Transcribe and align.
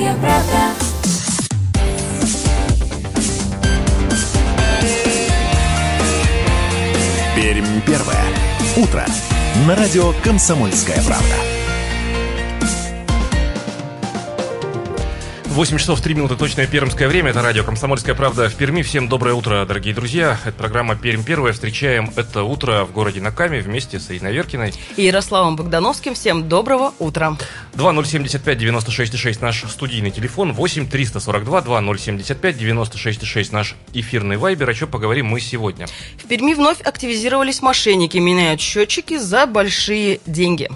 Комсомольская 0.00 0.14
правда. 0.14 0.74
Пермь 7.36 7.80
первое. 7.86 8.16
Утро. 8.78 9.04
На 9.66 9.76
радио 9.76 10.14
«Комсомольская 10.24 11.02
правда». 11.02 11.59
8 15.50 15.78
часов 15.78 16.00
3 16.00 16.14
минуты, 16.14 16.36
точное 16.36 16.68
пермское 16.68 17.08
время. 17.08 17.30
Это 17.30 17.42
радио 17.42 17.64
«Комсомольская 17.64 18.14
правда» 18.14 18.48
в 18.48 18.54
Перми. 18.54 18.82
Всем 18.82 19.08
доброе 19.08 19.34
утро, 19.34 19.66
дорогие 19.66 19.92
друзья. 19.92 20.38
Это 20.44 20.56
программа 20.56 20.94
«Пермь 20.94 21.24
первая». 21.24 21.52
Встречаем 21.52 22.12
это 22.14 22.44
утро 22.44 22.84
в 22.84 22.92
городе 22.92 23.20
Накаме 23.20 23.58
вместе 23.58 23.98
с 23.98 24.12
Ириной 24.12 24.32
Веркиной. 24.32 24.72
И 24.96 25.02
Ярославом 25.02 25.56
Богдановским. 25.56 26.14
Всем 26.14 26.48
доброго 26.48 26.94
утра. 27.00 27.36
2075 27.74 28.58
96 28.58 29.18
6 29.18 29.42
наш 29.42 29.64
студийный 29.64 30.12
телефон. 30.12 30.52
8 30.52 30.88
342 30.88 31.60
2075 31.62 32.56
96 32.56 33.26
6 33.26 33.52
наш 33.52 33.74
эфирный 33.92 34.36
вайбер. 34.36 34.70
О 34.70 34.74
чем 34.74 34.88
поговорим 34.88 35.26
мы 35.26 35.40
сегодня? 35.40 35.88
В 36.16 36.28
Перми 36.28 36.54
вновь 36.54 36.80
активизировались 36.80 37.60
мошенники, 37.60 38.18
меняют 38.18 38.60
счетчики 38.60 39.18
за 39.18 39.46
большие 39.46 40.20
деньги. 40.26 40.70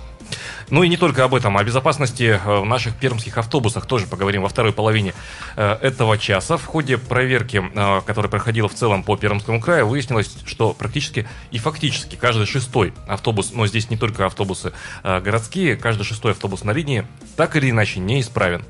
Ну 0.71 0.83
и 0.83 0.89
не 0.89 0.97
только 0.97 1.25
об 1.25 1.35
этом, 1.35 1.57
о 1.57 1.65
безопасности 1.65 2.41
э, 2.45 2.61
в 2.61 2.65
наших 2.65 2.95
пермских 2.97 3.37
автобусах 3.39 3.87
тоже 3.87 4.07
поговорим 4.07 4.43
во 4.43 4.49
второй 4.49 4.73
половине 4.73 5.15
э, 5.57 5.79
этого 5.83 6.19
часа. 6.19 6.57
В 6.57 6.65
ходе 6.65 6.99
проверки, 6.99 7.63
э, 7.75 8.01
которая 8.07 8.31
проходила 8.31 8.69
в 8.69 8.75
целом 8.75 9.03
по 9.03 9.17
Пермскому 9.17 9.61
краю, 9.61 9.87
выяснилось, 9.87 10.31
что 10.47 10.73
практически 10.73 11.29
и 11.51 11.59
фактически 11.59 12.17
каждый 12.17 12.47
шестой 12.47 12.93
автобус, 13.07 13.53
но 13.53 13.67
здесь 13.67 13.91
не 13.91 13.97
только 13.97 14.27
автобусы 14.27 14.73
городские, 15.03 15.77
каждый 15.77 16.05
шестой 16.05 16.33
автобус 16.33 16.65
на 16.65 16.73
линии 16.73 17.07
так 17.37 17.57
или 17.57 17.71
иначе 17.71 18.01
неисправен. 18.01 18.65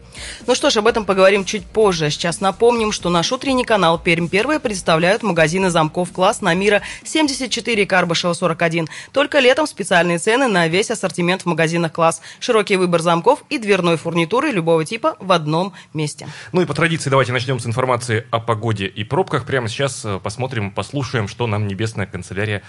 Ну 0.46 0.54
что 0.54 0.70
ж, 0.70 0.76
об 0.78 0.86
этом 0.86 1.04
поговорим 1.04 1.44
чуть 1.44 1.64
позже. 1.64 2.10
Сейчас 2.10 2.40
напомним, 2.40 2.92
что 2.92 3.10
наш 3.10 3.32
утренний 3.32 3.64
канал 3.64 3.98
Пермь 3.98 4.28
Первая 4.28 4.58
представляют 4.58 5.22
магазины 5.22 5.70
замков 5.70 6.12
класс 6.12 6.40
на 6.40 6.54
Мира 6.54 6.82
74 7.04 7.86
Карбышева 7.86 8.32
41. 8.32 8.88
Только 9.12 9.38
летом 9.40 9.66
специальные 9.66 10.18
цены 10.18 10.48
на 10.48 10.68
весь 10.68 10.90
ассортимент 10.90 11.42
в 11.42 11.46
магазинах 11.46 11.83
класс. 11.88 12.20
Широкий 12.40 12.76
выбор 12.76 13.00
замков 13.00 13.44
и 13.50 13.58
дверной 13.58 13.96
фурнитуры 13.96 14.50
любого 14.50 14.84
типа 14.84 15.16
в 15.20 15.32
одном 15.32 15.72
месте. 15.92 16.28
Ну 16.52 16.62
и 16.62 16.66
по 16.66 16.74
традиции 16.74 17.10
давайте 17.10 17.32
начнем 17.32 17.58
с 17.60 17.66
информации 17.66 18.26
о 18.30 18.40
погоде 18.40 18.86
и 18.86 19.04
пробках. 19.04 19.46
Прямо 19.46 19.68
сейчас 19.68 20.04
э, 20.04 20.20
посмотрим, 20.22 20.70
послушаем, 20.70 21.28
что 21.28 21.46
нам 21.46 21.66
небесная 21.66 22.06
канцелярия 22.06 22.62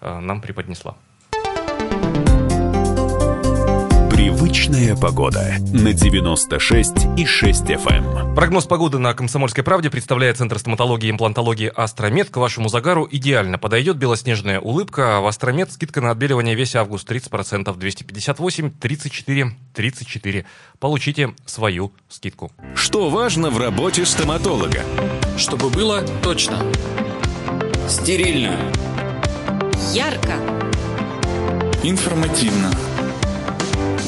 э, 0.00 0.18
нам 0.20 0.40
преподнесла. 0.40 0.96
Привычная 4.12 4.94
погода 4.94 5.54
на 5.72 5.94
96 5.94 6.92
и 7.16 7.24
6 7.24 7.62
FM. 7.62 8.34
Прогноз 8.34 8.66
погоды 8.66 8.98
на 8.98 9.14
Комсомольской 9.14 9.64
правде 9.64 9.88
представляет 9.88 10.36
Центр 10.36 10.58
стоматологии 10.58 11.08
и 11.08 11.10
имплантологии 11.10 11.72
«Астромед». 11.74 12.28
К 12.28 12.36
вашему 12.36 12.68
загару 12.68 13.08
идеально 13.10 13.56
подойдет 13.56 13.96
белоснежная 13.96 14.60
улыбка. 14.60 15.16
А 15.16 15.20
в 15.22 15.26
«Астромед» 15.26 15.72
скидка 15.72 16.02
на 16.02 16.10
отбеливание 16.10 16.54
весь 16.54 16.76
август 16.76 17.10
30%, 17.10 17.74
258, 17.74 18.70
34, 18.72 19.56
34. 19.72 20.44
Получите 20.78 21.34
свою 21.46 21.94
скидку. 22.10 22.52
Что 22.74 23.08
важно 23.08 23.48
в 23.48 23.58
работе 23.58 24.04
стоматолога? 24.04 24.82
Чтобы 25.38 25.70
было 25.70 26.02
точно. 26.22 26.58
Стерильно. 27.88 28.58
Ярко. 29.94 30.34
Информативно. 31.82 32.70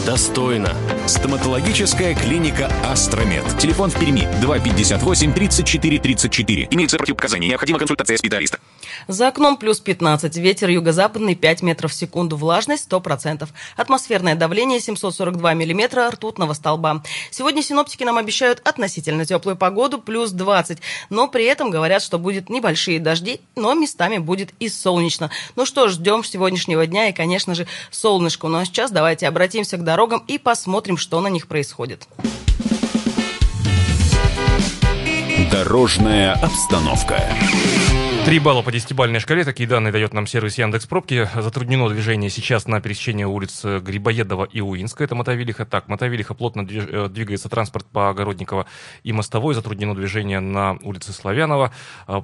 Достойно. 0.07 0.77
Стоматологическая 1.07 2.15
клиника 2.15 2.71
«Астромед». 2.85 3.43
Телефон 3.59 3.89
в 3.89 3.99
Перми 3.99 4.29
258 4.43 5.33
34 5.33 5.98
34. 5.98 6.69
Имеются 6.70 6.98
противопоказания. 6.98 7.48
Необходима 7.48 7.79
консультация 7.79 8.19
специалиста. 8.19 8.59
За 9.09 9.29
окном 9.29 9.57
плюс 9.57 9.81
15, 9.81 10.37
ветер 10.37 10.69
юго-западный 10.69 11.35
5 11.35 11.63
метров 11.63 11.93
в 11.93 11.95
секунду, 11.95 12.37
влажность 12.37 12.89
100%. 12.91 13.49
Атмосферное 13.77 14.35
давление 14.35 14.81
742 14.81 15.55
миллиметра 15.55 16.11
ртутного 16.11 16.53
столба. 16.53 17.03
Сегодня 17.31 17.63
синоптики 17.63 18.05
нам 18.05 18.19
обещают 18.19 18.61
относительно 18.65 19.25
теплую 19.25 19.57
погоду, 19.57 19.99
плюс 19.99 20.31
20. 20.31 20.79
Но 21.11 21.29
при 21.29 21.45
этом 21.45 21.71
говорят, 21.71 22.03
что 22.03 22.19
будет 22.19 22.51
небольшие 22.51 23.01
дожди, 23.01 23.41
но 23.57 23.75
местами 23.75 24.19
будет 24.19 24.53
и 24.59 24.69
солнечно. 24.69 25.31
Ну 25.57 25.67
что 25.67 25.89
ж, 25.89 25.93
ждем 25.93 26.25
сегодняшнего 26.25 26.87
дня 26.87 27.09
и, 27.09 27.13
конечно 27.13 27.55
же, 27.55 27.67
солнышко. 27.91 28.49
Ну 28.49 28.59
а 28.59 28.65
сейчас 28.65 28.91
давайте 28.91 29.29
обратимся 29.29 29.77
к 29.77 29.85
дорогам 29.85 30.25
и 30.27 30.39
посмотрим, 30.39 30.97
что 30.97 31.21
на 31.21 31.29
них 31.29 31.47
происходит. 31.47 32.09
Дорожная 35.51 36.33
обстановка. 36.33 37.23
Три 38.24 38.39
балла 38.39 38.62
по 38.62 38.73
десятибалльной 38.73 39.20
шкале. 39.20 39.45
Такие 39.45 39.68
данные 39.68 39.92
дает 39.92 40.14
нам 40.14 40.27
сервис 40.27 40.57
Яндекс 40.57 40.86
Пробки. 40.86 41.29
Затруднено 41.36 41.90
движение 41.90 42.30
сейчас 42.30 42.67
на 42.67 42.80
пересечении 42.80 43.24
улиц 43.24 43.62
Грибоедова 43.62 44.45
и 44.45 44.62
Уинска. 44.62 45.05
Это 45.05 45.14
Мотовилиха. 45.14 45.67
Так, 45.67 45.89
Мотовилиха 45.89 46.33
плотно 46.33 46.63
движ- 46.63 47.11
двигается 47.11 47.51
транспорт 47.51 47.86
по 47.86 48.08
Огородниково 48.08 48.64
и 49.02 49.13
Мостовой. 49.13 49.55
Затруднено 49.55 49.95
движение 49.95 50.40
на 50.40 50.79
улице 50.83 51.13
Славянова. 51.13 51.70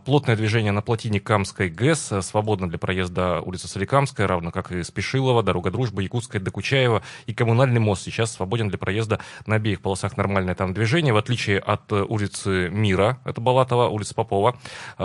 Плотное 0.07 0.37
движение 0.37 0.73
на 0.73 0.81
плотине 0.81 1.21
Камской 1.21 1.69
ГЭС. 1.69 2.13
Свободно 2.23 2.67
для 2.67 2.79
проезда 2.79 3.43
улица 3.43 3.69
Соликамская, 3.69 4.27
равно 4.27 4.51
как 4.51 4.73
и 4.73 4.83
Спешилова, 4.83 5.43
Дорога 5.43 5.71
Дружбы, 5.71 6.03
Якутская, 6.03 6.41
Докучаева. 6.41 7.03
И 7.27 7.35
Коммунальный 7.35 7.79
мост 7.79 8.03
сейчас 8.03 8.33
свободен 8.33 8.71
для 8.71 8.79
проезда 8.79 9.21
на 9.45 9.57
обеих 9.57 9.83
полосах 9.83 10.17
нормальное 10.17 10.55
там 10.55 10.73
движение. 10.73 11.13
В 11.13 11.19
отличие 11.19 11.59
от 11.59 11.93
улицы 11.93 12.71
Мира, 12.71 13.21
это 13.27 13.43
Балатова, 13.43 13.89
улица 13.89 14.15
Попова. 14.15 14.57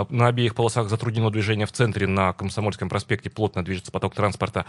На 0.08 0.28
обеих 0.28 0.54
полосах 0.54 0.85
затруднено 0.88 1.30
движение 1.30 1.66
в 1.66 1.72
центре 1.72 2.06
на 2.06 2.32
Комсомольском 2.32 2.88
проспекте, 2.88 3.30
плотно 3.30 3.64
движется 3.64 3.92
поток 3.92 4.14
транспорта. 4.14 4.64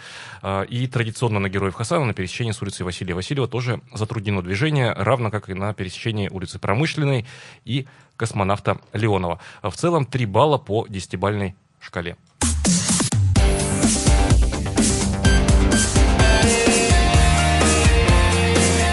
И 0.69 0.87
традиционно 0.87 1.39
на 1.39 1.49
Героев 1.49 1.75
Хасана 1.75 2.05
на 2.05 2.13
пересечении 2.13 2.51
с 2.51 2.61
улицей 2.61 2.83
Василия 2.83 3.13
Васильева 3.13 3.47
тоже 3.47 3.81
затруднено 3.93 4.41
движение, 4.41 4.93
равно 4.93 5.31
как 5.31 5.49
и 5.49 5.53
на 5.53 5.73
пересечении 5.73 6.29
улицы 6.29 6.59
Промышленной 6.59 7.25
и 7.65 7.87
космонавта 8.15 8.79
Леонова. 8.93 9.39
В 9.61 9.73
целом 9.73 10.05
3 10.05 10.25
балла 10.25 10.57
по 10.57 10.87
десятибальной 10.87 11.55
шкале. 11.79 12.17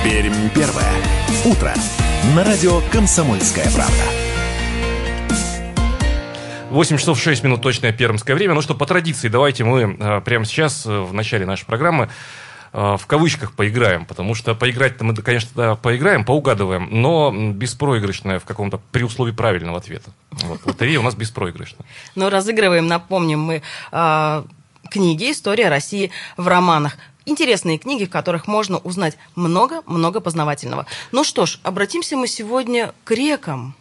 Пермь 0.05 0.51
первое. 0.55 0.93
Утро. 1.45 1.75
На 2.37 2.45
радио 2.45 2.81
«Комсомольская 2.93 3.71
правда». 3.73 4.14
8 6.75 6.99
часов 6.99 7.21
6 7.21 7.45
минут 7.45 7.63
точное 7.63 7.93
пермское 7.93 8.35
время. 8.35 8.55
Ну 8.55 8.61
что, 8.61 8.75
по 8.75 8.85
традиции, 8.85 9.29
давайте 9.29 9.63
мы 9.63 9.97
э, 9.97 10.21
прямо 10.23 10.45
сейчас, 10.45 10.85
э, 10.85 10.91
в 10.91 11.15
начале 11.15 11.47
нашей 11.47 11.67
программы, 11.67 12.11
э, 12.73 12.97
в 12.99 13.07
кавычках 13.07 13.53
поиграем, 13.53 14.05
потому 14.05 14.35
что 14.35 14.57
поиграть-то 14.57 15.05
мы, 15.05 15.15
конечно, 15.15 15.51
да, 15.55 15.75
поиграем, 15.77 16.25
поугадываем, 16.25 16.89
но 16.91 17.33
беспроигрышное 17.33 18.41
в 18.41 18.45
каком-то 18.45 18.81
при 18.91 19.05
условии 19.05 19.31
правильного 19.31 19.79
ответа. 19.79 20.11
Вот, 20.33 20.67
лотерея 20.67 20.99
у 20.99 21.05
нас 21.05 21.15
беспроигрышная. 21.15 21.87
Но 22.17 22.29
разыгрываем, 22.29 22.89
напомним 22.89 23.39
мы, 23.39 23.63
э, 23.93 24.45
книги 24.91 25.31
«История 25.31 25.69
России 25.69 26.11
в 26.37 26.49
романах». 26.49 26.97
Интересные 27.25 27.79
книги, 27.79 28.05
в 28.05 28.11
которых 28.11 28.49
можно 28.49 28.79
узнать 28.79 29.17
много-много 29.37 30.21
познавательного. 30.21 30.87
Ну 31.13 31.23
что 31.23 31.47
ж, 31.47 31.61
обратимся 31.63 32.17
мы 32.17 32.27
сегодня 32.27 32.93
к 33.05 33.13
рекам. 33.13 33.77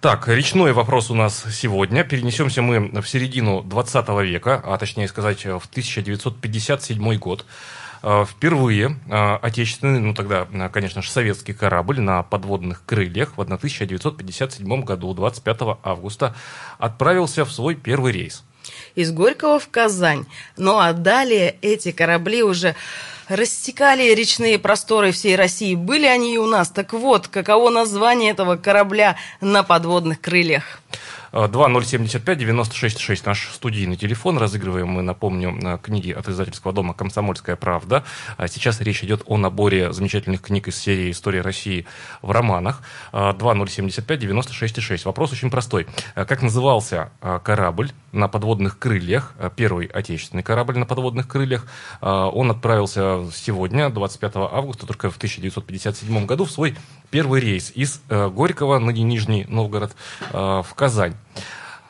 Так, 0.00 0.28
речной 0.28 0.72
вопрос 0.72 1.10
у 1.10 1.14
нас 1.14 1.44
сегодня. 1.50 2.04
Перенесемся 2.04 2.60
мы 2.60 3.00
в 3.00 3.08
середину 3.08 3.62
20 3.62 4.08
века, 4.24 4.60
а 4.64 4.76
точнее 4.76 5.08
сказать, 5.08 5.44
в 5.44 5.66
1957 5.70 7.16
год. 7.16 7.46
Впервые 8.02 8.98
отечественный, 9.08 10.00
ну 10.00 10.12
тогда, 10.12 10.46
конечно 10.70 11.00
же, 11.00 11.10
советский 11.10 11.54
корабль 11.54 12.00
на 12.00 12.22
подводных 12.22 12.84
крыльях 12.84 13.38
в 13.38 13.40
1957 13.40 14.82
году, 14.82 15.14
25 15.14 15.78
августа, 15.82 16.34
отправился 16.78 17.46
в 17.46 17.50
свой 17.50 17.74
первый 17.74 18.12
рейс. 18.12 18.44
Из 18.94 19.10
Горького 19.10 19.58
в 19.58 19.70
Казань. 19.70 20.26
Ну 20.58 20.78
а 20.78 20.92
далее 20.92 21.56
эти 21.62 21.92
корабли 21.92 22.42
уже 22.42 22.76
рассекали 23.28 24.14
речные 24.14 24.58
просторы 24.58 25.12
всей 25.12 25.36
России. 25.36 25.74
Были 25.74 26.06
они 26.06 26.34
и 26.34 26.38
у 26.38 26.46
нас. 26.46 26.70
Так 26.70 26.92
вот, 26.92 27.28
каково 27.28 27.70
название 27.70 28.30
этого 28.30 28.56
корабля 28.56 29.16
на 29.40 29.62
подводных 29.62 30.20
крыльях? 30.20 30.80
2075-96-6 31.34 33.22
наш 33.26 33.48
студийный 33.52 33.96
телефон. 33.96 34.38
Разыгрываем 34.38 34.86
мы, 34.88 35.02
напомню, 35.02 35.58
э, 35.60 35.78
книги 35.82 36.12
от 36.12 36.28
издательского 36.28 36.72
дома 36.72 36.94
«Комсомольская 36.94 37.56
правда». 37.56 38.04
А 38.36 38.46
Сейчас 38.46 38.80
речь 38.80 39.02
идет 39.02 39.22
о 39.26 39.36
наборе 39.36 39.92
замечательных 39.92 40.42
книг 40.42 40.68
из 40.68 40.76
серии 40.76 41.10
«История 41.10 41.40
России» 41.40 41.86
в 42.22 42.30
романах. 42.30 42.82
2075-96-6. 43.12 45.02
Вопрос 45.04 45.32
очень 45.32 45.50
простой. 45.50 45.88
Э, 46.14 46.24
Как 46.24 46.42
назывался 46.42 47.10
корабль 47.42 47.90
на 48.12 48.28
подводных 48.28 48.78
крыльях, 48.78 49.34
первый 49.56 49.86
отечественный 49.86 50.42
корабль 50.42 50.78
на 50.78 50.86
подводных 50.86 51.26
крыльях? 51.26 51.66
Он 52.00 52.50
отправился 52.50 53.24
сегодня, 53.32 53.90
25 53.90 54.36
августа, 54.36 54.86
только 54.86 55.10
в 55.10 55.16
1957 55.16 56.26
году, 56.26 56.44
в 56.44 56.50
свой 56.50 56.76
первый 57.10 57.40
рейс 57.40 57.72
из 57.74 58.00
э, 58.08 58.28
Горького, 58.28 58.78
ныне 58.78 59.02
Нижний 59.02 59.44
Новгород, 59.48 59.96
в 60.32 60.66
Казань. 60.84 61.14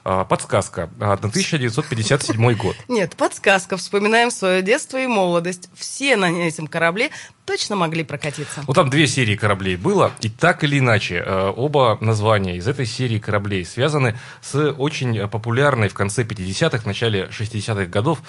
А, 0.04 0.24
Подсказка. 0.24 0.88
А, 1.00 1.14
1957 1.14 2.54
год. 2.54 2.76
Нет, 2.86 3.16
подсказка. 3.16 3.76
Вспоминаем 3.76 4.30
свое 4.30 4.62
детство 4.62 5.02
и 5.02 5.08
молодость. 5.08 5.68
Все 5.74 6.16
на 6.16 6.26
этом 6.26 6.68
корабле 6.68 7.10
точно 7.44 7.74
могли 7.74 8.04
прокатиться. 8.04 8.62
Ну, 8.68 8.72
там 8.72 8.90
две 8.90 9.08
серии 9.08 9.34
кораблей 9.34 9.74
было, 9.74 10.12
и 10.20 10.28
так 10.28 10.62
или 10.62 10.78
иначе, 10.78 11.24
э, 11.26 11.52
оба 11.56 11.98
названия 12.00 12.56
из 12.56 12.68
этой 12.68 12.86
серии 12.86 13.18
кораблей 13.18 13.64
связаны 13.64 14.16
с 14.40 14.70
очень 14.70 15.26
популярной 15.26 15.88
в 15.88 15.94
конце 15.94 16.22
50-х, 16.22 16.86
начале 16.86 17.24
60-х 17.32 17.86
годов 17.86 18.20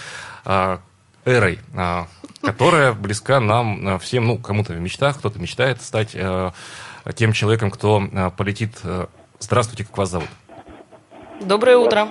э, 0.45 0.79
эрой, 1.25 1.59
э, 1.75 2.05
которая 2.41 2.93
близка 2.93 3.39
нам 3.39 3.99
всем, 3.99 4.25
ну, 4.25 4.39
кому-то 4.39 4.73
в 4.73 4.79
мечтах, 4.79 5.19
кто-то 5.19 5.37
мечтает 5.37 5.83
стать 5.83 6.17
тем 7.13 7.33
человеком, 7.33 7.69
кто 7.69 8.31
полетит. 8.35 8.79
Здравствуйте, 9.39 9.83
как 9.83 9.95
вас 9.99 10.09
зовут? 10.09 10.29
Доброе 11.41 11.77
утро. 11.77 12.07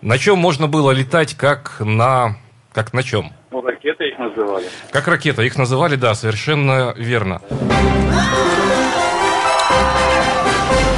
На 0.00 0.18
чем 0.18 0.38
можно 0.38 0.66
было 0.66 0.90
летать, 0.92 1.34
как 1.34 1.76
на... 1.80 2.36
Как 2.72 2.92
на 2.92 3.02
чем? 3.02 3.32
Ну, 3.50 3.60
ракеты 3.62 4.08
их 4.08 4.18
называли. 4.18 4.66
Как 4.92 5.08
ракета. 5.08 5.42
Их 5.42 5.56
называли, 5.56 5.96
да, 5.96 6.14
совершенно 6.14 6.94
верно. 6.96 7.42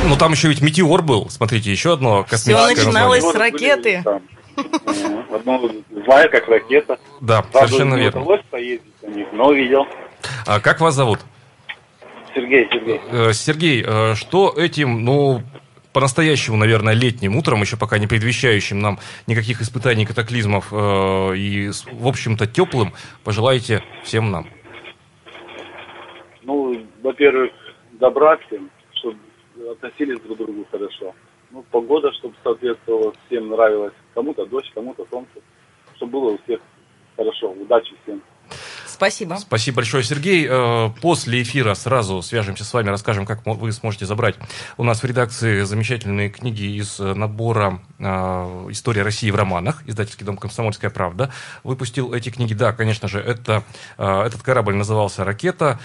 Ну, 0.07 0.17
там 0.19 0.33
еще 0.33 0.49
ведь 0.49 0.61
метеор 0.61 1.01
был. 1.03 1.31
Смотрите, 1.31 1.71
еще 1.71 1.95
одно 1.95 2.25
космическое 2.29 2.75
начиналось 2.75 3.23
название. 3.25 3.51
с 3.51 3.53
ракеты. 3.53 4.05
Одно 5.35 5.71
знаю, 6.05 6.31
как 6.31 6.49
ракета. 6.49 6.99
Да, 7.23 7.41
Правда, 7.43 7.69
совершенно 7.69 7.95
верно. 7.95 8.21
удалось 8.21 8.43
поездить 8.51 8.93
на 9.03 9.07
них, 9.09 9.27
но 9.33 9.53
видел. 9.53 9.87
А 10.47 10.61
как 10.61 10.81
вас 10.81 10.95
зовут? 10.95 11.21
Сергей, 12.35 12.69
Сергей. 12.71 13.01
Э, 13.11 13.33
Сергей, 13.33 13.85
э, 13.87 14.15
что 14.15 14.53
этим, 14.57 15.05
ну, 15.05 15.43
по-настоящему, 15.93 16.57
наверное, 16.57 16.95
летним 16.95 17.37
утром, 17.37 17.61
еще 17.61 17.77
пока 17.77 17.99
не 17.99 18.07
предвещающим 18.07 18.81
нам 18.81 18.99
никаких 19.27 19.61
испытаний, 19.61 20.07
катаклизмов 20.07 20.73
э, 20.73 21.37
и, 21.37 21.71
в 21.93 22.07
общем-то, 22.07 22.47
теплым, 22.47 22.93
пожелаете 23.25 23.83
всем 24.03 24.31
нам? 24.31 24.47
Ну, 26.43 26.87
во-первых, 27.03 27.53
добра 27.93 28.37
всем, 28.39 28.71
чтобы 28.95 29.19
относились 29.71 30.21
друг 30.21 30.39
к 30.39 30.41
другу 30.41 30.67
хорошо. 30.71 31.15
Ну, 31.51 31.65
погода, 31.71 32.11
чтобы 32.13 32.35
соответствовала, 32.43 33.13
всем 33.27 33.51
нравилась. 33.51 33.93
Кому-то 34.15 34.47
дождь, 34.47 34.71
кому-то 34.75 35.07
солнце. 35.11 35.41
Чтобы 35.97 36.13
было 36.13 36.31
у 36.33 36.39
всех 36.45 36.61
хорошо. 37.17 37.51
Удачи 37.53 37.95
всем. 38.03 38.23
Спасибо. 39.03 39.35
Спасибо 39.35 39.77
большое, 39.79 40.05
Сергей. 40.05 40.47
Э, 40.49 40.91
После 41.01 41.43
эфира 41.43 41.75
сразу 41.75 42.23
свяжемся 42.23 42.65
с 42.65 42.73
вами, 42.73 42.91
расскажем, 42.91 43.27
как 43.27 43.45
вы 43.45 43.73
сможете 43.73 44.07
забрать 44.07 44.37
у 44.77 44.85
нас 44.85 45.03
в 45.03 45.05
редакции 45.05 45.63
замечательные 45.63 46.31
книги 46.31 46.79
из 46.79 47.01
набора 47.01 47.81
э, 47.99 48.05
«История 48.71 49.03
России 49.03 49.29
в 49.33 49.35
романах». 49.35 49.83
Издательский 49.87 50.25
дом 50.25 50.37
«Комсомольская 50.37 50.89
правда» 50.89 51.33
выпустил 51.65 52.15
эти 52.15 52.31
книги. 52.31 52.55
Да, 52.55 52.73
конечно 52.73 53.09
же, 53.09 53.19
это, 53.19 53.65
э, 53.99 54.23
этот 54.23 54.43
корабль 54.43 54.77
назывался 54.77 55.25
«Ракета». 55.25 55.81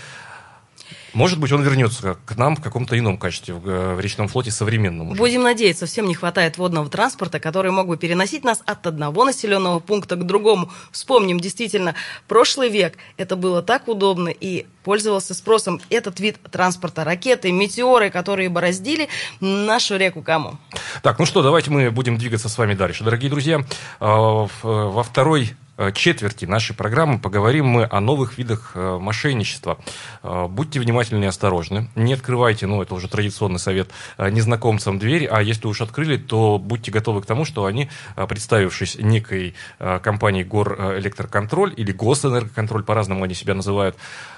Может 1.18 1.40
быть, 1.40 1.52
он 1.52 1.64
вернется 1.64 2.16
к 2.28 2.36
нам 2.38 2.56
в 2.56 2.62
каком-то 2.62 2.98
ином 2.98 3.18
качестве, 3.18 3.56
в, 3.56 3.68
э, 3.68 3.96
в 3.96 4.00
речном 4.00 4.28
флоте 4.28 4.52
современном. 4.52 5.10
уже. 5.10 5.18
Будем 5.18 5.42
надеяться, 5.42 5.88
всем 5.88 6.06
не 6.06 6.14
хватает 6.14 6.60
водного 6.60 6.88
транспорта, 6.90 7.40
который 7.40 7.72
мог 7.72 7.88
бы 7.88 7.98
переносить 7.98 8.44
нас 8.44 8.62
от 8.68 8.86
одного 8.86 9.25
населенного 9.25 9.80
пункта 9.80 10.16
к 10.16 10.24
другому. 10.28 10.69
Вспомним, 10.92 11.40
действительно, 11.40 11.96
прошлый 12.28 12.69
век 12.69 12.98
это 13.18 13.36
было 13.36 13.64
так 13.64 13.88
удобно 13.88 14.30
и 14.30 14.68
пользовался 14.84 15.34
спросом 15.34 15.81
этот 15.90 16.19
вид 16.19 16.38
транспорта. 16.52 17.04
Ракеты, 17.04 17.52
метеоры, 17.52 18.12
которые 18.12 18.50
бороздили 18.50 19.10
нашу 19.40 19.98
реку 19.98 20.22
Каму. 20.22 20.60
Так, 21.02 21.18
ну 21.18 21.25
что, 21.25 21.42
давайте 21.42 21.72
мы 21.72 21.90
будем 21.90 22.19
двигаться 22.19 22.48
с 22.48 22.56
вами 22.60 22.75
дальше. 22.75 23.04
Дорогие 23.04 23.31
друзья, 23.31 23.58
э, 24.00 24.06
в- 24.06 24.50
во 24.62 25.02
второй 25.02 25.46
э, 25.46 25.67
четверти 25.94 26.45
нашей 26.45 26.75
программы 26.75 27.19
поговорим 27.19 27.68
мы 27.68 27.88
о 27.89 28.00
новых 28.00 28.38
видах 28.38 28.71
э, 28.74 28.97
мошенничества. 29.00 29.77
Э, 30.24 30.47
Будьте 30.50 30.79
внимательны 30.79 31.25
и 31.25 31.27
осторожны. 31.27 31.88
Не 31.95 32.13
открывайте, 32.13 32.65
ну, 32.65 32.81
это 32.81 32.95
уже 32.95 33.07
традиционный 33.07 33.59
совет, 33.59 33.89
э, 34.18 34.29
незнакомцам 34.31 34.97
дверь, 34.97 35.27
а 35.27 35.41
если 35.44 35.68
уж 35.68 35.81
открыли, 35.81 36.18
то 36.18 36.57
будьте 36.57 36.89
готовы 36.91 37.21
к 37.21 37.25
тому, 37.27 37.45
что 37.45 37.65
они, 37.65 37.89
э, 38.15 38.25
представившись 38.27 38.95
некой 39.00 39.53
э, 39.79 40.00
компанией 40.01 40.44
Горэлектроконтроль 40.45 41.74
или 41.77 41.91
Госэнергоконтроль, 41.91 42.83
по-разному 42.83 43.23
они 43.23 43.35
себя 43.35 43.53
называют, 43.53 43.95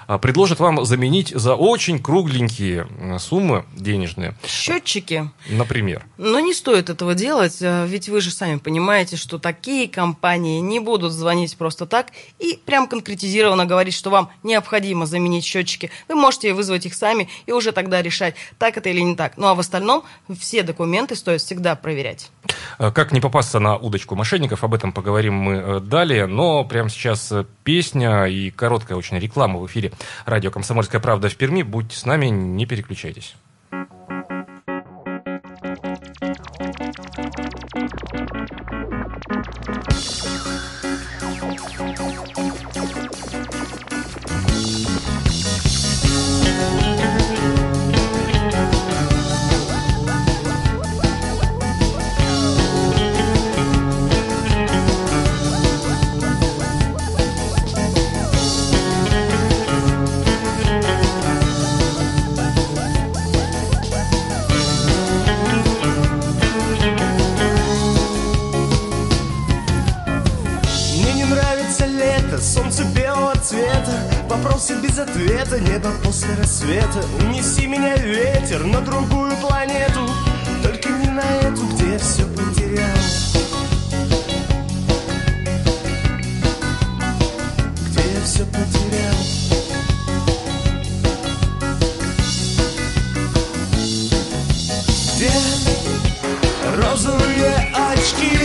э, 0.08 0.18
предложат 0.18 0.60
вам 0.60 0.84
заменить 0.84 1.28
за 1.34 1.54
очень 1.54 2.02
кругленькие 2.02 2.86
э, 2.98 3.18
суммы 3.18 3.64
денежные, 3.74 4.34
Счетчики. 4.46 5.30
например. 5.48 6.04
Но 6.18 6.40
не 6.40 6.52
стоит 6.52 6.90
этого 6.90 7.14
делать, 7.14 7.58
э, 7.62 7.86
ведь 7.86 8.08
вы 8.10 8.20
же 8.20 8.30
сами 8.30 8.58
понимаете, 8.58 9.16
что 9.16 9.38
такие 9.38 9.88
компании 9.88 10.60
не 10.60 10.80
будут 10.80 11.12
звонить 11.12 11.29
просто 11.56 11.86
так 11.86 12.08
и 12.38 12.58
прям 12.64 12.86
конкретизированно 12.86 13.66
говорить, 13.66 13.94
что 13.94 14.10
вам 14.10 14.30
необходимо 14.42 15.06
заменить 15.06 15.44
счетчики. 15.44 15.90
Вы 16.08 16.14
можете 16.14 16.52
вызвать 16.52 16.86
их 16.86 16.94
сами 16.94 17.28
и 17.46 17.52
уже 17.52 17.72
тогда 17.72 18.02
решать, 18.02 18.34
так 18.58 18.76
это 18.76 18.88
или 18.88 19.00
не 19.00 19.16
так. 19.16 19.36
Ну 19.36 19.46
а 19.46 19.54
в 19.54 19.60
остальном 19.60 20.04
все 20.38 20.62
документы 20.62 21.16
стоит 21.16 21.40
всегда 21.40 21.74
проверять. 21.74 22.30
Э, 22.78 22.90
Как 22.90 23.12
не 23.12 23.20
попасться 23.20 23.58
на 23.58 23.76
удочку 23.76 24.14
мошенников, 24.16 24.64
об 24.64 24.74
этом 24.74 24.92
поговорим 24.92 25.34
мы 25.34 25.52
э, 25.54 25.80
далее. 25.80 26.26
Но 26.26 26.64
прямо 26.64 26.88
сейчас 26.88 27.30
э, 27.32 27.44
песня 27.64 28.24
и 28.24 28.50
короткая 28.50 28.98
очень 28.98 29.18
реклама 29.18 29.58
в 29.58 29.66
эфире 29.66 29.92
радио 30.26 30.50
«Комсомольская 30.50 31.00
правда» 31.00 31.28
в 31.28 31.36
Перми. 31.36 31.62
Будьте 31.62 31.96
с 31.96 32.04
нами, 32.04 32.26
не 32.26 32.66
переключайтесь. 32.66 33.34
Вопросы 74.42 74.74
без 74.76 74.98
ответа, 74.98 75.60
небо 75.60 75.90
после 76.02 76.34
рассвета. 76.34 77.04
Унеси 77.20 77.66
меня 77.66 77.94
ветер 77.96 78.64
на 78.64 78.80
другую 78.80 79.36
планету 79.36 80.08
Только 80.62 80.88
не 80.88 81.10
на 81.10 81.20
эту, 81.42 81.66
где 81.66 81.92
я 81.92 81.98
все 81.98 82.24
потерял. 82.24 82.96
Где 87.86 88.00
я 88.00 88.24
все 88.24 88.46
потерял. 88.46 89.14
Где 95.16 95.32
розовые 96.82 97.74
очки? 97.74 98.38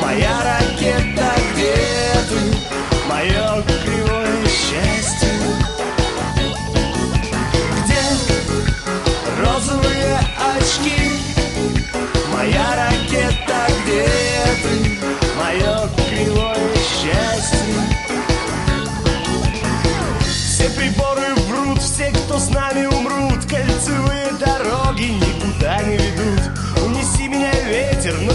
Моя 0.00 0.42
ракета, 0.42 1.34
где 1.52 1.74
ты? 2.30 2.72
Мое 3.06 3.61
Моя 12.52 12.76
ракета, 12.76 13.66
где 13.82 14.06
ты? 14.62 14.98
Мое 15.38 15.88
кривое 15.96 16.74
счастье. 16.76 17.58
Все 20.20 20.68
приборы 20.70 21.34
врут, 21.48 21.80
все, 21.80 22.10
кто 22.10 22.38
с 22.38 22.50
нами 22.50 22.84
умрут. 22.86 23.46
Кольцевые 23.46 24.32
дороги 24.38 25.12
никуда 25.12 25.82
не 25.82 25.96
ведут. 25.96 26.42
Унеси 26.84 27.28
меня 27.28 27.52
ветер, 27.64 28.18
но 28.20 28.32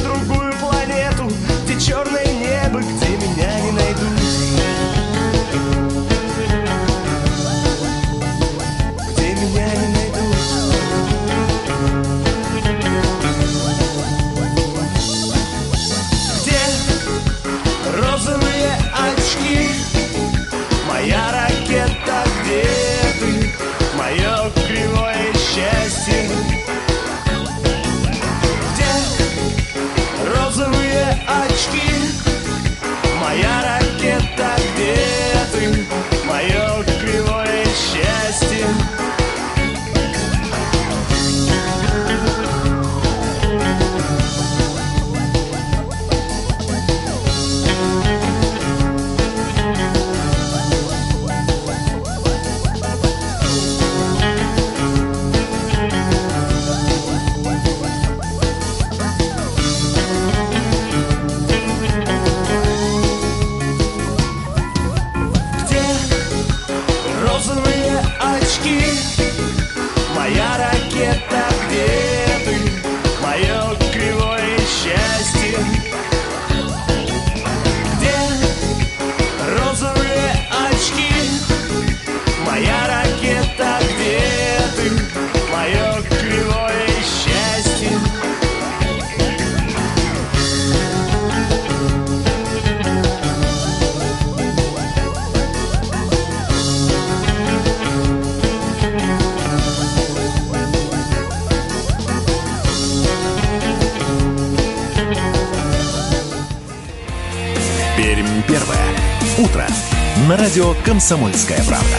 На 110.25 110.35
радио 110.35 110.73
«Комсомольская 110.83 111.63
правда». 111.63 111.97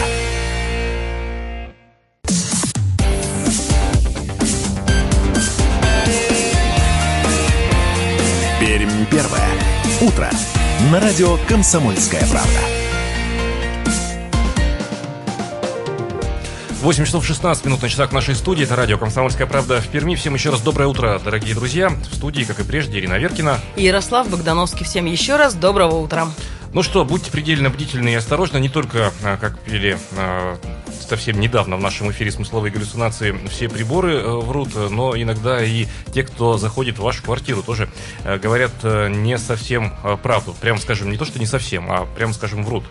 Пермь 8.59 9.05
первое. 9.09 9.49
Утро. 10.01 10.29
На 10.91 10.99
радио 10.99 11.37
«Комсомольская 11.47 12.27
правда». 12.27 12.78
8 16.81 17.05
часов 17.05 17.25
16 17.25 17.65
минут 17.65 17.81
на 17.81 17.89
часах 17.89 18.13
нашей 18.13 18.35
студии. 18.35 18.63
Это 18.63 18.77
радио 18.77 18.97
«Комсомольская 18.97 19.45
правда» 19.45 19.81
в 19.81 19.87
Перми. 19.89 20.15
Всем 20.15 20.33
еще 20.33 20.49
раз 20.49 20.61
доброе 20.61 20.87
утро, 20.87 21.19
дорогие 21.23 21.53
друзья. 21.53 21.89
В 21.89 22.15
студии, 22.15 22.43
как 22.43 22.61
и 22.61 22.63
прежде, 22.63 22.99
Ирина 22.99 23.17
Веркина. 23.17 23.59
И 23.75 23.83
Ярослав 23.83 24.29
Богдановский. 24.29 24.85
Всем 24.85 25.05
еще 25.05 25.35
раз 25.35 25.55
доброго 25.55 25.95
утра. 25.95 26.29
Ну 26.71 26.81
что, 26.81 27.03
будьте 27.03 27.31
предельно 27.31 27.69
бдительны 27.69 28.09
и 28.09 28.15
осторожны. 28.15 28.59
Не 28.59 28.69
только, 28.69 29.11
а, 29.23 29.35
как 29.35 29.59
пели 29.59 29.97
а, 30.15 30.57
совсем 31.01 31.39
недавно 31.41 31.75
в 31.75 31.81
нашем 31.81 32.11
эфире 32.11 32.31
«Смысловые 32.31 32.71
галлюцинации» 32.71 33.35
все 33.49 33.67
приборы 33.67 34.13
э, 34.13 34.27
врут, 34.29 34.69
но 34.75 35.19
иногда 35.19 35.61
и 35.61 35.87
те, 36.13 36.23
кто 36.23 36.57
заходит 36.57 36.97
в 36.97 37.01
вашу 37.01 37.23
квартиру, 37.23 37.61
тоже 37.61 37.89
э, 38.23 38.37
говорят 38.37 38.71
э, 38.83 39.09
не 39.09 39.37
совсем 39.37 39.93
правду. 40.23 40.55
Прям 40.61 40.77
скажем, 40.77 41.11
не 41.11 41.17
то, 41.17 41.25
что 41.25 41.39
не 41.39 41.45
совсем, 41.45 41.91
а 41.91 42.05
прям 42.15 42.33
скажем, 42.33 42.63
врут. 42.63 42.85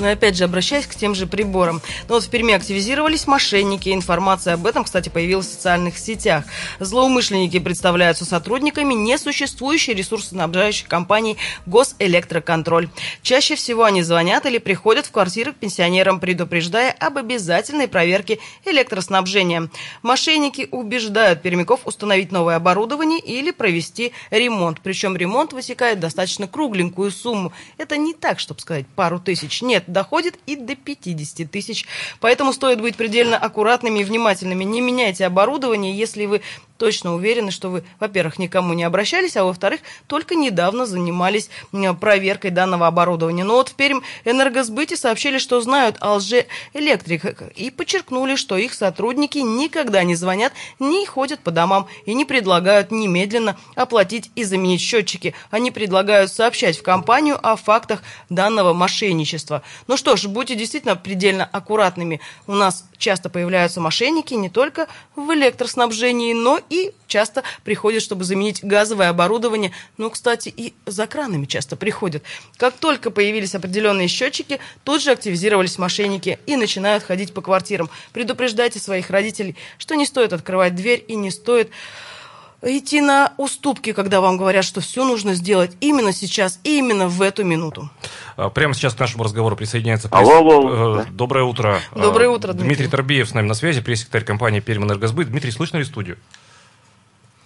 Но 0.00 0.08
опять 0.10 0.36
же, 0.36 0.44
обращаясь 0.44 0.86
к 0.86 0.94
тем 0.94 1.14
же 1.14 1.26
приборам. 1.26 1.80
Но 2.08 2.14
вот 2.14 2.24
в 2.24 2.30
Перми 2.30 2.54
активизировались 2.54 3.26
мошенники. 3.26 3.90
Информация 3.90 4.54
об 4.54 4.66
этом, 4.66 4.84
кстати, 4.84 5.10
появилась 5.10 5.46
в 5.46 5.52
социальных 5.52 5.98
сетях. 5.98 6.44
Злоумышленники 6.80 7.58
представляются 7.58 8.24
сотрудниками 8.24 8.94
несуществующей 8.94 9.94
ресурсоснабжающей 9.94 10.86
компании 10.86 11.36
«Госэлектроконтроль». 11.66 12.88
Чаще 13.22 13.54
всего 13.54 13.84
они 13.84 14.02
звонят 14.02 14.46
или 14.46 14.58
приходят 14.58 15.06
в 15.06 15.10
квартиры 15.10 15.52
к 15.52 15.56
пенсионерам, 15.56 16.18
предупреждая 16.18 16.90
об 16.92 17.18
обязательной 17.18 17.86
проверке 17.86 18.38
электроснабжения. 18.64 19.68
Мошенники 20.02 20.66
убеждают 20.70 21.42
пермяков 21.42 21.80
установить 21.84 22.32
новое 22.32 22.56
оборудование 22.56 23.18
или 23.18 23.50
провести 23.50 24.12
ремонт. 24.30 24.80
Причем 24.82 25.16
ремонт 25.16 25.52
высекает 25.52 26.00
достаточно 26.00 26.48
кругленькую 26.48 27.10
сумму. 27.10 27.52
Это 27.76 27.98
не 27.98 28.14
так, 28.14 28.40
чтобы 28.40 28.60
сказать, 28.60 28.86
пару 28.96 29.20
тысяч. 29.20 29.60
Нет, 29.60 29.84
доходит 29.92 30.38
и 30.46 30.56
до 30.56 30.76
50 30.76 31.50
тысяч. 31.50 31.86
Поэтому 32.20 32.52
стоит 32.52 32.80
быть 32.80 32.96
предельно 32.96 33.36
аккуратными 33.36 34.00
и 34.00 34.04
внимательными. 34.04 34.64
Не 34.64 34.80
меняйте 34.80 35.26
оборудование, 35.26 35.96
если 35.96 36.26
вы 36.26 36.42
точно 36.80 37.14
уверены, 37.14 37.50
что 37.50 37.68
вы, 37.68 37.84
во-первых, 38.00 38.38
никому 38.38 38.72
не 38.72 38.84
обращались, 38.84 39.36
а 39.36 39.44
во-вторых, 39.44 39.80
только 40.06 40.34
недавно 40.34 40.86
занимались 40.86 41.50
проверкой 42.00 42.50
данного 42.50 42.86
оборудования. 42.86 43.44
Но 43.44 43.56
вот 43.56 43.68
в 43.68 43.74
Пермь 43.74 44.00
энергосбыте 44.24 44.96
сообщили, 44.96 45.36
что 45.36 45.60
знают 45.60 45.96
о 46.00 46.14
лжеэлектриках 46.14 47.42
и 47.54 47.70
подчеркнули, 47.70 48.34
что 48.34 48.56
их 48.56 48.72
сотрудники 48.72 49.36
никогда 49.38 50.02
не 50.04 50.14
звонят, 50.14 50.54
не 50.78 51.04
ходят 51.04 51.40
по 51.40 51.50
домам 51.50 51.86
и 52.06 52.14
не 52.14 52.24
предлагают 52.24 52.90
немедленно 52.90 53.58
оплатить 53.76 54.30
и 54.34 54.42
заменить 54.42 54.80
счетчики. 54.80 55.34
Они 55.50 55.70
предлагают 55.70 56.32
сообщать 56.32 56.78
в 56.78 56.82
компанию 56.82 57.38
о 57.46 57.56
фактах 57.56 58.02
данного 58.30 58.72
мошенничества. 58.72 59.62
Ну 59.86 59.98
что 59.98 60.16
ж, 60.16 60.26
будьте 60.28 60.54
действительно 60.54 60.96
предельно 60.96 61.44
аккуратными. 61.44 62.22
У 62.46 62.54
нас 62.54 62.86
часто 62.96 63.28
появляются 63.28 63.80
мошенники 63.82 64.32
не 64.32 64.48
только 64.48 64.88
в 65.14 65.30
электроснабжении, 65.34 66.32
но 66.32 66.58
и 66.70 66.92
часто 67.06 67.42
приходят, 67.64 68.02
чтобы 68.02 68.24
заменить 68.24 68.64
газовое 68.64 69.10
оборудование. 69.10 69.72
Ну, 69.98 70.08
кстати, 70.08 70.52
и 70.56 70.72
за 70.86 71.06
кранами 71.06 71.44
часто 71.44 71.76
приходят. 71.76 72.22
Как 72.56 72.74
только 72.74 73.10
появились 73.10 73.54
определенные 73.54 74.08
счетчики, 74.08 74.60
тут 74.84 75.02
же 75.02 75.10
активизировались 75.10 75.76
мошенники 75.76 76.38
и 76.46 76.56
начинают 76.56 77.04
ходить 77.04 77.34
по 77.34 77.42
квартирам. 77.42 77.90
Предупреждайте 78.12 78.78
своих 78.78 79.10
родителей, 79.10 79.56
что 79.76 79.96
не 79.96 80.06
стоит 80.06 80.32
открывать 80.32 80.74
дверь 80.74 81.04
и 81.06 81.16
не 81.16 81.30
стоит 81.30 81.70
идти 82.62 83.00
на 83.00 83.32
уступки, 83.36 83.92
когда 83.92 84.20
вам 84.20 84.36
говорят, 84.36 84.64
что 84.64 84.80
все 84.80 85.04
нужно 85.04 85.34
сделать 85.34 85.72
именно 85.80 86.12
сейчас 86.12 86.60
и 86.62 86.78
именно 86.78 87.08
в 87.08 87.22
эту 87.22 87.44
минуту. 87.44 87.90
А, 88.36 88.50
прямо 88.50 88.74
сейчас 88.74 88.94
к 88.94 88.98
нашему 88.98 89.24
разговору 89.24 89.56
присоединяется... 89.56 90.08
Пресс... 90.08 90.20
Алло, 90.20 90.38
алло. 90.38 91.00
Э, 91.00 91.04
доброе 91.10 91.44
утро. 91.44 91.80
Доброе 91.94 92.28
утро, 92.28 92.52
Дмитрий. 92.52 92.68
Дмитрий 92.68 92.88
Торбеев 92.88 93.28
с 93.28 93.34
нами 93.34 93.46
на 93.46 93.54
связи, 93.54 93.80
пресс-секретарь 93.80 94.24
компании 94.24 94.60
«Пермэнергосбыт». 94.60 95.28
Дмитрий, 95.28 95.50
слышно 95.50 95.78
ли 95.78 95.84
студию? 95.84 96.18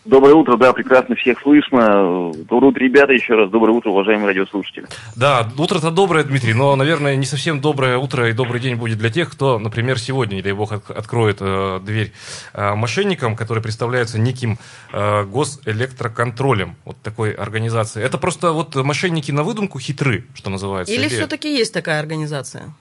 Доброе 0.05 0.35
утро, 0.35 0.59
да, 0.59 0.75
прекрасно 0.75 1.15
всех 1.17 1.41
слышно. 1.41 2.31
Доброе 2.47 2.69
утро, 2.69 2.81
ребята, 2.81 3.15
еще 3.15 3.35
раз 3.35 3.51
доброе 3.51 3.73
утро, 3.73 3.89
уважаемые 3.89 4.27
радиослушатели. 4.29 4.87
Да, 5.17 5.49
утро-то 5.57 5.91
доброе, 5.91 6.25
Дмитрий, 6.25 6.53
но, 6.53 6.77
наверное, 6.77 7.17
не 7.17 7.25
совсем 7.25 7.61
доброе 7.61 7.97
утро 7.97 8.29
и 8.29 8.35
добрый 8.35 8.61
день 8.61 8.77
будет 8.77 8.99
для 8.99 9.09
тех, 9.09 9.31
кто, 9.31 9.59
например, 9.59 9.99
сегодня, 9.99 10.35
не 10.35 10.43
дай 10.43 10.53
бог, 10.53 10.73
откроет 10.73 11.39
э, 11.41 11.81
дверь 11.83 12.13
э, 12.53 12.75
мошенникам, 12.75 13.35
которые 13.35 13.63
представляются 13.63 14.21
неким 14.21 14.59
э, 14.93 15.25
госэлектроконтролем, 15.25 16.77
вот 16.85 16.99
такой 17.03 17.33
организации. 17.33 18.03
Это 18.03 18.19
просто 18.19 18.53
вот 18.53 18.75
мошенники 18.77 19.33
на 19.33 19.43
выдумку 19.43 19.79
хитры, 19.79 20.27
что 20.35 20.51
называется. 20.51 20.93
Или, 20.93 21.07
или... 21.07 21.09
все-таки 21.09 21.57
есть 21.57 21.73
такая 21.73 22.01
организация? 22.01 22.75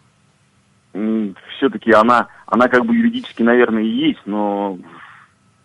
Все-таки 1.58 1.94
она, 1.94 2.28
она 2.48 2.68
как 2.68 2.86
бы 2.86 2.94
юридически, 2.94 3.44
наверное, 3.44 3.84
и 3.84 3.88
есть, 3.88 4.22
но 4.26 4.78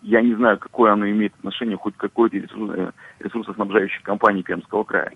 я 0.01 0.21
не 0.21 0.33
знаю, 0.35 0.57
какое 0.57 0.93
оно 0.93 1.09
имеет 1.09 1.33
отношение 1.35 1.77
хоть 1.77 1.95
к 1.95 1.99
какой-то 1.99 2.37
ресурс, 2.37 2.93
ресурсоснабжающей 3.19 4.01
компании 4.03 4.41
Пермского 4.41 4.83
края. 4.83 5.11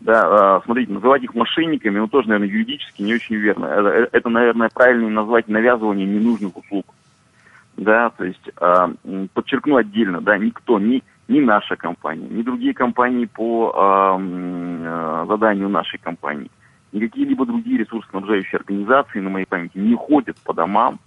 Да, 0.00 0.58
э, 0.58 0.64
смотрите, 0.64 0.92
называть 0.92 1.22
их 1.22 1.34
мошенниками, 1.34 1.98
ну, 1.98 2.08
тоже, 2.08 2.28
наверное, 2.28 2.48
юридически 2.48 3.02
не 3.02 3.14
очень 3.14 3.36
верно. 3.36 3.66
Это, 3.66 3.88
э, 3.88 4.08
это 4.12 4.28
наверное, 4.30 4.70
правильно 4.72 5.10
назвать 5.10 5.48
навязывание 5.48 6.06
ненужных 6.06 6.56
услуг. 6.56 6.86
Да, 7.76 8.10
то 8.10 8.24
есть, 8.24 8.50
э, 8.60 9.26
подчеркну 9.34 9.76
отдельно, 9.76 10.20
да, 10.20 10.38
никто, 10.38 10.78
ни, 10.78 11.02
ни 11.28 11.40
наша 11.40 11.76
компания, 11.76 12.28
ни 12.28 12.42
другие 12.42 12.72
компании 12.72 13.26
по 13.26 13.72
э, 13.74 14.22
э, 14.22 15.24
заданию 15.28 15.68
нашей 15.68 15.98
компании, 15.98 16.50
ни 16.92 17.00
какие-либо 17.00 17.44
другие 17.44 17.78
ресурсоснабжающие 17.78 18.58
организации, 18.58 19.20
на 19.20 19.30
моей 19.30 19.46
памяти, 19.46 19.76
не 19.78 19.94
ходят 19.94 20.36
по 20.44 20.54
домам, 20.54 20.98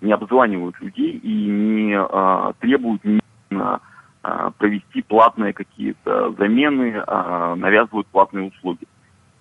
не 0.00 0.12
обзванивают 0.12 0.80
людей 0.80 1.12
и 1.12 1.46
не 1.46 1.94
а, 1.98 2.52
требуют 2.60 3.04
немедленно 3.04 3.80
а, 4.22 4.50
провести 4.52 5.02
платные 5.02 5.52
какие-то 5.52 6.32
замены, 6.32 7.02
а, 7.06 7.54
навязывают 7.56 8.06
платные 8.08 8.48
услуги. 8.48 8.86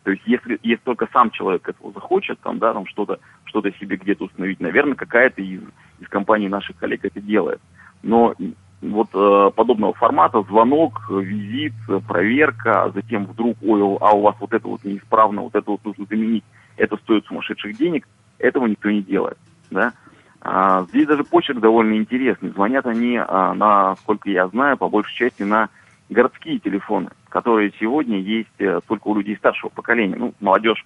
То 0.03 0.11
есть 0.11 0.23
если, 0.25 0.59
если 0.63 0.83
только 0.83 1.09
сам 1.11 1.31
человек 1.31 1.67
этого 1.67 1.91
захочет, 1.91 2.39
там, 2.39 2.59
да, 2.59 2.73
там 2.73 2.85
что-то 2.87 3.19
что 3.43 3.61
себе 3.71 3.97
где-то 3.97 4.25
установить, 4.25 4.59
наверное, 4.59 4.95
какая-то 4.95 5.41
из, 5.41 5.61
из 5.99 6.07
компаний 6.07 6.47
наших 6.47 6.77
коллег 6.77 7.03
это 7.03 7.19
делает. 7.19 7.59
Но 8.03 8.33
вот 8.81 9.09
э, 9.13 9.51
подобного 9.55 9.93
формата 9.93 10.43
звонок, 10.43 11.09
визит, 11.09 11.73
проверка, 12.07 12.83
а 12.83 12.91
затем 12.91 13.25
вдруг, 13.25 13.57
ой, 13.61 13.81
а 13.99 14.15
у 14.15 14.21
вас 14.21 14.35
вот 14.39 14.53
это 14.53 14.67
вот 14.67 14.83
неисправно, 14.83 15.41
вот 15.41 15.55
это 15.55 15.71
вот 15.71 15.83
нужно 15.83 16.05
заменить, 16.05 16.43
это 16.77 16.97
стоит 16.97 17.25
сумасшедших 17.25 17.75
денег, 17.77 18.07
этого 18.37 18.67
никто 18.67 18.89
не 18.89 19.01
делает, 19.01 19.37
да. 19.71 19.93
А, 20.41 20.83
здесь 20.89 21.07
даже 21.07 21.23
почерк 21.23 21.59
довольно 21.59 21.95
интересный. 21.95 22.51
Звонят 22.51 22.85
они, 22.85 23.17
а, 23.17 23.53
насколько 23.53 24.29
я 24.29 24.47
знаю, 24.47 24.77
по 24.77 24.89
большей 24.89 25.15
части 25.15 25.43
на 25.43 25.69
городские 26.09 26.59
телефоны, 26.59 27.09
которые 27.29 27.73
сегодня 27.79 28.19
есть 28.19 28.47
э, 28.59 28.79
только 28.87 29.09
у 29.09 29.15
людей 29.15 29.35
старшего 29.35 29.69
поколения. 29.69 30.15
Ну, 30.15 30.33
молодежь 30.39 30.85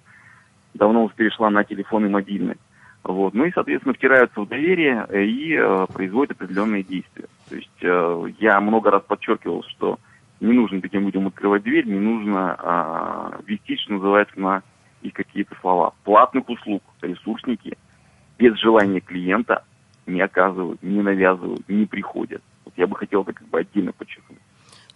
давно 0.74 1.08
перешла 1.14 1.48
на 1.48 1.62
телефоны 1.62 2.08
мобильные. 2.08 2.56
Вот. 3.04 3.32
Ну 3.34 3.44
и, 3.44 3.52
соответственно, 3.52 3.94
втираются 3.94 4.40
в 4.40 4.48
доверие 4.48 5.06
э, 5.08 5.22
и 5.22 5.54
э, 5.54 5.86
производят 5.92 6.32
определенные 6.32 6.82
действия. 6.82 7.26
То 7.48 7.56
есть 7.56 8.40
я 8.40 8.60
много 8.60 8.90
раз 8.90 9.02
подчеркивал, 9.06 9.62
что 9.68 9.98
не 10.40 10.52
нужно 10.52 10.80
таким 10.80 11.02
людям 11.02 11.28
открывать 11.28 11.62
дверь, 11.62 11.86
не 11.86 12.00
нужно 12.00 12.56
э, 12.58 13.42
вести, 13.46 13.76
что 13.76 13.92
называется, 13.92 14.40
на 14.40 14.62
их 15.02 15.12
какие-то 15.12 15.54
слова. 15.60 15.92
Платных 16.02 16.48
услуг 16.48 16.82
ресурсники– 17.02 17.76
без 18.42 18.58
желания 18.58 19.00
клиента 19.00 19.62
не 20.06 20.20
оказывают, 20.20 20.82
не 20.82 21.00
навязывают, 21.00 21.68
не 21.68 21.86
приходят. 21.86 22.42
Вот 22.64 22.74
я 22.76 22.88
бы 22.88 22.96
хотел 22.96 23.22
это 23.22 23.32
как 23.32 23.46
бы 23.48 23.60
отдельно 23.60 23.92
подчеркнуть. 23.92 24.38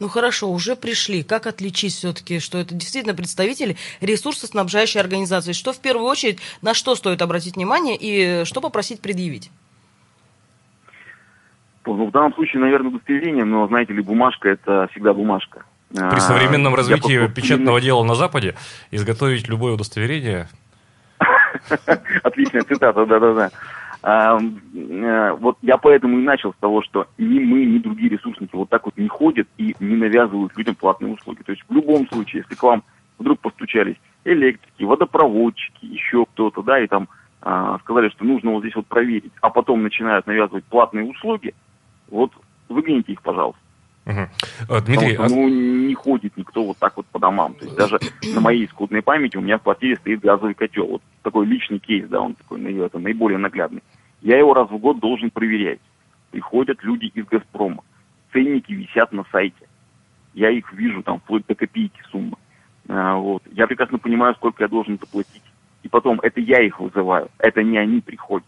Ну 0.01 0.09
хорошо, 0.09 0.51
уже 0.51 0.75
пришли. 0.75 1.23
Как 1.23 1.47
отличить 1.47 1.93
все-таки, 1.93 2.41
что 2.41 2.59
это 2.59 2.75
действительно 2.75 3.15
представители 3.15 3.77
ресурсоснабжающей 4.01 5.01
организации? 5.01 5.53
Что 5.53 5.73
в 5.73 5.81
первую 5.81 6.07
очередь, 6.07 6.41
на 6.61 6.75
что 6.75 6.97
стоит 6.97 7.23
обратить 7.23 7.57
внимание 7.57 7.97
и 7.99 8.45
что 8.45 8.61
попросить 8.61 9.01
предъявить? 9.01 9.51
Ну, 11.87 12.09
в 12.09 12.11
данном 12.11 12.35
случае, 12.35 12.61
наверное, 12.61 12.91
удостоверение, 12.91 13.45
но, 13.45 13.69
знаете 13.69 13.93
ли, 13.93 14.03
бумажка– 14.03 14.49
это 14.51 14.89
всегда 14.91 15.15
бумажка. 15.15 15.65
При 15.91 16.19
современном 16.19 16.75
а, 16.75 16.79
развитии 16.79 17.29
печатного 17.29 17.81
дела 17.81 18.03
на 18.03 18.17
Западе 18.17 18.57
изготовить 18.91 19.49
любое 19.49 19.75
удостоверение 19.75 20.49
Отличная 22.23 22.63
цитата, 22.63 23.07
да-да-да. 23.07 23.51
А, 24.03 24.39
э, 24.39 25.33
вот 25.33 25.59
я 25.63 25.79
поэтому 25.79 26.19
и 26.19 26.23
начал 26.23 26.53
с 26.53 26.57
того, 26.57 26.83
что 26.83 27.09
ни 27.19 27.41
мы, 27.41 27.65
ни 27.65 27.79
другие 27.79 28.11
ресурсники 28.11 28.55
вот 28.55 28.69
так 28.69 28.85
вот 28.85 28.97
не 28.97 29.09
ходят 29.09 29.49
и 29.59 29.75
не 29.81 29.97
навязывают 29.97 30.57
людям 30.57 30.77
платные 30.77 31.13
услуги. 31.13 31.43
То 31.45 31.53
есть 31.53 31.65
в 31.69 31.75
любом 31.75 32.07
случае, 32.09 32.43
если 32.43 32.55
к 32.55 32.63
вам 32.63 32.85
вдруг 33.19 33.41
постучались 33.41 33.97
электрики, 34.25 34.85
водопроводчики, 34.85 35.87
еще 35.87 36.25
кто-то, 36.27 36.63
да, 36.63 36.79
и 36.79 36.87
там 36.87 37.09
а, 37.43 37.79
сказали, 37.81 38.09
что 38.11 38.25
нужно 38.25 38.53
вот 38.53 38.61
здесь 38.61 38.77
вот 38.77 38.87
проверить, 38.87 39.33
а 39.41 39.51
потом 39.51 39.83
начинают 39.83 40.27
навязывать 40.27 40.65
платные 40.65 41.05
услуги, 41.05 41.55
вот 42.09 42.33
выгоните 42.69 43.13
их, 43.13 43.23
пожалуйста. 43.23 43.61
Угу. 44.07 44.81
Дмитрий, 44.87 45.17
Потому 45.17 45.29
что, 45.29 45.37
ну, 45.37 45.49
не 45.49 45.95
ходит 45.95 46.37
никто 46.37 46.65
вот 46.65 46.79
так 46.79 46.97
вот 46.97 47.07
по 47.07 47.19
домам. 47.19 47.55
То 47.55 47.65
есть 47.65 47.77
даже 47.77 47.99
на 48.35 48.41
моей 48.41 48.69
скудной 48.69 49.03
памяти 49.03 49.37
у 49.37 49.41
меня 49.41 49.59
в 49.59 49.63
квартире 49.63 49.97
стоит 49.97 50.21
газовый 50.21 50.55
котел. 50.55 50.87
Вот 50.87 51.03
такой 51.23 51.47
личный 51.47 51.81
кейс, 51.81 52.09
да, 52.09 52.21
он 52.21 52.35
такой, 52.35 52.63
это 52.77 52.99
наиболее 53.01 53.39
наглядный. 53.39 53.83
Я 54.23 54.39
его 54.39 54.55
раз 54.55 54.71
в 54.71 54.79
год 54.79 55.01
должен 55.01 55.31
проверять. 55.31 55.81
Приходят 56.31 56.83
люди 56.83 57.07
из 57.07 57.27
«Газпрома». 57.27 57.83
Ценники 58.33 58.73
висят 58.73 59.13
на 59.13 59.25
сайте. 59.33 59.67
Я 60.35 60.51
их 60.51 60.73
вижу 60.73 61.03
там 61.03 61.19
вплоть 61.21 61.47
до 61.47 61.55
копейки 61.55 62.01
суммы. 62.11 62.37
А, 62.89 63.17
вот. 63.17 63.43
Я 63.53 63.67
прекрасно 63.67 63.99
понимаю, 63.99 64.35
сколько 64.35 64.63
я 64.63 64.69
должен 64.69 64.99
заплатить. 64.99 65.43
И 65.83 65.89
потом, 65.89 66.21
это 66.21 66.41
я 66.41 66.61
их 66.63 66.81
вызываю, 66.81 67.29
это 67.39 67.63
не 67.63 67.79
они 67.79 68.01
приходят. 68.01 68.47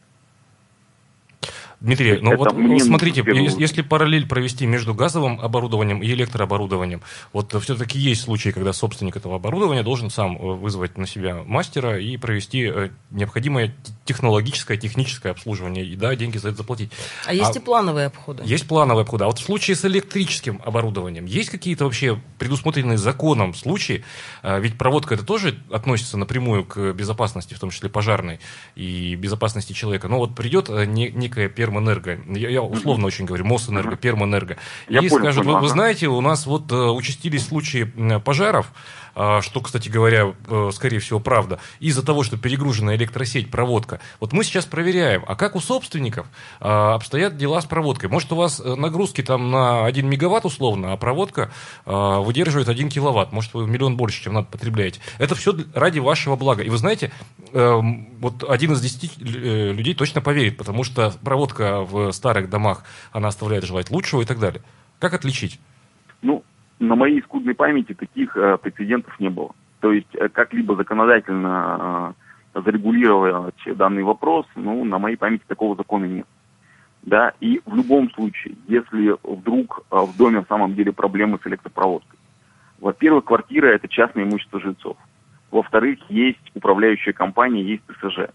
Дмитрий, 1.81 2.19
ну 2.21 2.37
вот 2.37 2.51
смотрите, 2.83 3.23
если, 3.25 3.61
если 3.61 3.83
параллель 3.83 4.27
провести 4.27 4.67
между 4.67 4.95
газовым 4.95 5.41
оборудованием 5.41 6.03
и 6.03 6.09
электрооборудованием, 6.09 7.03
вот 7.33 7.55
все-таки 7.63 8.01
есть 8.01 8.23
случаи, 8.23 8.51
когда 8.51 8.73
собственник 8.73 9.17
этого 9.17 9.37
оборудования 9.37 9.85
должен 9.85 10.11
сам 10.11 10.37
э, 10.37 10.55
вызвать 10.55 10.99
на 10.99 11.07
себя 11.07 11.45
мастера 11.47 12.01
и 12.01 12.17
провести 12.17 12.65
э, 12.65 12.91
необходимое 13.11 13.77
технологическое, 14.05 14.77
техническое 14.77 15.31
обслуживание, 15.31 15.85
и 15.85 15.95
да, 15.95 16.17
деньги 16.17 16.39
за 16.39 16.49
это 16.49 16.59
заплатить. 16.59 16.91
А 17.27 17.33
есть 17.33 17.55
а, 17.55 17.61
и 17.61 17.63
плановые 17.63 18.09
обходы? 18.09 18.43
Есть 18.45 18.67
плановые 18.67 19.03
обходы. 19.03 19.23
А 19.23 19.27
вот 19.29 19.39
в 19.39 19.45
случае 19.45 19.77
с 19.77 19.85
электрическим 19.85 20.61
оборудованием, 20.65 21.27
есть 21.27 21.51
какие-то 21.51 21.85
вообще 21.85 22.21
предусмотренные 22.41 22.99
законом 22.99 23.55
случаи, 23.55 24.05
а, 24.43 24.59
ведь 24.59 24.77
проводка 24.77 25.15
это 25.15 25.25
тоже 25.25 25.57
относится 25.71 26.19
напрямую 26.19 26.65
к 26.65 26.93
безопасности, 26.93 27.55
в 27.55 27.61
том 27.61 27.71
числе 27.71 27.89
пожарной 27.89 28.41
и 28.75 29.15
безопасности 29.15 29.75
человека. 29.75 30.09
Но 30.09 30.19
вот 30.19 30.35
придет 30.35 30.69
э, 30.71 30.87
некая 30.87 31.49
первая 31.49 31.68
Пермэнерго, 31.69 32.19
я, 32.29 32.49
я 32.49 32.63
условно 32.63 33.07
очень 33.07 33.25
говорю, 33.25 33.45
Мосэнерго, 33.45 33.97
Пермэнерго, 33.97 34.57
я 34.89 35.01
и 35.01 35.09
понял, 35.09 35.23
скажут, 35.23 35.45
понял, 35.45 35.57
вы, 35.59 35.63
вы 35.63 35.69
знаете, 35.69 36.07
у 36.09 36.21
нас 36.21 36.47
вот 36.47 36.73
uh, 36.73 36.91
участились 36.93 37.47
случаи 37.47 37.85
пожаров, 38.25 38.73
что, 39.43 39.61
кстати 39.61 39.89
говоря, 39.89 40.35
uh, 40.47 40.73
скорее 40.73 40.99
всего, 40.99 41.21
правда, 41.21 41.59
из-за 41.81 42.05
того, 42.05 42.23
что 42.23 42.37
перегружена 42.37 42.95
электросеть, 42.95 43.51
проводка. 43.51 44.01
Вот 44.21 44.33
мы 44.33 44.45
сейчас 44.45 44.67
проверяем, 44.67 45.25
а 45.27 45.37
как 45.37 45.57
у 45.57 45.61
собственников 45.61 46.27
обстоят 46.61 47.37
дела 47.37 47.61
с 47.61 47.67
проводкой? 47.67 48.09
Может, 48.09 48.33
у 48.33 48.37
вас 48.37 48.61
э, 48.61 48.75
нагрузки 48.75 49.23
там 49.23 49.51
на 49.51 49.87
1 49.87 50.09
мегаватт 50.09 50.45
условно, 50.45 50.93
а 50.93 50.97
проводка 50.97 51.51
выдерживает 51.85 52.69
1 52.69 52.89
киловатт, 52.89 53.33
может, 53.33 53.55
вы 53.55 53.67
миллион 53.67 53.97
больше, 53.97 54.23
чем 54.23 54.35
надо 54.35 54.49
потребляете. 54.51 55.01
Это 55.19 55.35
все 55.35 55.55
ради 55.75 55.99
вашего 55.99 56.37
блага. 56.37 56.63
И 56.63 56.69
вы 56.69 56.79
знаете, 56.79 57.13
эм, 57.53 58.09
вот 58.21 58.45
один 58.49 58.73
из 58.73 58.81
десяти 58.81 59.11
э, 59.19 59.73
людей 59.73 59.95
точно 59.95 60.21
поверит, 60.21 60.57
потому 60.57 60.85
что 60.85 61.13
проводка 61.23 61.81
в 61.83 62.13
старых 62.13 62.51
домах, 62.51 62.85
она 63.13 63.29
оставляет 63.29 63.65
желать 63.65 63.91
лучшего 63.91 64.23
и 64.23 64.25
так 64.25 64.39
далее. 64.39 64.63
Как 64.99 65.15
отличить? 65.15 65.61
Ну, 66.23 66.43
на 66.81 66.95
моей 66.95 67.23
скудной 67.23 67.55
памяти 67.55 67.95
таких 67.95 68.37
э, 68.37 68.59
прецедентов 68.59 69.19
не 69.21 69.29
было. 69.29 69.51
То 69.81 69.93
есть 69.93 70.15
э, 70.15 70.29
как-либо 70.29 70.77
законодательно 70.77 72.15
э, 72.55 72.61
зарегулировать 72.61 73.55
данный 73.67 74.03
вопрос, 74.03 74.47
ну, 74.55 74.85
на 74.85 74.99
моей 74.99 75.17
памяти 75.17 75.43
такого 75.47 75.77
закона 75.77 76.05
нет. 76.05 76.27
Да, 77.03 77.33
и 77.41 77.61
в 77.65 77.75
любом 77.75 78.11
случае, 78.11 78.57
если 78.67 79.17
вдруг 79.23 79.85
э, 79.91 79.97
в 79.97 80.17
доме 80.17 80.41
в 80.41 80.49
самом 80.49 80.75
деле 80.75 80.93
проблемы 80.93 81.39
с 81.43 81.47
электропроводкой, 81.47 82.19
во-первых, 82.81 83.25
квартира– 83.25 83.67
это 83.69 83.89
частное 83.89 84.25
имущество 84.25 84.61
жильцов. 84.61 84.97
Во-вторых, 85.51 85.99
есть 86.09 86.51
управляющая 86.55 87.13
компания, 87.13 87.63
есть 87.63 87.83
ТСЖ. 87.87 88.31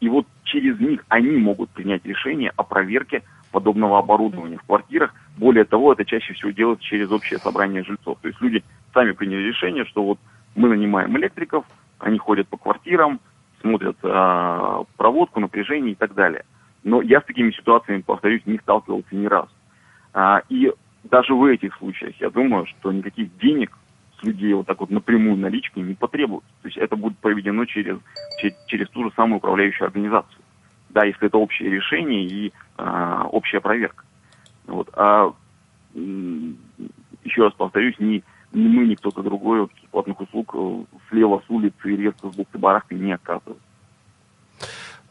И 0.00 0.08
вот 0.08 0.26
через 0.44 0.78
них 0.78 1.04
они 1.08 1.36
могут 1.36 1.70
принять 1.70 2.04
решение 2.04 2.52
о 2.56 2.62
проверке 2.62 3.22
подобного 3.50 3.98
оборудования 3.98 4.58
в 4.58 4.62
квартирах. 4.62 5.14
Более 5.36 5.64
того, 5.64 5.92
это 5.92 6.04
чаще 6.04 6.34
всего 6.34 6.50
делается 6.50 6.84
через 6.84 7.10
общее 7.10 7.38
собрание 7.38 7.84
жильцов. 7.84 8.18
То 8.20 8.28
есть 8.28 8.40
люди 8.40 8.62
сами 8.92 9.12
приняли 9.12 9.48
решение, 9.48 9.84
что 9.84 10.02
вот 10.02 10.18
мы 10.54 10.68
нанимаем 10.68 11.16
электриков, 11.16 11.64
они 11.98 12.18
ходят 12.18 12.48
по 12.48 12.56
квартирам, 12.56 13.20
смотрят 13.60 13.96
э, 14.02 14.84
проводку, 14.96 15.40
напряжение 15.40 15.92
и 15.92 15.96
так 15.96 16.14
далее. 16.14 16.44
Но 16.82 17.02
я 17.02 17.20
с 17.20 17.24
такими 17.24 17.50
ситуациями, 17.50 18.00
повторюсь, 18.00 18.42
не 18.46 18.58
сталкивался 18.58 19.14
ни 19.14 19.26
разу. 19.26 19.50
А, 20.12 20.42
и 20.48 20.72
даже 21.04 21.34
в 21.34 21.44
этих 21.44 21.76
случаях 21.76 22.14
я 22.20 22.30
думаю, 22.30 22.66
что 22.66 22.90
никаких 22.92 23.36
денег 23.38 23.76
людей 24.22 24.52
вот 24.52 24.66
так 24.66 24.80
вот 24.80 24.90
напрямую 24.90 25.36
наличкой 25.36 25.82
не 25.82 25.94
потребуют. 25.94 26.44
То 26.62 26.68
есть 26.68 26.76
это 26.76 26.96
будет 26.96 27.18
проведено 27.18 27.64
через, 27.64 27.98
через, 28.38 28.54
через 28.66 28.88
ту 28.90 29.04
же 29.04 29.12
самую 29.16 29.38
управляющую 29.38 29.86
организацию. 29.86 30.39
Да, 30.90 31.04
если 31.04 31.28
это 31.28 31.38
общее 31.38 31.70
решение 31.70 32.24
и 32.24 32.52
а, 32.76 33.26
общая 33.30 33.60
проверка. 33.60 34.04
Вот. 34.66 34.88
А 34.94 35.32
еще 35.94 37.42
раз 37.42 37.52
повторюсь, 37.54 37.98
ни, 37.98 38.22
ни 38.52 38.68
мы, 38.68 38.86
ни 38.86 38.94
кто-то 38.94 39.22
другой 39.22 39.62
вот, 39.62 39.70
платных 39.90 40.20
услуг 40.20 40.54
э, 40.54 40.84
слева 41.08 41.42
с 41.46 41.50
улицы 41.50 41.96
резко 41.96 42.30
с 42.30 42.36
бухты 42.36 42.58
барахты 42.58 42.94
не 42.94 43.12
оказывает. 43.12 43.58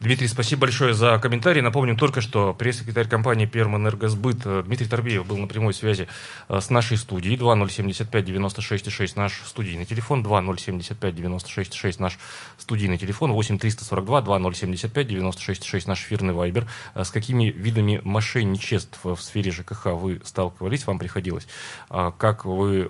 Дмитрий, 0.00 0.26
спасибо 0.28 0.62
большое 0.62 0.94
за 0.94 1.18
комментарий. 1.18 1.60
Напомню 1.60 1.94
только, 1.94 2.22
что 2.22 2.54
пресс-секретарь 2.54 3.06
компании 3.06 3.44
«Пермэнергосбыт» 3.44 4.38
э, 4.46 4.62
Дмитрий 4.64 4.88
Торбеев 4.88 5.26
был 5.26 5.36
на 5.36 5.46
прямой 5.46 5.74
связи 5.74 6.08
э, 6.48 6.58
с 6.58 6.70
нашей 6.70 6.96
студией. 6.96 7.36
2075-96-6 7.36 9.12
наш 9.16 9.42
студийный 9.44 9.84
телефон, 9.84 10.24
2075-96-6 10.24 11.96
наш 11.98 12.18
студийный 12.56 12.96
телефон, 12.96 13.32
8-342-2075-96-6 13.32 15.82
наш 15.86 16.00
эфирный 16.00 16.32
вайбер. 16.32 16.66
Э, 16.94 17.04
с 17.04 17.10
какими 17.10 17.50
видами 17.50 18.00
мошенничеств 18.02 19.04
в 19.04 19.18
сфере 19.18 19.50
ЖКХ 19.50 19.88
вы 19.88 20.22
сталкивались, 20.24 20.86
вам 20.86 20.98
приходилось? 20.98 21.46
Как 21.90 22.46
вы 22.46 22.88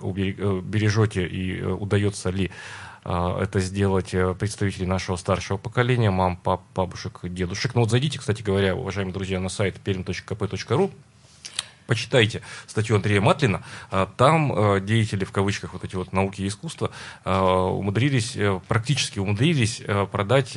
бережете 0.61 1.27
и 1.27 1.61
удается 1.61 2.29
ли 2.29 2.51
это 3.03 3.59
сделать 3.59 4.13
э, 4.13 4.35
представители 4.35 4.85
нашего 4.85 5.15
старшего 5.15 5.57
поколения, 5.57 6.11
мам, 6.11 6.37
пап, 6.37 6.61
бабушек, 6.75 7.19
дедушек. 7.23 7.73
Ну 7.73 7.81
вот 7.81 7.89
зайдите, 7.89 8.19
кстати 8.19 8.41
говоря, 8.43 8.75
уважаемые 8.75 9.13
друзья, 9.13 9.39
на 9.39 9.49
сайт 9.49 9.77
perm.kp.ru, 9.83 10.91
почитайте 11.87 12.41
статью 12.67 12.97
Андрея 12.97 13.19
Матлина. 13.19 13.63
А, 13.89 14.05
там 14.05 14.53
э, 14.53 14.81
деятели, 14.81 15.25
в 15.25 15.31
кавычках, 15.31 15.73
вот 15.73 15.83
эти 15.83 15.95
вот 15.95 16.13
науки 16.13 16.41
и 16.43 16.47
искусства, 16.47 16.91
э, 17.25 17.35
умудрились, 17.35 18.37
практически 18.67 19.17
умудрились 19.17 19.81
продать 20.11 20.55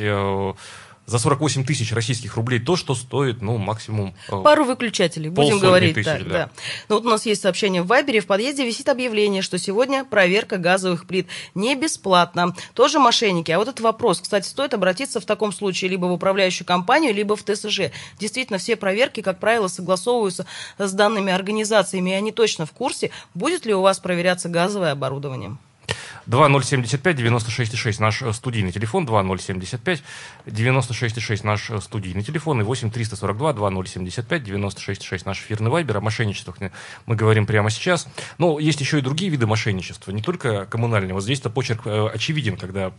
за 1.06 1.18
48 1.18 1.64
тысяч 1.64 1.92
российских 1.92 2.36
рублей 2.36 2.60
то, 2.60 2.76
что 2.76 2.94
стоит, 2.94 3.42
ну, 3.42 3.58
максимум... 3.58 4.14
Э, 4.28 4.42
Пару 4.42 4.64
выключателей, 4.64 5.28
будем 5.28 5.58
говорить. 5.58 5.94
Тысяч, 5.94 6.06
так, 6.06 6.24
да. 6.24 6.30
Да. 6.30 6.50
Ну, 6.88 6.96
вот 6.96 7.06
у 7.06 7.10
нас 7.10 7.26
есть 7.26 7.42
сообщение 7.42 7.82
в 7.82 7.86
Вайбере. 7.86 8.20
В 8.20 8.26
подъезде 8.26 8.64
висит 8.64 8.88
объявление, 8.88 9.42
что 9.42 9.58
сегодня 9.58 10.04
проверка 10.04 10.56
газовых 10.56 11.06
плит 11.06 11.26
не 11.54 11.74
бесплатно. 11.74 12.54
Тоже 12.74 12.98
мошенники. 12.98 13.50
А 13.50 13.58
вот 13.58 13.68
этот 13.68 13.80
вопрос, 13.80 14.20
кстати, 14.20 14.46
стоит 14.46 14.72
обратиться 14.74 15.20
в 15.20 15.26
таком 15.26 15.52
случае 15.52 15.90
либо 15.90 16.06
в 16.06 16.12
управляющую 16.12 16.66
компанию, 16.66 17.14
либо 17.14 17.36
в 17.36 17.42
ТСЖ. 17.42 17.90
Действительно, 18.18 18.58
все 18.58 18.76
проверки, 18.76 19.20
как 19.20 19.38
правило, 19.38 19.68
согласовываются 19.68 20.46
с 20.78 20.92
данными 20.92 21.32
организациями, 21.32 22.10
и 22.10 22.14
они 22.14 22.32
точно 22.32 22.66
в 22.66 22.72
курсе, 22.72 23.10
будет 23.34 23.66
ли 23.66 23.74
у 23.74 23.82
вас 23.82 23.98
проверяться 23.98 24.48
газовое 24.48 24.92
оборудование. 24.92 25.56
2075-96-6 26.26 28.00
наш 28.00 28.22
э, 28.22 28.32
студийный 28.32 28.72
телефон, 28.72 29.06
2075-96-6 29.06 31.40
наш 31.44 31.70
э, 31.70 31.80
студийный 31.80 32.22
телефон 32.22 32.60
и 32.60 32.64
8-342-2075-96-6 32.64 35.22
наш 35.24 35.40
эфирный 35.40 35.70
вайбер. 35.70 35.96
О 35.98 36.00
мошенничествах 36.00 36.56
мы 37.06 37.14
говорим 37.16 37.46
прямо 37.46 37.70
сейчас. 37.70 38.06
Но 38.38 38.58
есть 38.58 38.80
еще 38.80 38.98
и 38.98 39.02
другие 39.02 39.30
виды 39.30 39.46
мошенничества, 39.46 40.10
не 40.12 40.22
только 40.22 40.66
коммунальные. 40.66 41.14
Вот 41.14 41.22
здесь-то 41.22 41.50
почерк 41.50 41.86
э, 41.86 42.08
очевиден, 42.08 42.56
когда 42.56 42.92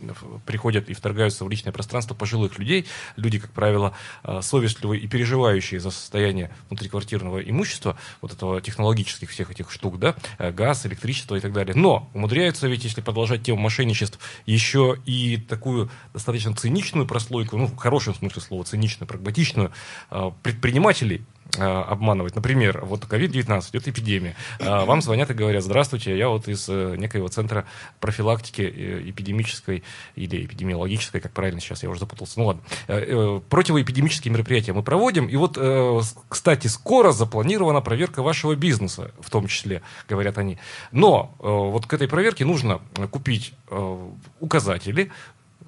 приходят 0.44 0.88
и 0.88 0.94
вторгаются 0.94 1.44
в 1.44 1.50
личное 1.50 1.72
пространство 1.72 2.14
пожилых 2.14 2.58
людей. 2.58 2.86
Люди, 3.16 3.38
как 3.38 3.50
правило, 3.50 3.92
совестливые 4.40 5.02
и 5.02 5.08
переживающие 5.08 5.80
за 5.80 5.90
состояние 5.90 6.50
внутриквартирного 6.68 7.40
имущества, 7.40 7.98
вот 8.20 8.32
этого 8.32 8.60
технологических 8.60 9.30
всех 9.30 9.50
этих 9.50 9.70
штук, 9.70 9.98
да, 9.98 10.14
газ, 10.38 10.84
электричество 10.86 11.36
и 11.36 11.40
так 11.40 11.52
далее. 11.52 11.74
Но 11.74 12.08
умудряются 12.14 12.68
ведь, 12.68 12.75
если 12.84 13.00
продолжать 13.00 13.42
тему 13.42 13.60
мошенничеств, 13.60 14.18
еще 14.46 14.98
и 15.06 15.36
такую 15.36 15.90
достаточно 16.12 16.54
циничную 16.54 17.06
прослойку, 17.06 17.56
ну, 17.56 17.66
в 17.66 17.76
хорошем 17.76 18.14
смысле 18.14 18.42
слова, 18.42 18.64
циничную, 18.64 19.08
прагматичную, 19.08 19.72
а, 20.10 20.30
предпринимателей 20.42 21.22
обманывать. 21.64 22.34
Например, 22.34 22.84
вот 22.84 23.04
COVID-19, 23.04 23.70
идет 23.70 23.88
эпидемия. 23.88 24.36
Э, 24.58 24.84
вам 24.84 25.02
звонят 25.02 25.30
и 25.30 25.34
говорят, 25.34 25.62
здравствуйте, 25.62 26.16
я 26.16 26.28
вот 26.28 26.48
из 26.48 26.68
э, 26.68 26.96
некоего 26.96 27.28
центра 27.28 27.66
профилактики 28.00 28.62
э, 28.62 29.10
эпидемической 29.10 29.82
или 30.14 30.44
эпидемиологической, 30.44 31.20
как 31.20 31.32
правильно 31.32 31.60
сейчас, 31.60 31.82
я 31.82 31.90
уже 31.90 32.00
запутался. 32.00 32.38
Ну 32.38 32.46
ладно. 32.46 32.62
Э, 32.88 32.98
э, 32.98 33.40
противоэпидемические 33.48 34.32
мероприятия 34.32 34.72
мы 34.72 34.82
проводим. 34.82 35.26
И 35.26 35.36
вот, 35.36 35.56
э, 35.56 36.00
кстати, 36.28 36.66
скоро 36.66 37.12
запланирована 37.12 37.80
проверка 37.80 38.22
вашего 38.22 38.54
бизнеса, 38.54 39.12
в 39.20 39.30
том 39.30 39.46
числе, 39.46 39.82
говорят 40.08 40.38
они. 40.38 40.58
Но 40.92 41.34
э, 41.40 41.46
вот 41.46 41.86
к 41.86 41.92
этой 41.92 42.08
проверке 42.08 42.44
нужно 42.44 42.80
э, 42.96 43.06
купить 43.08 43.52
э, 43.70 44.08
указатели, 44.40 45.10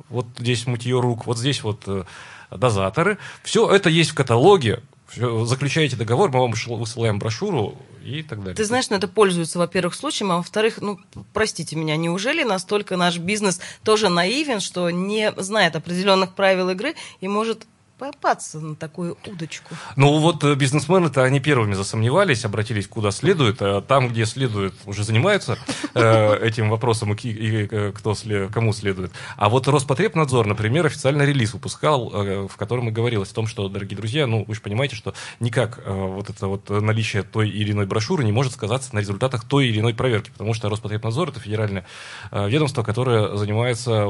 вот 0.08 0.26
здесь 0.38 0.66
мытье 0.66 1.00
рук, 1.00 1.26
вот 1.26 1.38
здесь 1.38 1.62
вот 1.62 1.82
э, 1.86 2.04
дозаторы. 2.50 3.18
Все 3.42 3.70
это 3.70 3.90
есть 3.90 4.10
в 4.10 4.14
каталоге. 4.14 4.80
Заключаете 5.16 5.96
договор, 5.96 6.30
мы 6.30 6.40
вам 6.40 6.52
высылаем 6.52 7.18
брошюру 7.18 7.76
и 8.04 8.22
так 8.22 8.40
далее. 8.40 8.54
Ты 8.54 8.64
знаешь, 8.64 8.86
это 8.90 9.08
пользуется, 9.08 9.58
во-первых, 9.58 9.94
случаем, 9.94 10.32
а 10.32 10.36
во-вторых, 10.36 10.80
ну, 10.80 10.98
простите 11.32 11.76
меня, 11.76 11.96
неужели 11.96 12.42
настолько 12.42 12.96
наш 12.96 13.18
бизнес 13.18 13.60
тоже 13.84 14.08
наивен, 14.08 14.60
что 14.60 14.90
не 14.90 15.32
знает 15.36 15.76
определенных 15.76 16.34
правил 16.34 16.70
игры 16.70 16.94
и 17.20 17.28
может 17.28 17.66
попасться 17.98 18.60
на 18.60 18.76
такую 18.76 19.18
удочку? 19.26 19.74
Ну 19.96 20.18
вот 20.18 20.44
э, 20.44 20.54
бизнесмены-то 20.54 21.24
они 21.24 21.40
первыми 21.40 21.74
засомневались, 21.74 22.44
обратились 22.44 22.86
куда 22.86 23.10
следует, 23.10 23.60
а 23.60 23.82
там, 23.82 24.08
где 24.08 24.24
следует, 24.24 24.74
уже 24.86 25.04
занимаются 25.04 25.58
э, 25.94 26.38
этим 26.42 26.70
вопросом 26.70 27.12
и, 27.14 27.28
и, 27.28 27.68
э, 27.70 27.92
кто 27.92 28.14
кому 28.52 28.72
следует. 28.72 29.12
А 29.36 29.48
вот 29.48 29.68
Роспотребнадзор, 29.68 30.46
например, 30.46 30.86
официальный 30.86 31.26
релиз 31.26 31.52
выпускал, 31.52 32.10
э, 32.12 32.48
в 32.48 32.56
котором 32.56 32.88
и 32.88 32.92
говорилось 32.92 33.32
о 33.32 33.34
том, 33.34 33.46
что, 33.46 33.68
дорогие 33.68 33.96
друзья, 33.96 34.26
ну 34.26 34.44
вы 34.46 34.54
же 34.54 34.60
понимаете, 34.60 34.96
что 34.96 35.14
никак 35.40 35.80
э, 35.84 35.92
вот 35.92 36.30
это 36.30 36.46
вот 36.46 36.70
наличие 36.70 37.22
той 37.22 37.48
или 37.48 37.72
иной 37.72 37.86
брошюры 37.86 38.24
не 38.24 38.32
может 38.32 38.52
сказаться 38.52 38.94
на 38.94 39.00
результатах 39.00 39.44
той 39.44 39.68
или 39.68 39.80
иной 39.80 39.94
проверки, 39.94 40.30
потому 40.30 40.54
что 40.54 40.68
Роспотребнадзор 40.68 41.30
это 41.30 41.40
федеральное 41.40 41.84
э, 42.30 42.48
ведомство, 42.48 42.82
которое 42.82 43.36
занимается 43.36 44.06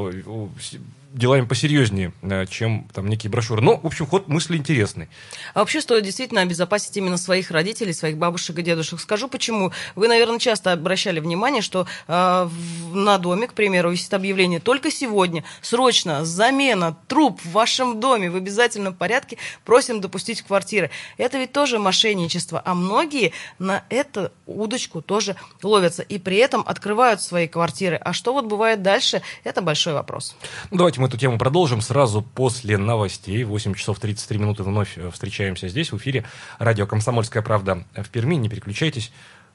делами 1.13 1.47
посерьезнее, 1.47 2.13
э, 2.23 2.47
чем 2.47 2.89
там 2.93 3.09
некие 3.09 3.31
брошюры. 3.31 3.63
Но, 3.63 3.79
в 3.79 3.87
общем, 3.87 4.07
ход 4.07 4.29
мысли 4.29 4.57
интересный. 4.57 5.09
А 5.55 5.61
вообще 5.61 5.81
стоит 5.81 6.05
действительно 6.05 6.43
обезопасить 6.43 6.97
именно 6.97 7.17
своих 7.17 7.51
родителей, 7.51 7.93
своих 7.93 8.19
бабушек 8.19 8.59
и 8.59 8.63
дедушек. 8.63 9.01
Скажу 9.01 9.29
почему. 9.29 9.73
Вы, 9.95 10.09
наверное, 10.09 10.39
часто 10.39 10.73
обращали 10.73 11.21
внимание, 11.21 11.63
что 11.63 11.87
э, 12.07 12.49
на 12.93 13.19
доме, 13.19 13.49
к 13.49 13.55
примеру, 13.55 13.91
висит 13.91 14.13
объявление 14.13 14.61
«Только 14.61 14.91
сегодня, 14.91 15.45
срочно, 15.63 16.25
замена 16.25 16.97
труб 17.07 17.41
в 17.41 17.53
вашем 17.53 18.01
доме 18.01 18.31
в 18.31 18.37
обязательном 18.37 18.95
порядке 18.95 19.39
просим 19.65 20.01
допустить 20.01 20.41
в 20.41 20.47
квартиры». 20.47 20.91
Это 21.17 21.39
ведь 21.39 21.53
тоже 21.53 21.79
мошенничество, 21.79 22.63
а 22.65 22.75
многие 22.75 23.33
на 23.59 23.85
эту 23.89 24.31
удочку 24.47 25.01
тоже 25.01 25.37
ловятся 25.63 26.03
и 26.03 26.19
при 26.19 26.37
этом 26.37 26.63
открывают 26.67 27.23
свои 27.23 27.49
квартиры. 27.49 27.97
А 27.97 28.13
что 28.13 28.33
вот 28.33 28.45
бывает 28.45 28.83
дальше, 28.83 29.23
это 29.45 29.63
большой 29.63 29.95
вопрос. 29.95 30.37
Ну, 30.71 30.79
Давайте 30.79 31.01
мы 31.01 31.08
эту 31.09 31.17
тему 31.17 31.39
продолжим 31.39 31.81
сразу 31.81 32.23
после 32.23 32.79
новостей. 32.79 33.43
8 33.43 33.75
часов 33.75 33.99
33 33.99 34.39
минуты 34.39 34.63
вновь 34.63 34.97
э, 34.97 35.11
встречаемся 35.11 35.69
здесь, 35.69 35.91
в 35.91 35.97
эфире. 35.97 36.25
Радио 36.59 36.87
«Комсомольская 36.87 37.43
правда» 37.43 37.85
в 37.95 38.09
Перми. 38.11 38.37
Не 38.37 38.49
переключайтесь, 38.49 39.11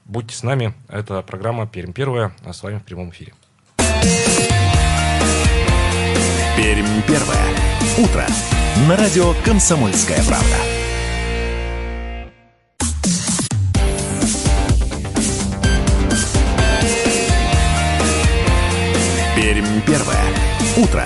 будьте 0.06 0.36
с 0.36 0.44
нами. 0.44 0.74
Это 0.90 1.22
программа 1.22 1.68
«Пермь 1.68 1.94
первая», 1.94 2.36
а 2.44 2.54
с 2.54 2.64
вами 2.64 2.80
в 2.80 2.84
прямом 2.84 3.12
эфире. 3.12 3.34
Пермь 6.58 7.02
первое. 7.08 7.46
Утро. 8.00 8.26
На 8.88 8.98
радио 8.98 9.34
«Комсомольская 9.46 10.22
правда». 10.24 10.58
Пермь 19.36 19.82
первое. 19.86 20.24
Утро. 20.78 21.06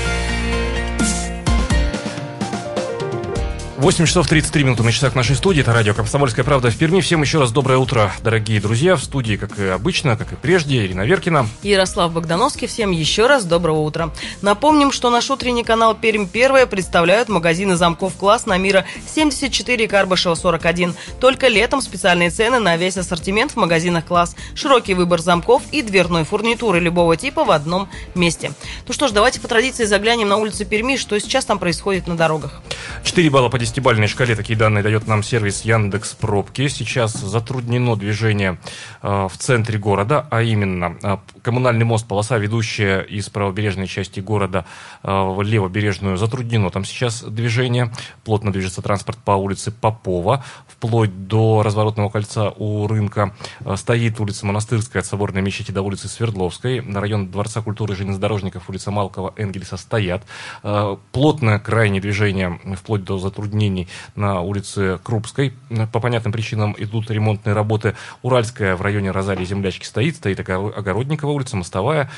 8 3.81 4.05
часов 4.05 4.27
33 4.27 4.63
минуты 4.63 4.83
на 4.83 4.91
часах 4.91 5.15
нашей 5.15 5.35
студии. 5.35 5.61
Это 5.61 5.73
радио 5.73 5.95
«Комсомольская 5.95 6.45
правда» 6.45 6.69
в 6.69 6.77
Перми. 6.77 7.01
Всем 7.01 7.23
еще 7.23 7.39
раз 7.39 7.51
доброе 7.51 7.79
утро, 7.79 8.11
дорогие 8.23 8.61
друзья. 8.61 8.95
В 8.95 9.03
студии, 9.03 9.37
как 9.37 9.57
и 9.57 9.69
обычно, 9.69 10.15
как 10.15 10.31
и 10.33 10.35
прежде, 10.35 10.85
Ирина 10.85 11.01
Веркина. 11.01 11.47
Ярослав 11.63 12.13
Богдановский, 12.13 12.67
всем 12.67 12.91
еще 12.91 13.25
раз 13.25 13.43
доброго 13.43 13.79
утра. 13.79 14.11
Напомним, 14.43 14.91
что 14.91 15.09
наш 15.09 15.31
утренний 15.31 15.63
канал 15.63 15.95
Пермь 15.95 16.27
Первая 16.27 16.67
представляют 16.67 17.27
магазины 17.27 17.75
замков 17.75 18.13
класс 18.17 18.45
на 18.45 18.55
Мира 18.59 18.85
74 19.15 19.87
Карбышева 19.87 20.35
41. 20.35 20.93
Только 21.19 21.47
летом 21.47 21.81
специальные 21.81 22.29
цены 22.29 22.59
на 22.59 22.77
весь 22.77 22.97
ассортимент 22.97 23.53
в 23.53 23.55
магазинах 23.55 24.05
класс. 24.05 24.35
Широкий 24.53 24.93
выбор 24.93 25.21
замков 25.21 25.63
и 25.71 25.81
дверной 25.81 26.23
фурнитуры 26.23 26.79
любого 26.79 27.17
типа 27.17 27.45
в 27.45 27.49
одном 27.49 27.89
месте. 28.13 28.51
Ну 28.87 28.93
что 28.93 29.07
ж, 29.07 29.11
давайте 29.11 29.39
по 29.39 29.47
традиции 29.47 29.85
заглянем 29.85 30.29
на 30.29 30.37
улицу 30.37 30.65
Перми, 30.65 30.97
что 30.97 31.19
сейчас 31.19 31.45
там 31.45 31.57
происходит 31.57 32.05
на 32.05 32.15
дорогах. 32.15 32.61
4 33.03 33.27
балла 33.31 33.49
по 33.49 33.57
десятибалльной 33.71 34.07
шкале, 34.07 34.35
такие 34.35 34.59
данные 34.59 34.83
дает 34.83 35.07
нам 35.07 35.23
сервис 35.23 35.61
Яндекс 35.61 36.13
Пробки. 36.15 36.67
Сейчас 36.67 37.13
затруднено 37.13 37.95
движение 37.95 38.59
э, 39.01 39.29
в 39.31 39.37
центре 39.37 39.79
города, 39.79 40.27
а 40.29 40.41
именно 40.41 40.97
э, 41.01 41.17
коммунальный 41.41 41.85
мост, 41.85 42.05
полоса, 42.05 42.37
ведущая 42.37 42.99
из 42.99 43.29
правобережной 43.29 43.87
части 43.87 44.19
города 44.19 44.65
э, 45.03 45.09
в 45.09 45.41
левобережную, 45.41 46.17
затруднено. 46.17 46.69
Там 46.69 46.83
сейчас 46.83 47.23
движение, 47.23 47.93
плотно 48.25 48.51
движется 48.51 48.81
транспорт 48.81 49.19
по 49.23 49.31
улице 49.31 49.71
Попова, 49.71 50.43
вплоть 50.81 51.27
до 51.27 51.61
разворотного 51.61 52.09
кольца 52.09 52.49
у 52.57 52.87
рынка. 52.87 53.35
Э, 53.59 53.75
стоит 53.77 54.19
улица 54.19 54.47
Монастырская 54.47 55.01
от 55.01 55.05
Соборной 55.05 55.43
мечети 55.43 55.71
до 55.71 55.83
улицы 55.83 56.07
Свердловской. 56.07 56.81
На 56.81 56.99
район 56.99 57.29
Дворца 57.29 57.61
культуры 57.61 57.93
и 57.93 57.97
железнодорожников 57.97 58.67
улица 58.67 58.89
Малкова, 58.89 59.33
Энгельса 59.37 59.77
стоят. 59.77 60.23
Э, 60.63 60.97
Плотное 61.11 61.59
крайнее 61.59 62.01
движение, 62.01 62.59
вплоть 62.75 63.03
до 63.03 63.19
затруднений 63.19 63.87
на 64.15 64.41
улице 64.41 64.99
Крупской. 65.03 65.53
Э, 65.69 65.85
По 65.85 65.99
понятным 65.99 66.33
причинам 66.33 66.75
идут 66.79 67.11
ремонтные 67.11 67.53
работы. 67.53 67.95
Уральская 68.23 68.75
в 68.75 68.81
районе 68.81 69.11
Розалии 69.11 69.45
Землячки 69.45 69.85
стоит, 69.85 70.15
стоит 70.15 70.39
Огор- 70.39 70.73
Огородникова 70.75 71.29
улица, 71.29 71.57
Мостовая. 71.57 72.09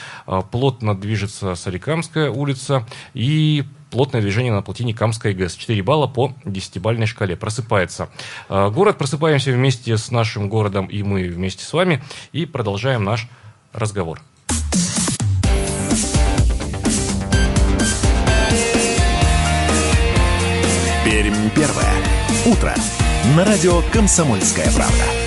Плотно 0.51 0.95
движется 0.95 1.55
Соликамская 1.55 2.29
улица 2.31 2.87
и 3.13 3.65
плотное 3.93 4.21
движение 4.21 4.51
на 4.51 4.63
плотине 4.63 4.91
Камская 4.95 5.33
ГЭС. 5.33 5.53
4 5.53 5.83
балла 5.83 6.07
по 6.07 6.33
10-бальной 6.45 7.05
шкале. 7.05 7.35
Просыпается 7.35 8.09
э, 8.49 8.69
город. 8.71 8.97
Просыпаемся 8.97 9.51
вместе 9.51 9.95
с 9.95 10.09
нашим 10.09 10.49
городом 10.49 10.87
и 10.87 11.03
мы 11.03 11.29
вместе 11.29 11.63
с 11.63 11.71
вами. 11.71 12.03
И 12.31 12.47
продолжаем 12.47 13.03
наш 13.03 13.27
разговор. 13.71 14.19
Пермь 21.05 21.49
первое. 21.55 21.93
Утро. 22.47 22.73
На 23.37 23.45
радио 23.45 23.83
«Комсомольская 23.93 24.71
правда». 24.71 25.22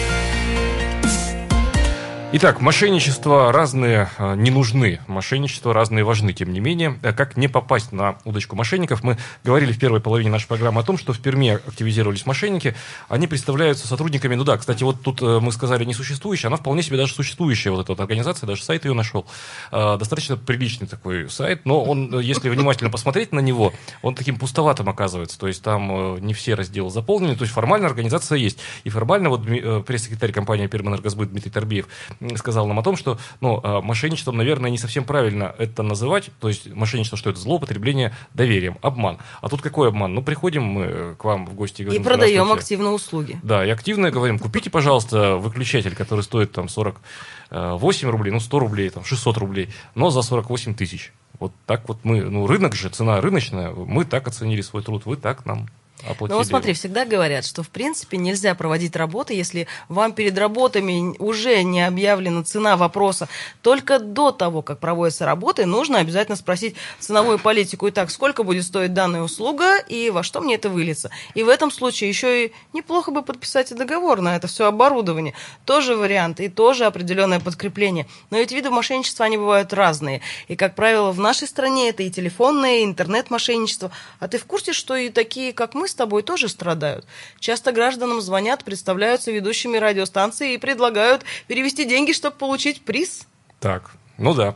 Итак, 2.32 2.60
мошенничества 2.60 3.52
разные 3.52 4.10
э, 4.18 4.34
не 4.34 4.50
нужны, 4.50 5.00
мошенничества 5.06 5.72
разные 5.72 6.02
важны, 6.02 6.32
тем 6.32 6.52
не 6.52 6.58
менее. 6.58 6.98
Э, 7.02 7.12
Как 7.12 7.36
не 7.36 7.46
попасть 7.46 7.92
на 7.92 8.18
удочку 8.24 8.56
мошенников? 8.56 9.04
Мы 9.04 9.16
говорили 9.44 9.72
в 9.72 9.78
первой 9.78 10.00
половине 10.00 10.28
нашей 10.28 10.48
программы 10.48 10.80
о 10.80 10.84
том, 10.84 10.98
что 10.98 11.12
в 11.12 11.20
Перми 11.20 11.50
активизировались 11.50 12.26
мошенники. 12.26 12.74
Они 13.08 13.28
представляются 13.28 13.86
сотрудниками, 13.86 14.34
ну 14.34 14.42
да, 14.42 14.58
кстати, 14.58 14.82
вот 14.82 15.02
тут 15.02 15.22
э, 15.22 15.38
мы 15.40 15.52
сказали 15.52 15.84
несуществующая, 15.84 16.48
она 16.48 16.56
вполне 16.56 16.82
себе 16.82 16.96
даже 16.96 17.14
существующая, 17.14 17.70
вот 17.70 17.82
эта 17.82 17.92
вот 17.92 18.00
организация, 18.00 18.46
даже 18.48 18.64
сайт 18.64 18.84
ее 18.84 18.92
нашел. 18.92 19.24
Э, 19.70 19.96
Достаточно 19.96 20.36
приличный 20.36 20.88
такой 20.88 21.30
сайт, 21.30 21.64
но 21.64 21.82
он, 21.84 22.18
если 22.18 22.48
внимательно 22.48 22.90
посмотреть 22.90 23.30
на 23.32 23.40
него, 23.40 23.72
он 24.02 24.16
таким 24.16 24.36
пустоватым 24.36 24.88
оказывается. 24.88 25.38
То 25.38 25.46
есть 25.46 25.62
там 25.62 26.18
не 26.18 26.34
все 26.34 26.54
разделы 26.54 26.90
заполнены, 26.90 27.36
то 27.36 27.42
есть 27.42 27.54
формально 27.54 27.86
организация 27.86 28.36
есть. 28.36 28.58
И 28.82 28.90
формально 28.90 29.30
вот 29.30 29.44
пресс-секретарь 29.86 30.32
компании 30.32 30.66
«Пермэнергосбыт» 30.66 31.30
Дмитрий 31.30 31.52
Торбиев 31.52 31.86
м, 32.10 32.15
сказал 32.36 32.66
нам 32.66 32.78
о 32.78 32.82
том, 32.82 32.96
что 32.96 33.18
ну, 33.40 33.60
э, 33.62 33.80
мошенничеством, 33.80 34.36
наверное, 34.36 34.70
не 34.70 34.78
совсем 34.78 35.04
правильно 35.04 35.54
это 35.58 35.82
называть. 35.82 36.30
То 36.40 36.48
есть 36.48 36.72
мошенничество, 36.72 37.18
что 37.18 37.30
это 37.30 37.38
злоупотребление 37.38 38.14
доверием, 38.34 38.78
обман. 38.82 39.18
А 39.40 39.48
тут 39.48 39.62
какой 39.62 39.88
обман? 39.88 40.14
Ну, 40.14 40.22
приходим 40.22 40.64
мы 40.64 40.82
э, 40.84 41.14
к 41.18 41.24
вам 41.24 41.46
в 41.46 41.54
гости 41.54 41.82
и 41.82 41.82
И 41.82 41.84
говорим, 41.84 42.04
продаем 42.04 42.44
«Здравствуйте». 42.44 42.60
активно 42.60 42.92
услуги. 42.92 43.40
Да, 43.42 43.64
и 43.64 43.70
активно 43.70 44.10
говорим, 44.10 44.38
купите, 44.38 44.70
пожалуйста, 44.70 45.36
выключатель, 45.36 45.94
который 45.94 46.22
стоит 46.22 46.52
там 46.52 46.68
48 46.68 48.08
рублей, 48.08 48.32
ну 48.32 48.40
100 48.40 48.58
рублей, 48.58 48.90
там 48.90 49.04
600 49.04 49.36
рублей, 49.38 49.68
но 49.94 50.10
за 50.10 50.22
48 50.22 50.74
тысяч. 50.74 51.12
Вот 51.38 51.52
так 51.66 51.88
вот 51.88 51.98
мы, 52.04 52.22
ну 52.22 52.46
рынок 52.46 52.74
же, 52.74 52.88
цена 52.88 53.20
рыночная, 53.20 53.70
мы 53.70 54.04
так 54.04 54.26
оценили 54.28 54.62
свой 54.62 54.82
труд, 54.82 55.04
вы 55.04 55.16
так 55.16 55.44
нам 55.44 55.68
оплатили. 56.02 56.32
Ну 56.32 56.36
вот 56.38 56.46
смотри, 56.46 56.72
всегда 56.72 57.04
говорят, 57.04 57.44
что 57.44 57.62
в 57.62 57.68
принципе 57.68 58.16
нельзя 58.16 58.54
проводить 58.54 58.96
работы, 58.96 59.34
если 59.34 59.66
вам 59.88 60.12
перед 60.12 60.36
работами 60.38 61.16
уже 61.18 61.62
не 61.62 61.86
объявлена 61.86 62.44
цена 62.44 62.76
вопроса. 62.76 63.28
Только 63.62 63.98
до 63.98 64.32
того, 64.32 64.62
как 64.62 64.78
проводятся 64.78 65.24
работы, 65.26 65.66
нужно 65.66 65.98
обязательно 65.98 66.36
спросить 66.36 66.76
ценовую 66.98 67.38
политику. 67.38 67.88
Итак, 67.88 68.10
сколько 68.10 68.42
будет 68.42 68.64
стоить 68.64 68.92
данная 68.92 69.22
услуга 69.22 69.78
и 69.78 70.10
во 70.10 70.22
что 70.22 70.40
мне 70.40 70.56
это 70.56 70.68
выльется. 70.68 71.10
И 71.34 71.42
в 71.42 71.48
этом 71.48 71.70
случае 71.70 72.10
еще 72.10 72.46
и 72.46 72.52
неплохо 72.72 73.10
бы 73.10 73.22
подписать 73.22 73.72
и 73.72 73.74
договор 73.74 74.20
на 74.20 74.36
это 74.36 74.46
все 74.46 74.66
оборудование. 74.66 75.34
Тоже 75.64 75.96
вариант 75.96 76.40
и 76.40 76.48
тоже 76.48 76.84
определенное 76.84 77.40
подкрепление. 77.40 78.06
Но 78.30 78.38
ведь 78.38 78.52
виды 78.52 78.70
мошенничества, 78.70 79.26
они 79.26 79.36
бывают 79.36 79.72
разные. 79.72 80.20
И, 80.48 80.56
как 80.56 80.74
правило, 80.74 81.12
в 81.12 81.20
нашей 81.20 81.48
стране 81.48 81.88
это 81.88 82.02
и 82.02 82.10
телефонное, 82.10 82.78
и 82.78 82.84
интернет-мошенничество. 82.84 83.90
А 84.20 84.28
ты 84.28 84.38
в 84.38 84.44
курсе, 84.44 84.72
что 84.72 84.94
и 84.96 85.08
такие, 85.08 85.52
как 85.52 85.74
мы 85.74 85.85
с 85.88 85.94
тобой, 85.94 86.22
тоже 86.22 86.48
страдают? 86.48 87.06
Часто 87.40 87.72
гражданам 87.72 88.20
звонят, 88.20 88.64
представляются 88.64 89.30
ведущими 89.30 89.76
радиостанции 89.76 90.54
и 90.54 90.58
предлагают 90.58 91.24
перевести 91.46 91.84
деньги, 91.84 92.12
чтобы 92.12 92.36
получить 92.36 92.82
приз. 92.82 93.26
Так, 93.60 93.92
ну 94.18 94.34
да. 94.34 94.54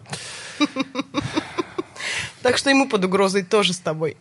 Так 2.42 2.57
что 2.57 2.70
ему 2.70 2.88
под 2.88 3.05
угрозой 3.05 3.42
тоже 3.42 3.72
с 3.72 3.79
тобой. 3.79 4.16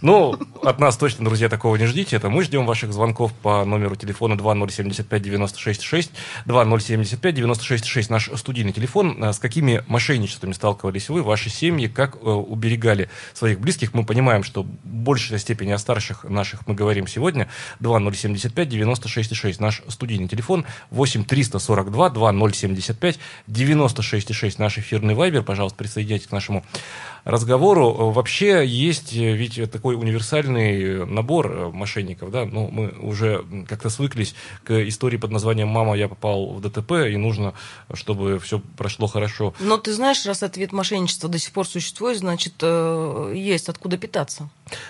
Ну, 0.00 0.38
от 0.62 0.78
нас 0.78 0.96
точно, 0.96 1.24
друзья, 1.24 1.48
такого 1.48 1.74
не 1.76 1.86
ждите. 1.86 2.16
Это 2.16 2.28
мы 2.28 2.44
ждем 2.44 2.64
ваших 2.64 2.92
звонков 2.92 3.32
по 3.32 3.64
номеру 3.64 3.96
телефона 3.96 4.38
2075 4.38 5.22
96 5.22 5.82
6, 5.82 6.10
2075 6.44 7.34
96 7.34 7.84
6, 7.84 8.10
наш 8.10 8.30
студийный 8.36 8.72
телефон. 8.72 9.22
А 9.24 9.32
С 9.32 9.38
какими 9.38 9.82
мошенничествами 9.88 10.52
сталкивались 10.52 11.08
вы, 11.08 11.22
ваши 11.22 11.50
семьи, 11.50 11.88
как 11.88 12.16
э, 12.16 12.18
уберегали 12.18 13.08
своих 13.34 13.58
близких? 13.58 13.94
Мы 13.94 14.04
понимаем, 14.04 14.44
что 14.44 14.62
в 14.62 14.68
большей 14.84 15.38
степени 15.38 15.72
о 15.72 15.78
старших 15.78 16.24
наших 16.24 16.66
мы 16.68 16.74
говорим 16.74 17.08
сегодня. 17.08 17.48
2075 17.80 18.68
96 18.68 19.34
6, 19.34 19.60
наш 19.60 19.82
студийный 19.88 20.28
телефон. 20.28 20.66
8 20.90 21.24
342 21.24 22.10
2075 22.10 23.18
96 23.46 24.34
6, 24.34 24.58
наш 24.58 24.78
эфирный 24.78 25.14
вайбер. 25.14 25.42
Пожалуйста, 25.42 25.78
присоединяйтесь 25.78 26.28
к 26.28 26.32
нашему 26.32 26.64
разговору. 27.26 28.10
Вообще 28.12 28.64
есть 28.64 29.12
ведь 29.12 29.70
такой 29.70 29.96
универсальный 29.96 31.04
набор 31.04 31.50
э, 31.50 31.70
мошенников, 31.72 32.30
да, 32.30 32.44
ну, 32.44 32.68
мы 32.70 32.90
уже 33.00 33.44
как-то 33.68 33.90
свыклись 33.90 34.34
к 34.62 34.88
истории 34.88 35.16
под 35.16 35.32
названием 35.32 35.66
«Мама, 35.68 35.94
я 35.96 36.08
попал 36.08 36.54
в 36.54 36.60
ДТП», 36.60 36.92
и 37.10 37.16
нужно, 37.16 37.52
чтобы 37.92 38.38
все 38.38 38.62
прошло 38.76 39.08
хорошо. 39.08 39.54
Но 39.58 39.76
ты 39.76 39.92
знаешь, 39.92 40.24
раз 40.24 40.44
этот 40.44 40.56
вид 40.56 40.72
мошенничества 40.72 41.28
до 41.28 41.38
сих 41.38 41.52
пор 41.52 41.66
существует, 41.66 42.18
значит, 42.18 42.54
э, 42.62 43.32
есть 43.34 43.68
откуда 43.68 43.98
питаться. 43.98 44.48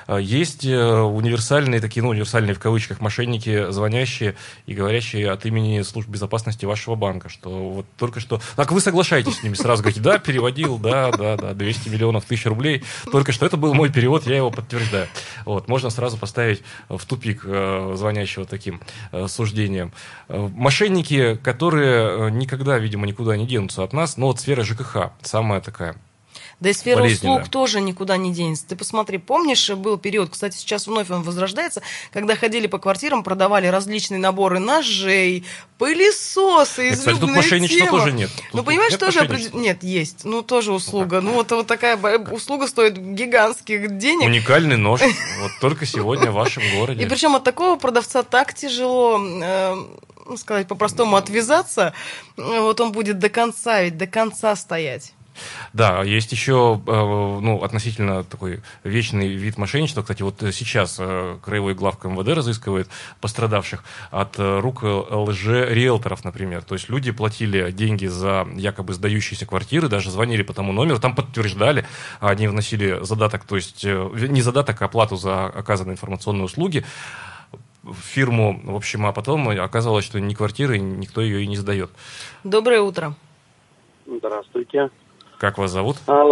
Есть 0.09 0.67
э, 0.67 1.01
универсальные, 1.01 1.81
такие, 1.81 2.03
ну, 2.03 2.11
универсальные 2.11 2.55
в 2.55 2.59
кавычках, 2.59 3.01
мошенники, 3.01 3.71
звонящие 3.71 4.37
и 4.67 4.75
говорящие 4.75 5.31
от 5.31 5.47
имени 5.47 5.81
служб 5.83 6.09
безопасности 6.09 6.67
вашего 6.67 6.97
банка, 6.97 7.31
что 7.31 7.51
вот 7.51 7.87
только 7.97 8.21
что... 8.21 8.43
Так 8.57 8.73
вы 8.73 8.81
соглашаетесь 8.81 9.39
с 9.39 9.43
ними 9.43 9.55
сразу, 9.55 9.83
говорите, 9.83 10.03
да, 10.03 10.19
переводил, 10.19 10.79
да, 10.79 11.11
да, 11.13 11.37
да, 11.37 11.55
200 11.55 11.89
миллионов 11.89 12.26
тысяч 12.27 12.47
рублей, 12.47 12.85
только 13.11 13.33
что 13.33 13.47
это 13.47 13.57
был 13.57 13.75
мой 13.75 13.91
перевод, 13.91 14.27
я 14.27 14.37
его 14.37 14.51
подтверждаю. 14.51 15.09
Вот, 15.45 15.69
можно 15.69 15.91
сразу 15.91 16.17
поставить 16.17 16.63
в 16.89 17.05
тупик 17.05 17.43
э, 17.45 17.95
звонящего 17.97 18.45
таким 18.45 18.81
э, 19.13 19.27
суждением. 19.29 19.93
Э, 20.29 20.49
Мошенники, 20.53 21.37
которые 21.43 22.31
никогда, 22.31 22.79
видимо, 22.79 23.07
никуда 23.07 23.37
не 23.37 23.47
денутся 23.47 23.83
от 23.83 23.93
нас, 23.93 24.17
но 24.17 24.27
вот 24.27 24.41
сфера 24.41 24.63
ЖКХ, 24.63 25.11
самая 25.23 25.61
такая 25.61 25.97
Да 26.59 26.71
и 26.71 26.73
сфера 26.73 27.03
услуг 27.05 27.49
тоже 27.51 27.83
никуда 27.83 28.17
не 28.17 28.33
денется. 28.33 28.67
Ты 28.67 28.77
посмотри, 28.77 29.19
помнишь, 29.19 29.69
был 29.71 29.99
период, 29.99 30.31
кстати, 30.31 30.57
сейчас 30.57 30.87
вновь 30.87 31.11
он 31.11 31.23
возрождается, 31.23 31.83
когда 32.13 32.35
ходили 32.35 32.67
по 32.67 32.79
квартирам, 32.79 33.23
продавали 33.23 33.67
различные 33.67 34.19
наборы 34.19 34.59
ножей, 34.59 35.45
пылесосы, 35.77 36.89
И, 36.89 36.93
кстати, 36.93 37.05
тут 37.05 37.17
излюбленная 37.17 37.37
мошенничества 37.37 37.87
тема. 37.87 37.99
тоже 37.99 38.13
нет. 38.13 38.31
Ну, 38.53 38.59
Тут 38.59 38.67
понимаешь, 38.67 38.93
нет 38.93 39.01
тоже 39.01 39.21
определ- 39.21 39.59
Нет, 39.59 39.83
есть. 39.83 40.25
Ну, 40.25 40.43
тоже 40.43 40.73
услуга. 40.73 41.21
Ну, 41.21 41.33
вот, 41.33 41.51
вот 41.51 41.67
такая 41.67 41.97
услуга 42.31 42.67
стоит 42.69 42.97
гигантских 42.97 43.99
денег. 43.99 44.27
Уникальный 44.27 44.77
нож, 44.77 45.01
вот 45.41 45.51
только 45.61 45.85
сегодня 45.85 46.31
в 46.31 46.35
вашем 46.35 46.63
городе. 46.79 47.03
И 47.03 47.07
причем 47.07 47.37
от 47.37 47.45
такого 47.45 47.77
продавца 47.77 48.23
так 48.23 48.55
тяжело, 48.55 49.21
э, 49.21 49.75
ну, 50.25 50.37
сказать 50.37 50.69
по-простому, 50.69 51.17
отвязаться. 51.17 51.93
Вот 52.37 52.81
он 52.81 52.93
будет 52.93 53.19
до 53.19 53.29
конца, 53.29 53.83
ведь 53.83 53.99
до 53.99 54.07
конца 54.07 54.57
стоять. 54.57 55.13
Да, 55.73 56.03
есть 56.03 56.33
еще 56.33 56.81
э, 56.87 56.91
ну, 56.91 57.63
относительно 57.63 58.25
такой 58.25 58.63
вечный 58.85 59.29
вид 59.29 59.59
мошенничества. 59.59 60.03
Кстати, 60.03 60.23
вот 60.23 60.43
сейчас 60.53 60.97
э, 60.99 61.39
краевой 61.43 61.75
главка 61.75 62.09
МВД 62.09 62.29
разыскивает 62.29 62.89
пострадавших 63.21 63.85
от 64.11 64.39
э, 64.39 64.61
рук 64.61 64.83
лже-риэлторов, 64.83 66.25
например. 66.25 66.63
То 66.63 66.75
есть 66.75 66.89
люди 66.89 67.11
платили 67.11 67.71
деньги 67.71 68.07
за 68.07 68.47
якобы 68.55 68.95
сдающиеся 68.95 69.47
квартиры, 69.47 69.89
даже 69.89 70.11
звонили 70.11 70.43
по 70.43 70.55
тому 70.55 70.73
номеру, 70.73 70.99
там 70.99 71.15
подтверждали, 71.15 71.87
а 72.21 72.31
они 72.31 72.49
вносили 72.49 72.99
задаток, 73.03 73.45
то 73.45 73.57
есть 73.57 73.85
не 73.85 74.43
задаток, 74.43 74.81
а 74.83 74.87
оплату 74.87 75.17
за 75.17 75.47
оказанные 75.47 75.95
информационные 75.95 76.45
услуги 76.45 76.85
в 77.83 77.95
фирму, 77.95 78.61
в 78.65 78.75
общем, 78.75 79.07
а 79.07 79.13
потом 79.13 79.49
оказалось, 79.49 80.05
что 80.05 80.19
ни 80.21 80.35
квартиры, 80.35 80.79
никто 80.79 81.21
ее 81.21 81.43
и 81.43 81.47
не 81.47 81.57
сдает. 81.57 81.91
Доброе 82.43 82.81
утро. 82.81 83.15
Здравствуйте. 84.07 84.91
Как 85.39 85.59
вас 85.59 85.71
зовут? 85.71 85.97
А, 86.07 86.25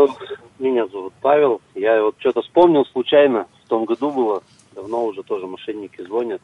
меня 0.58 0.86
зовут 0.86 1.12
Павел. 1.20 1.60
Я 1.74 2.02
вот 2.02 2.16
что-то 2.18 2.42
вспомнил 2.42 2.86
случайно. 2.86 3.46
В 3.64 3.68
том 3.68 3.84
году 3.84 4.10
было. 4.10 4.42
Давно 4.74 5.04
уже 5.04 5.22
тоже 5.22 5.46
мошенники 5.46 6.02
звонят. 6.02 6.40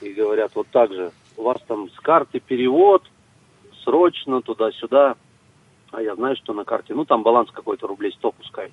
И 0.00 0.12
говорят 0.12 0.52
вот 0.54 0.68
так 0.68 0.92
же. 0.92 1.12
У 1.36 1.42
вас 1.42 1.58
там 1.66 1.90
с 1.90 2.00
карты 2.00 2.40
перевод. 2.40 3.02
Срочно 3.84 4.40
туда-сюда. 4.40 5.16
А 5.92 6.02
я 6.02 6.14
знаю, 6.14 6.36
что 6.36 6.54
на 6.54 6.64
карте. 6.64 6.94
Ну, 6.94 7.04
там 7.04 7.22
баланс 7.22 7.50
какой-то 7.50 7.86
рублей 7.86 8.12
100 8.12 8.32
пускай. 8.32 8.72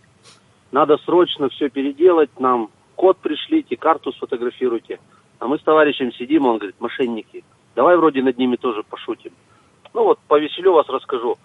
Надо 0.71 0.97
срочно 0.97 1.49
все 1.49 1.69
переделать. 1.69 2.29
Нам 2.39 2.69
код 2.95 3.17
пришлите, 3.17 3.75
карту 3.75 4.13
сфотографируйте. 4.13 4.99
А 5.39 5.47
мы 5.47 5.59
с 5.59 5.61
товарищем 5.61 6.13
сидим, 6.13 6.45
он 6.45 6.57
говорит, 6.57 6.75
мошенники. 6.79 7.43
Давай 7.75 7.97
вроде 7.97 8.23
над 8.23 8.37
ними 8.37 8.55
тоже 8.55 8.83
пошутим. 8.83 9.33
Ну 9.93 10.03
вот, 10.03 10.19
повеселю 10.27 10.73
вас 10.73 10.87
расскажу. 10.89 11.37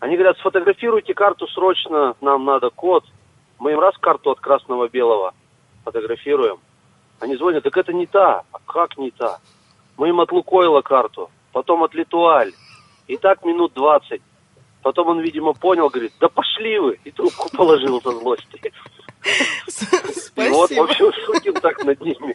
Они 0.00 0.16
говорят, 0.16 0.38
сфотографируйте 0.38 1.12
карту 1.14 1.46
срочно, 1.48 2.16
нам 2.20 2.44
надо 2.44 2.70
код. 2.70 3.04
Мы 3.58 3.72
им 3.72 3.80
раз 3.80 3.96
карту 3.98 4.30
от 4.30 4.40
красного-белого 4.40 5.34
фотографируем. 5.84 6.58
Они 7.20 7.36
звонят, 7.36 7.62
так 7.62 7.76
это 7.76 7.92
не 7.92 8.06
та. 8.06 8.42
А 8.50 8.58
как 8.66 8.96
не 8.96 9.10
та? 9.10 9.38
Мы 9.98 10.08
им 10.08 10.20
от 10.20 10.32
Лукойла 10.32 10.80
карту, 10.80 11.30
потом 11.52 11.82
от 11.82 11.94
Литуаль. 11.94 12.52
И 13.08 13.18
так 13.18 13.44
минут 13.44 13.74
20. 13.74 14.22
Потом 14.82 15.08
он, 15.08 15.20
видимо, 15.20 15.52
понял, 15.52 15.90
говорит, 15.90 16.12
да 16.18 16.28
пошли 16.28 16.78
вы. 16.78 16.98
И 17.04 17.10
трубку 17.10 17.50
положил 17.56 18.00
со 18.00 18.12
злости. 18.12 18.72
И 19.22 20.48
вот, 20.48 20.70
в 20.70 20.72
Спасибо. 20.72 20.84
общем, 20.84 21.12
шутим 21.26 21.54
так 21.54 21.84
над 21.84 22.00
ними. 22.00 22.34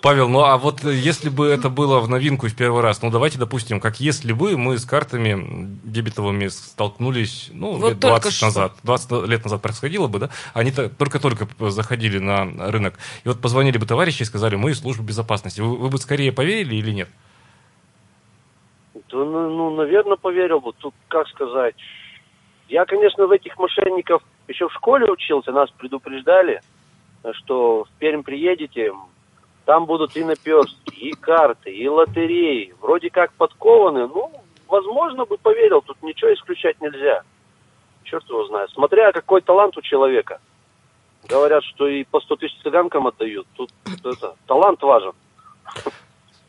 Павел, 0.00 0.28
ну 0.28 0.40
а 0.44 0.56
вот 0.56 0.82
если 0.84 1.28
бы 1.28 1.46
это 1.46 1.68
было 1.68 2.00
в 2.00 2.08
новинку 2.08 2.48
в 2.48 2.56
первый 2.56 2.80
раз, 2.82 3.02
ну 3.02 3.10
давайте 3.10 3.38
допустим, 3.38 3.80
как 3.80 4.00
если 4.00 4.32
бы 4.32 4.56
мы 4.56 4.78
с 4.78 4.84
картами 4.86 5.78
дебетовыми 5.84 6.48
столкнулись, 6.48 7.50
ну, 7.52 7.72
Вот 7.72 7.90
лет 7.90 8.00
только 8.00 8.20
20 8.22 8.32
что. 8.32 8.46
назад, 8.46 8.72
20 8.82 9.28
лет 9.28 9.44
назад 9.44 9.60
происходило 9.60 10.06
бы, 10.06 10.18
да, 10.20 10.30
они 10.54 10.70
то- 10.72 10.88
только-только 10.88 11.46
заходили 11.70 12.18
на 12.18 12.70
рынок, 12.70 12.98
и 13.24 13.28
вот 13.28 13.40
позвонили 13.40 13.76
бы 13.76 13.84
товарищи 13.86 14.22
и 14.22 14.26
сказали, 14.26 14.56
мы 14.56 14.70
из 14.70 14.80
службы 14.80 15.04
безопасности, 15.04 15.60
вы, 15.60 15.76
вы 15.76 15.90
бы 15.90 15.98
скорее 15.98 16.32
поверили 16.32 16.76
или 16.76 16.90
нет? 16.92 17.08
Да, 18.94 19.18
ну, 19.18 19.50
ну, 19.50 19.76
наверное, 19.76 20.16
поверил 20.16 20.60
бы. 20.60 20.72
Тут, 20.78 20.94
как 21.08 21.28
сказать, 21.28 21.74
я, 22.68 22.84
конечно, 22.84 23.26
в 23.26 23.30
этих 23.30 23.56
мошенников 23.58 24.22
еще 24.48 24.68
в 24.68 24.72
школе 24.72 25.10
учился, 25.10 25.52
нас 25.52 25.70
предупреждали, 25.70 26.60
что 27.32 27.84
в 27.84 27.88
Пермь 27.98 28.22
приедете, 28.22 28.92
там 29.64 29.86
будут 29.86 30.16
и 30.16 30.24
наперстки, 30.24 30.94
и 30.94 31.12
карты, 31.12 31.72
и 31.72 31.88
лотереи. 31.88 32.74
Вроде 32.80 33.10
как 33.10 33.32
подкованы, 33.32 34.06
ну, 34.06 34.30
возможно, 34.68 35.24
бы 35.24 35.38
поверил, 35.38 35.80
тут 35.82 36.02
ничего 36.02 36.32
исключать 36.34 36.80
нельзя. 36.80 37.22
Черт 38.04 38.28
его 38.28 38.46
знает. 38.46 38.70
Смотря 38.70 39.12
какой 39.12 39.40
талант 39.40 39.76
у 39.76 39.80
человека. 39.80 40.38
Говорят, 41.26 41.64
что 41.64 41.88
и 41.88 42.04
по 42.04 42.20
100 42.20 42.36
тысяч 42.36 42.58
цыганкам 42.62 43.06
отдают. 43.06 43.46
Тут 43.56 43.70
это, 44.04 44.36
талант 44.46 44.82
важен. 44.82 45.12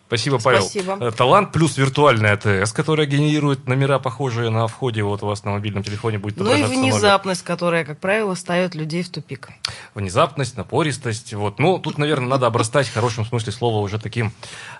Спасибо, 0.07 0.39
Павел. 0.39 0.61
Спасибо. 0.61 0.97
Э, 0.99 1.11
Талант 1.11 1.51
плюс 1.51 1.77
виртуальная 1.77 2.33
АТС, 2.33 2.73
которая 2.73 3.07
генерирует 3.07 3.67
номера, 3.67 3.97
похожие 3.99 4.49
на 4.49 4.67
входе. 4.67 5.01
Вот 5.03 5.23
у 5.23 5.27
вас 5.27 5.43
на 5.43 5.51
мобильном 5.51 5.83
телефоне 5.83 6.19
будет 6.19 6.37
Ну 6.37 6.43
и 6.43 6.47
отображаться 6.49 6.75
номер. 6.79 6.93
внезапность, 6.93 7.43
которая, 7.43 7.85
как 7.85 7.99
правило, 7.99 8.35
ставит 8.35 8.75
людей 8.75 9.01
в 9.01 9.09
тупик. 9.09 9.49
Внезапность, 9.95 10.57
напористость. 10.57 11.33
Вот. 11.33 11.57
Ну, 11.59 11.79
тут, 11.79 11.97
наверное, 11.97 12.27
надо 12.27 12.45
обрастать 12.47 12.87
в 12.87 12.93
хорошем 12.93 13.25
смысле 13.25 13.51
слова 13.51 13.79
уже 13.79 13.99
таким, 13.99 14.31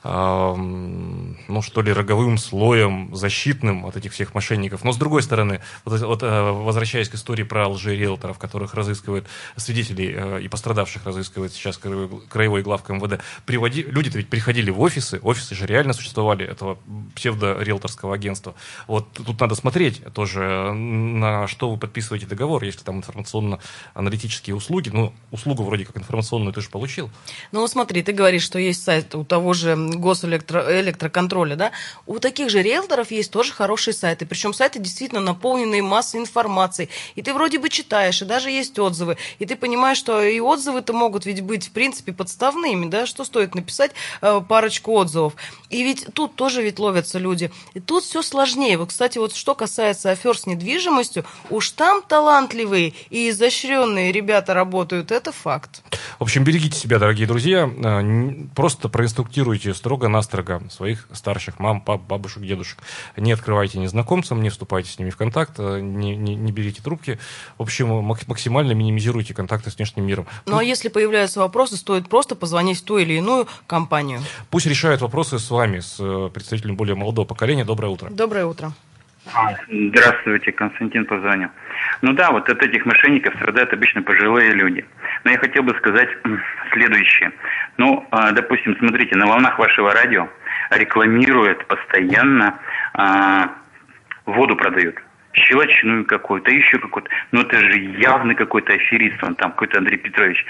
ну, 0.03 1.61
что 1.61 1.81
ли, 1.81 1.91
роговым 1.91 2.38
слоем 2.38 3.15
защитным 3.15 3.85
от 3.85 3.95
этих 3.97 4.13
всех 4.13 4.33
мошенников. 4.33 4.83
Но, 4.83 4.91
с 4.91 4.97
другой 4.97 5.23
стороны, 5.23 5.61
вот, 5.83 6.01
вот, 6.01 6.23
э, 6.23 6.51
возвращаясь 6.51 7.09
к 7.09 7.15
истории 7.15 7.43
про 7.43 7.67
лжериэлторов, 7.67 8.38
которых 8.38 8.73
разыскивают 8.73 9.25
свидетелей 9.55 10.13
э, 10.15 10.41
и 10.41 10.47
пострадавших 10.47 11.05
разыскивает 11.05 11.53
сейчас 11.53 11.77
краевой, 11.77 12.21
краевой 12.29 12.61
главка 12.61 12.93
МВД, 12.93 13.21
приводи, 13.45 13.83
люди-то 13.83 14.17
ведь 14.17 14.29
приходили 14.29 14.69
в 14.69 14.79
офисы, 14.81 15.14
офисы 15.21 15.56
же 15.56 15.65
реально 15.65 15.93
существовали, 15.93 16.45
этого 16.45 16.78
псевдо-риэлторского 17.15 18.13
агентства. 18.13 18.56
Вот 18.88 19.12
тут 19.13 19.39
надо 19.39 19.56
смотреть 19.56 20.01
тоже, 20.13 20.73
на 20.73 21.47
что 21.47 21.69
вы 21.69 21.78
подписываете 21.78 22.25
договор, 22.25 22.63
если 22.63 22.84
там 22.84 22.97
информационно-аналитические 22.97 24.56
услуги, 24.56 24.89
ну, 24.89 25.13
услугу 25.32 25.63
вроде 25.63 25.86
как 25.86 25.97
информационную 25.97 26.54
ты 26.54 26.62
же 26.62 26.69
получил. 26.69 27.10
Ну, 27.51 27.67
смотри, 27.67 28.04
ты 28.04 28.12
говоришь, 28.12 28.43
что 28.43 28.60
есть 28.60 28.84
сайт 28.84 29.15
у 29.15 29.23
того 29.23 29.54
же 29.54 29.75
госэлектроконтроля, 29.75 31.56
да? 31.56 31.71
У 32.06 32.19
таких 32.19 32.49
же 32.49 32.62
риэлторов 32.62 33.12
есть 33.12 33.32
тоже 33.32 33.54
хорошие 33.54 33.93
сайты. 33.93 34.25
Причем 34.25 34.54
сайты 34.54 34.80
действительно 34.80 35.21
наполненные 35.21 35.82
массой 35.82 36.19
информации. 36.19 36.89
И 37.15 37.21
ты 37.21 37.34
вроде 37.34 37.60
бы 37.60 37.69
читаешь, 37.69 38.21
и 38.21 38.25
даже 38.25 38.49
есть 38.49 38.78
отзывы. 38.80 39.17
И 39.39 39.45
ты 39.45 39.56
понимаешь, 39.56 39.97
что 39.97 40.21
и 40.21 40.39
отзывы-то 40.39 40.93
могут 40.93 41.25
ведь 41.25 41.41
быть, 41.41 41.67
в 41.67 41.71
принципе, 41.71 42.13
подставными, 42.13 42.89
да? 42.89 43.06
Что 43.06 43.23
стоит 43.23 43.56
написать 43.56 43.91
э, 44.21 44.41
парочку 44.47 44.91
отзывов? 44.91 45.05
И 45.70 45.84
ведь 45.84 46.08
тут 46.13 46.36
тоже 46.36 46.62
ведь 46.63 46.80
ловятся 46.80 47.20
люди. 47.20 47.52
И 47.74 47.80
тут 47.80 48.04
все 48.04 48.22
сложнее. 48.22 48.78
Вот, 48.78 48.89
кстати, 48.89 49.18
вот 49.18 49.36
что 49.36 49.56
касается 49.56 50.12
афер 50.12 50.38
с 50.38 50.46
недвижимостью, 50.46 51.26
уж 51.50 51.72
там 51.72 52.02
талантливые 52.02 52.94
и 53.10 53.30
изощренные 53.30 54.12
ребята 54.12 54.54
работают, 54.54 55.12
это 55.12 55.32
факт. 55.32 55.82
В 56.20 56.24
общем, 56.24 56.44
берегите 56.44 56.78
себя, 56.78 57.00
дорогие 57.00 57.28
друзья. 57.28 57.63
Н- 57.63 58.50
Просто 58.56 58.89
проинструктируйте 58.89 59.74
строго-настрого 59.74 60.62
своих 60.70 61.08
старших 61.13 61.60
мам, 61.60 61.82
пап, 61.82 62.02
бабушек, 62.02 62.44
дедушек. 62.44 62.80
Не 63.18 63.32
открывайте 63.32 63.80
незнакомцам, 63.80 64.41
не 64.41 64.50
вступайте 64.50 64.89
с 64.91 65.00
ними 65.00 65.10
в 65.10 65.18
контакт, 65.18 65.54
э, 65.58 65.80
не, 65.82 66.15
не- 66.15 66.36
не 66.36 66.52
берите 66.52 66.82
трубки. 66.82 67.20
В 67.58 67.63
общем, 67.63 67.88
мак- 68.04 68.28
максимально 68.28 68.74
минимизируйте 68.74 69.34
контакты 69.34 69.72
с 69.72 69.76
внешним 69.78 70.06
миром. 70.06 70.28
Ну 70.46 70.58
а 70.58 70.63
если 70.63 70.89
появляются 70.89 71.39
вопросы, 71.39 71.78
стоит 71.78 72.08
просто 72.10 72.36
позвонить 72.36 72.80
в 72.80 72.84
ту 72.84 72.98
или 72.98 73.13
иную 73.13 73.48
компанию. 73.68 74.22
Пусть 74.50 74.65
решают 74.65 74.94
вопросы 75.01 75.39
с 75.39 75.49
вами, 75.49 75.79
с 75.79 75.97
э, 75.99 76.29
представителем 76.34 76.75
более 76.75 76.95
молодого 76.95 77.25
поколения. 77.25 77.65
Доброе 77.65 77.89
утро. 77.89 78.10
Доброе 78.10 78.45
утро. 78.45 78.71
А, 79.34 79.55
Здравствуйте, 79.67 80.51
Константин 80.51 81.05
позвонил. 81.05 81.49
Ну 82.01 82.13
да, 82.13 82.31
вот 82.31 82.47
от 82.49 82.62
этих 82.62 82.86
мошенников 82.86 83.34
страдают 83.36 83.73
обычно 83.73 84.01
пожилые 84.03 84.51
люди. 84.51 84.86
Но 85.23 85.31
я 85.31 85.38
хотел 85.38 85.63
бы 85.63 85.73
сказать 85.77 86.10
следующее. 86.73 87.31
Ну, 87.77 88.05
а, 88.12 88.31
допустим, 88.31 88.75
смотрите, 88.77 89.15
на 89.15 89.25
волнах 89.25 89.58
вашего 89.58 89.93
радио 89.93 90.29
рекламируют 90.69 91.65
постоянно, 91.67 92.60
а, 92.93 93.51
воду 94.25 94.55
продают. 94.55 94.95
Щелочную 95.36 96.06
какую-то, 96.06 96.52
еще 96.52 96.80
какую-то. 96.80 97.10
Но 97.32 97.41
это 97.41 97.60
же 97.60 97.80
явный 98.00 98.36
какой-то 98.36 98.74
аферист, 98.74 99.21
он 99.24 99.36
там 99.36 99.52
какой-то 99.52 99.80
Андрей 99.80 99.98
Петрович. 99.98 100.45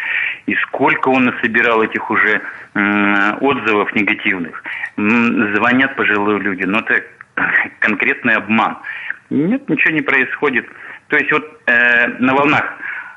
И 0.45 0.55
сколько 0.55 1.09
он 1.09 1.25
насобирал 1.25 1.81
этих 1.81 2.09
уже 2.09 2.41
отзывов 2.73 3.93
негативных. 3.95 4.63
Звонят 4.95 5.95
пожилые 5.95 6.39
люди, 6.39 6.63
но 6.63 6.79
это 6.79 7.03
конкретный 7.79 8.35
обман. 8.35 8.77
Нет, 9.29 9.67
ничего 9.69 9.93
не 9.93 10.01
происходит. 10.01 10.67
То 11.07 11.17
есть 11.17 11.31
вот 11.31 11.61
э, 11.67 12.07
на 12.19 12.35
волнах 12.35 12.63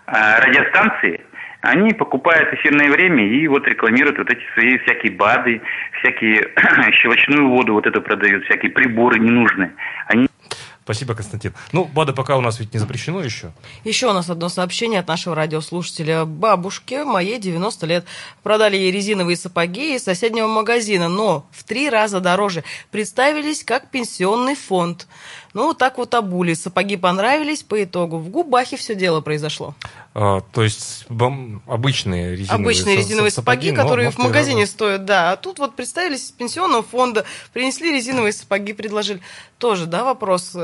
э, 0.07 0.41
радиостанции 0.41 1.21
они 1.61 1.93
покупают 1.93 2.53
эфирное 2.55 2.91
время 2.91 3.27
и 3.27 3.47
вот 3.49 3.67
рекламируют 3.67 4.19
вот 4.19 4.31
эти 4.31 4.43
свои 4.55 4.79
всякие 4.79 5.13
БАДы, 5.13 5.61
всякие 6.01 6.49
щелочную 6.93 7.49
воду 7.49 7.75
вот 7.75 7.87
это 7.87 8.01
продают, 8.01 8.45
всякие 8.45 8.71
приборы 8.71 9.19
ненужные. 9.19 9.73
Они 10.07 10.29
Спасибо, 10.89 11.15
Константин. 11.15 11.53
Ну, 11.73 11.85
БАДы 11.85 12.15
пока 12.15 12.39
у 12.39 12.41
нас 12.41 12.59
ведь 12.61 12.73
не 12.73 12.81
запрещено 12.81 13.21
еще. 13.21 13.53
Еще 13.85 14.09
у 14.09 14.15
нас 14.15 14.31
одно 14.31 14.49
сообщение 14.49 15.01
от 15.01 15.09
нашего 15.09 15.37
радиослушателя. 15.37 16.25
Бабушке 16.25 17.05
моей 17.05 17.39
90 17.39 17.87
лет. 17.87 18.07
Продали 18.43 18.79
ей 18.79 18.91
резиновые 18.91 19.37
сапоги 19.37 19.95
из 19.95 20.05
соседнего 20.05 20.47
магазина, 20.47 21.11
но 21.11 21.47
в 21.53 21.65
три 21.65 21.91
раза 21.91 22.21
дороже. 22.21 22.65
Представились 22.91 23.65
как 23.65 23.91
пенсионный 23.91 24.55
фонд. 24.55 25.09
Ну, 25.55 25.75
так 25.75 25.99
вот 25.99 26.15
обули. 26.15 26.55
Сапоги 26.55 26.97
понравились 26.97 27.63
по 27.63 27.83
итогу. 27.83 28.19
В 28.19 28.29
Губахе 28.29 28.77
все 28.77 28.95
дело 28.95 29.21
произошло. 29.21 29.75
А, 30.15 30.41
то 30.53 30.63
есть 30.63 31.07
бом- 31.09 31.61
обычные 31.67 32.33
резиновые, 32.37 32.63
Обычные 32.65 32.97
резиновые 32.97 33.31
са- 33.31 33.35
сапоги, 33.37 33.73
но- 33.73 33.83
которые 33.83 34.07
но 34.07 34.13
в 34.13 34.19
магазине 34.19 34.61
раза. 34.63 34.73
стоят, 34.73 35.05
да. 35.05 35.33
А 35.33 35.37
тут 35.37 35.59
вот 35.59 35.75
представились 35.77 36.25
из 36.27 36.31
пенсионного 36.33 36.83
фонда, 36.83 37.25
принесли 37.53 37.93
резиновые 37.93 38.33
сапоги, 38.33 38.73
предложили. 38.73 39.21
Тоже, 39.59 39.87
да, 39.87 40.05
вопрос 40.05 40.55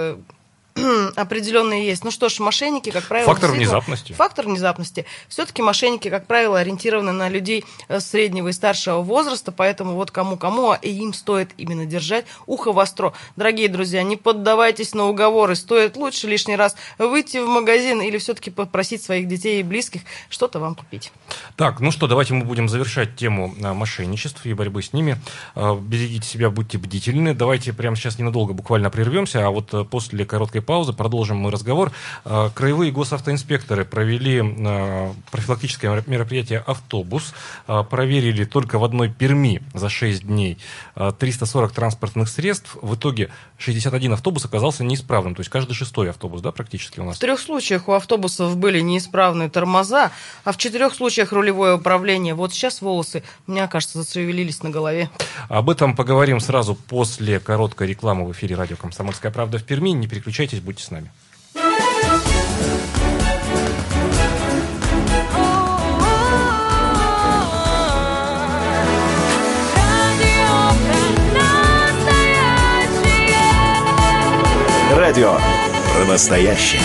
э, 0.76 1.10
определенный 1.14 1.84
есть. 1.86 2.04
Ну 2.04 2.10
что 2.10 2.28
ж, 2.28 2.40
мошенники, 2.40 2.90
как 2.90 3.04
правило... 3.04 3.32
Фактор 3.32 3.52
внезапности. 3.52 4.12
Фактор 4.12 4.46
внезапности. 4.46 5.06
Все-таки 5.28 5.62
мошенники, 5.62 6.10
как 6.10 6.26
правило, 6.26 6.58
ориентированы 6.58 7.12
на 7.12 7.28
людей 7.28 7.64
э, 7.88 8.00
среднего 8.00 8.48
и 8.48 8.52
старшего 8.52 9.00
возраста, 9.00 9.52
поэтому 9.52 9.94
вот 9.94 10.10
кому-кому, 10.10 10.70
а 10.70 10.76
и 10.76 10.90
им 10.90 11.12
стоит 11.12 11.50
именно 11.58 11.86
держать 11.86 12.26
ухо 12.46 12.72
востро. 12.72 13.12
Дорогие 13.36 13.68
друзья, 13.68 14.02
не 14.02 14.16
поддавайтесь 14.16 14.94
на 14.94 15.08
уговоры. 15.08 15.54
Стоит 15.54 15.96
лучше 15.96 16.26
лишний 16.26 16.56
раз 16.56 16.74
выйти 16.98 17.38
в 17.38 17.46
магазин 17.46 18.00
или 18.02 18.18
все-таки 18.18 18.50
попросить 18.50 19.02
своих 19.02 19.28
детей 19.28 19.60
и 19.60 19.62
близких 19.62 20.02
что-то 20.28 20.58
вам 20.58 20.74
купить. 20.74 21.12
Так, 21.56 21.80
ну 21.80 21.92
что, 21.92 22.08
давайте 22.08 22.34
мы 22.34 22.44
будем 22.44 22.68
завершать 22.68 23.14
тему 23.16 23.54
а, 23.62 23.74
мошенничества 23.74 24.48
и 24.48 24.54
борьбы 24.54 24.82
с 24.82 24.92
ними. 24.92 25.20
А, 25.54 25.76
Берегите 25.76 26.26
себя, 26.26 26.50
будьте 26.50 26.78
бдительны. 26.78 27.34
Давайте 27.34 27.72
прямо 27.72 27.94
сейчас 27.94 28.18
ненадолго 28.18 28.54
буквально 28.54 28.90
прервемся, 28.90 29.46
а 29.46 29.50
вот 29.50 29.88
после 29.88 30.24
короткой 30.24 30.63
паузы 30.64 30.92
продолжим 30.92 31.36
мы 31.36 31.50
разговор. 31.50 31.92
А, 32.24 32.50
Краевые 32.50 32.90
госавтоинспекторы 32.90 33.84
провели 33.84 34.40
а, 34.42 35.12
профилактическое 35.30 35.90
мер- 35.90 36.04
мероприятие 36.06 36.58
«Автобус». 36.66 37.34
А, 37.66 37.82
Проверили 37.84 38.44
только 38.44 38.78
в 38.78 38.84
одной 38.84 39.08
Перми 39.08 39.62
за 39.74 39.88
6 39.88 40.26
дней 40.26 40.58
а, 40.94 41.12
340 41.12 41.72
транспортных 41.72 42.28
средств. 42.28 42.76
В 42.82 42.94
итоге 42.96 43.30
61 43.58 44.14
автобус 44.14 44.44
оказался 44.44 44.84
неисправным. 44.84 45.34
То 45.34 45.40
есть 45.40 45.50
каждый 45.50 45.74
шестой 45.74 46.10
автобус, 46.10 46.40
да, 46.40 46.50
практически 46.52 47.00
у 47.00 47.04
нас? 47.04 47.16
В 47.16 47.20
трех 47.20 47.38
случаях 47.38 47.88
у 47.88 47.92
автобусов 47.92 48.56
были 48.56 48.80
неисправные 48.80 49.48
тормоза, 49.48 50.10
а 50.44 50.52
в 50.52 50.56
четырех 50.56 50.94
случаях 50.94 51.32
рулевое 51.32 51.76
управление. 51.76 52.34
Вот 52.34 52.52
сейчас 52.52 52.80
волосы, 52.80 53.22
мне 53.46 53.66
кажется, 53.68 54.02
зашевелились 54.02 54.62
на 54.62 54.70
голове. 54.70 55.10
Об 55.48 55.70
этом 55.70 55.94
поговорим 55.94 56.40
сразу 56.40 56.74
после 56.74 57.40
короткой 57.40 57.88
рекламы 57.88 58.26
в 58.26 58.32
эфире 58.32 58.56
радио 58.56 58.76
«Комсомольская 58.76 59.30
правда» 59.30 59.58
в 59.58 59.64
Перми. 59.64 59.90
Не 59.90 60.06
переключайтесь, 60.08 60.53
будьте 60.60 60.84
с 60.84 60.90
нами. 60.90 61.10
Радио 74.96 75.36
про 75.92 76.04
настоящее. 76.06 76.80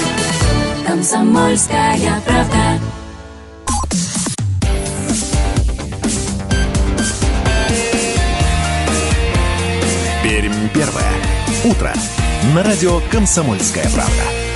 Комсомольская 0.86 2.22
правда. 2.26 2.80
Пермь 10.24 10.70
первое. 10.74 11.39
Утро. 11.66 11.94
На 12.56 12.64
радио 12.64 13.02
«Комсомольская 13.12 13.84
правда». 13.90 14.49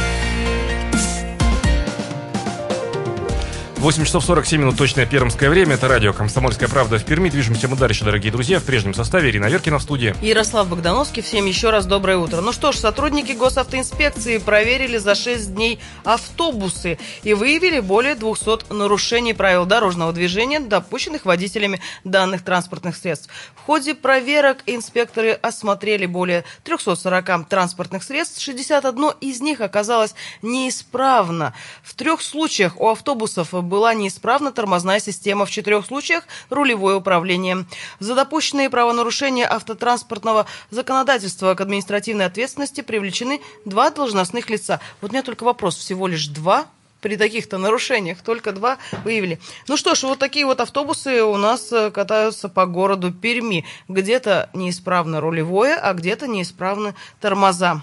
8 3.83 4.05
часов 4.05 4.23
47 4.23 4.61
минут 4.61 4.77
точное 4.77 5.05
пермское 5.05 5.49
время. 5.49 5.73
Это 5.73 5.89
радио 5.89 6.13
«Комсомольская 6.13 6.69
правда» 6.69 6.97
в 6.97 7.03
Перми. 7.03 7.27
Движемся 7.27 7.67
мы 7.67 7.75
дальше, 7.75 8.05
дорогие 8.05 8.31
друзья. 8.31 8.61
В 8.61 8.63
прежнем 8.63 8.93
составе 8.93 9.29
Ирина 9.29 9.47
Веркина 9.47 9.77
в 9.77 9.81
студии. 9.81 10.15
Ярослав 10.21 10.69
Богдановский, 10.69 11.21
всем 11.21 11.45
еще 11.47 11.69
раз 11.69 11.85
доброе 11.85 12.15
утро. 12.15 12.39
Ну 12.39 12.53
что 12.53 12.71
ж, 12.71 12.77
сотрудники 12.77 13.33
госавтоинспекции 13.33 14.37
проверили 14.37 14.97
за 14.97 15.15
6 15.15 15.53
дней 15.53 15.81
автобусы 16.05 16.97
и 17.23 17.33
выявили 17.33 17.81
более 17.81 18.15
200 18.15 18.71
нарушений 18.71 19.33
правил 19.33 19.65
дорожного 19.65 20.13
движения, 20.13 20.61
допущенных 20.61 21.25
водителями 21.25 21.81
данных 22.05 22.45
транспортных 22.45 22.95
средств. 22.95 23.29
В 23.53 23.65
ходе 23.65 23.95
проверок 23.95 24.59
инспекторы 24.65 25.31
осмотрели 25.33 26.05
более 26.05 26.45
340 26.63 27.49
транспортных 27.49 28.03
средств, 28.03 28.39
61 28.39 29.11
из 29.19 29.41
них 29.41 29.59
оказалось 29.59 30.15
неисправно. 30.41 31.53
В 31.83 31.95
трех 31.95 32.21
случаях 32.21 32.79
у 32.79 32.87
автобусов 32.87 33.51
была 33.73 33.95
неисправна 33.95 34.51
тормозная 34.51 34.99
система. 34.99 35.47
В 35.47 35.49
четырех 35.49 35.87
случаях 35.87 36.25
рулевое 36.51 36.97
управление. 36.97 37.65
За 37.99 38.13
допущенные 38.13 38.69
правонарушения 38.69 39.51
автотранспортного 39.51 40.45
законодательства 40.69 41.55
к 41.55 41.61
административной 41.61 42.25
ответственности 42.25 42.81
привлечены 42.81 43.41
два 43.65 43.89
должностных 43.89 44.51
лица. 44.51 44.79
Вот 45.01 45.09
у 45.09 45.13
меня 45.13 45.23
только 45.23 45.43
вопрос, 45.43 45.75
всего 45.75 46.05
лишь 46.05 46.27
два 46.27 46.67
при 47.01 47.17
таких-то 47.17 47.57
нарушениях. 47.57 48.21
Только 48.21 48.51
два 48.51 48.77
выявили. 49.03 49.39
Ну 49.67 49.75
что 49.75 49.95
ж, 49.95 50.03
вот 50.03 50.19
такие 50.19 50.45
вот 50.45 50.59
автобусы 50.61 51.23
у 51.23 51.35
нас 51.37 51.73
э, 51.73 51.89
катаются 51.89 52.49
по 52.49 52.67
городу 52.67 53.11
Перми. 53.11 53.65
Где-то 53.87 54.51
неисправно 54.53 55.19
рулевое, 55.19 55.73
а 55.73 55.93
где-то 55.93 56.27
неисправны 56.27 56.93
тормоза. 57.19 57.81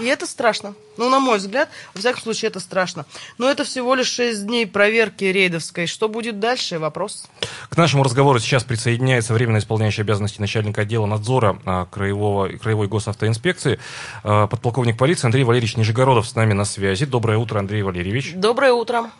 И 0.00 0.04
это 0.04 0.26
страшно. 0.26 0.74
Ну, 0.96 1.08
на 1.08 1.20
мой 1.20 1.38
взгляд, 1.38 1.68
во 1.94 2.00
всяком 2.00 2.22
случае, 2.22 2.48
это 2.48 2.60
страшно. 2.60 3.06
Но 3.38 3.48
это 3.48 3.64
всего 3.64 3.94
лишь 3.94 4.08
6 4.08 4.46
дней 4.46 4.66
проверки 4.66 5.24
рейдовской. 5.24 5.86
Что 5.86 6.08
будет 6.08 6.40
дальше? 6.40 6.78
Вопрос. 6.78 7.26
К 7.68 7.76
нашему 7.76 8.02
разговору 8.02 8.40
сейчас 8.40 8.64
присоединяется 8.64 9.32
временно 9.32 9.58
исполняющий 9.58 10.02
обязанности 10.02 10.40
начальника 10.40 10.82
отдела 10.82 11.06
надзора 11.06 11.58
а, 11.64 11.86
краевого, 11.86 12.48
краевой 12.48 12.88
госавтоинспекции, 12.88 13.78
а, 14.24 14.48
подполковник 14.48 14.98
полиции 14.98 15.26
Андрей 15.26 15.44
Валерьевич 15.44 15.76
Нижегородов 15.76 16.26
с 16.26 16.34
нами 16.34 16.52
на 16.52 16.64
связи. 16.64 17.06
Доброе 17.06 17.38
утро, 17.38 17.58
Андрей 17.58 17.82
Валерьевич. 17.82 18.32
Доброе 18.34 18.72
утро. 18.72 19.10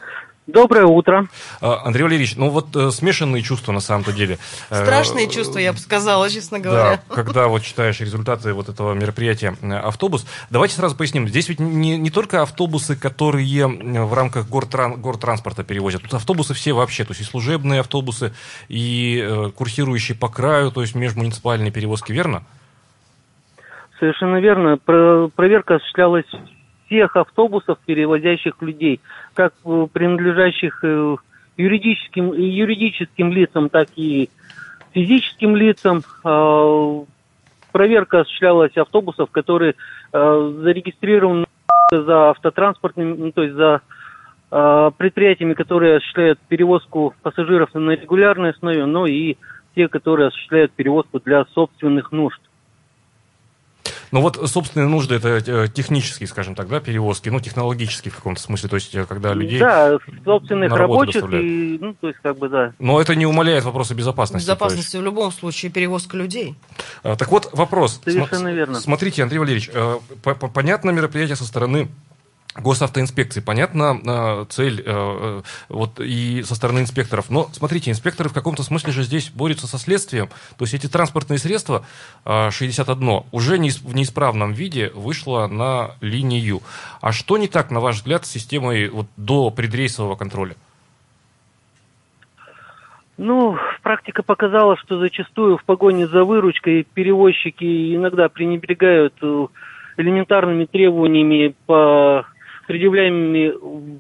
Доброе 0.49 0.87
утро. 0.87 1.27
А, 1.61 1.83
Андрей 1.85 2.05
Валерьевич, 2.05 2.37
ну 2.37 2.49
вот 2.49 2.75
э, 2.75 2.91
смешанные 2.91 3.43
чувства 3.43 3.73
на 3.73 3.81
самом-то 3.81 4.15
деле. 4.15 4.39
Э, 4.71 4.83
Страшные 4.83 5.29
чувства, 5.29 5.59
я 5.59 5.75
бы 5.75 5.79
сказала, 5.79 6.31
честно 6.31 6.59
говоря. 6.59 7.03
Да, 7.07 7.15
когда 7.15 7.49
вот 7.49 7.63
читаешь 7.63 8.01
результаты 8.01 8.55
вот 8.55 8.71
этого 8.71 8.95
мероприятия 8.95 9.55
э, 9.61 9.73
«Автобус». 9.75 10.27
Давайте 10.49 10.75
сразу 10.75 10.97
поясним. 10.97 11.29
Здесь 11.29 11.51
ведь 11.51 11.61
не, 11.61 11.99
не 11.99 12.09
только 12.09 12.41
автобусы, 12.41 12.97
которые 12.97 13.67
в 13.67 14.15
рамках 14.15 14.49
гортран, 14.49 14.99
гортранспорта 14.99 15.65
перевозят. 15.65 16.01
Тут 16.01 16.15
автобусы 16.15 16.55
все 16.55 16.73
вообще. 16.73 17.05
То 17.05 17.11
есть 17.11 17.21
и 17.21 17.25
служебные 17.25 17.81
автобусы, 17.81 18.33
и 18.69 19.23
э, 19.23 19.51
курсирующие 19.55 20.17
по 20.17 20.31
краю, 20.31 20.71
то 20.71 20.81
есть 20.81 20.95
межмуниципальные 20.95 21.73
перевозки, 21.73 22.11
верно? 22.11 22.43
Совершенно 23.99 24.41
верно. 24.41 24.79
Про 24.79 25.29
проверка 25.29 25.75
осуществлялась 25.75 26.25
всех 26.89 27.17
автобусов, 27.17 27.79
перевозящих 27.87 28.61
людей, 28.61 29.01
как 29.35 29.53
э, 29.65 29.87
принадлежащих 29.93 30.81
э, 30.83 31.17
юридическим, 31.57 32.33
юридическим 32.33 33.33
лицам, 33.33 33.69
так 33.69 33.89
и 33.97 34.31
физическим 34.93 35.55
лицам. 35.55 36.03
А, 36.25 37.05
проверка 37.73 38.21
осуществлялась 38.21 38.77
автобусов, 38.77 39.31
которые 39.31 39.75
э, 40.13 40.53
зарегистрированы 40.63 41.47
за 41.91 42.31
автотранспортными, 42.31 43.17
ну, 43.17 43.33
то 43.33 43.43
есть 43.43 43.55
за 43.55 43.81
предприятиями, 44.51 45.53
которые 45.53 45.99
осуществляют 45.99 46.39
перевозку 46.49 47.15
пассажиров 47.21 47.75
на 47.75 47.91
регулярной 47.91 48.53
основе, 48.53 48.87
но 48.87 49.07
и 49.07 49.37
те, 49.75 49.89
которые 49.89 50.29
осуществляют 50.29 50.73
перевозку 50.73 51.21
для 51.21 51.45
собственных 51.53 52.11
нужд. 52.13 52.41
Ну 54.11 54.21
вот 54.21 54.49
собственные 54.49 54.89
нужды 54.89 55.17
это 55.17 55.43
э, 55.45 55.69
технические, 55.69 56.27
скажем 56.27 56.55
так, 56.55 56.69
да, 56.69 56.81
перевозки, 56.81 57.29
ну 57.29 57.41
технологические 57.41 58.13
в 58.13 58.17
каком-то 58.17 58.41
смысле, 58.41 58.69
то 58.69 58.77
есть 58.77 58.95
э, 58.95 59.05
когда 59.05 59.35
людей 59.35 59.59
да, 59.59 59.99
собственных 60.25 60.73
рабочих 60.73 61.25
и, 61.33 61.79
ну 61.81 61.95
то 61.95 62.09
есть 62.09 62.21
как 62.23 62.39
бы 62.39 62.49
да. 62.49 62.73
Но 62.79 63.01
это 63.01 63.15
не 63.15 63.27
умаляет 63.27 63.65
вопроса 63.65 63.95
безопасности. 63.95 64.47
Безопасности 64.47 64.97
в 64.97 65.03
любом 65.03 65.33
случае 65.33 65.71
перевозка 65.71 66.17
людей. 66.17 66.55
А, 67.03 67.17
так 67.17 67.31
вот 67.31 67.51
вопрос. 67.53 68.01
Совершенно 68.05 68.53
верно. 68.53 68.81
Смотрите, 68.81 69.23
Андрей 69.23 69.39
Валерьевич, 69.39 69.71
э, 69.73 69.99
понятно 70.55 70.91
мероприятие 70.91 71.37
со 71.37 71.45
стороны 71.45 71.89
госавтоинспекции. 72.61 73.41
Понятно, 73.41 74.01
э, 74.05 74.45
цель 74.49 74.81
э, 74.81 74.85
э, 74.87 75.43
вот 75.69 76.01
и 76.01 76.43
со 76.43 76.55
стороны 76.55 76.81
инспекторов. 76.81 77.31
Но, 77.31 77.49
смотрите, 77.53 77.91
инспекторы 77.91 78.29
в 78.29 78.33
каком-то 78.33 78.63
смысле 78.63 78.93
же 78.93 79.03
здесь 79.03 79.31
борются 79.31 79.67
со 79.67 79.79
следствием. 79.79 80.29
То 80.57 80.65
есть 80.65 80.75
эти 80.75 80.89
транспортные 80.89 81.39
средства, 81.39 81.85
61, 82.25 83.23
уже 83.33 83.57
в 83.57 83.95
неисправном 83.95 84.53
виде 84.53 84.91
вышло 84.95 85.47
на 85.47 85.93
линию. 86.01 86.63
А 87.01 87.13
что 87.13 87.39
не 87.39 87.49
так, 87.49 87.71
на 87.71 87.81
ваш 87.81 87.97
взгляд, 87.97 88.27
с 88.27 88.31
системой 88.31 88.89
вот, 88.89 89.07
до 89.17 89.51
предрейсового 89.51 90.17
контроля? 90.17 90.55
Ну, 93.17 93.57
практика 93.83 94.23
показала, 94.23 94.77
что 94.77 94.99
зачастую 94.99 95.59
в 95.59 95.65
погоне 95.65 96.07
за 96.07 96.25
выручкой 96.25 96.87
перевозчики 96.95 97.95
иногда 97.97 98.29
пренебрегают 98.29 99.15
элементарными 99.97 100.65
требованиями 100.65 101.55
по 101.67 102.25
предъявляемыми 102.69 103.99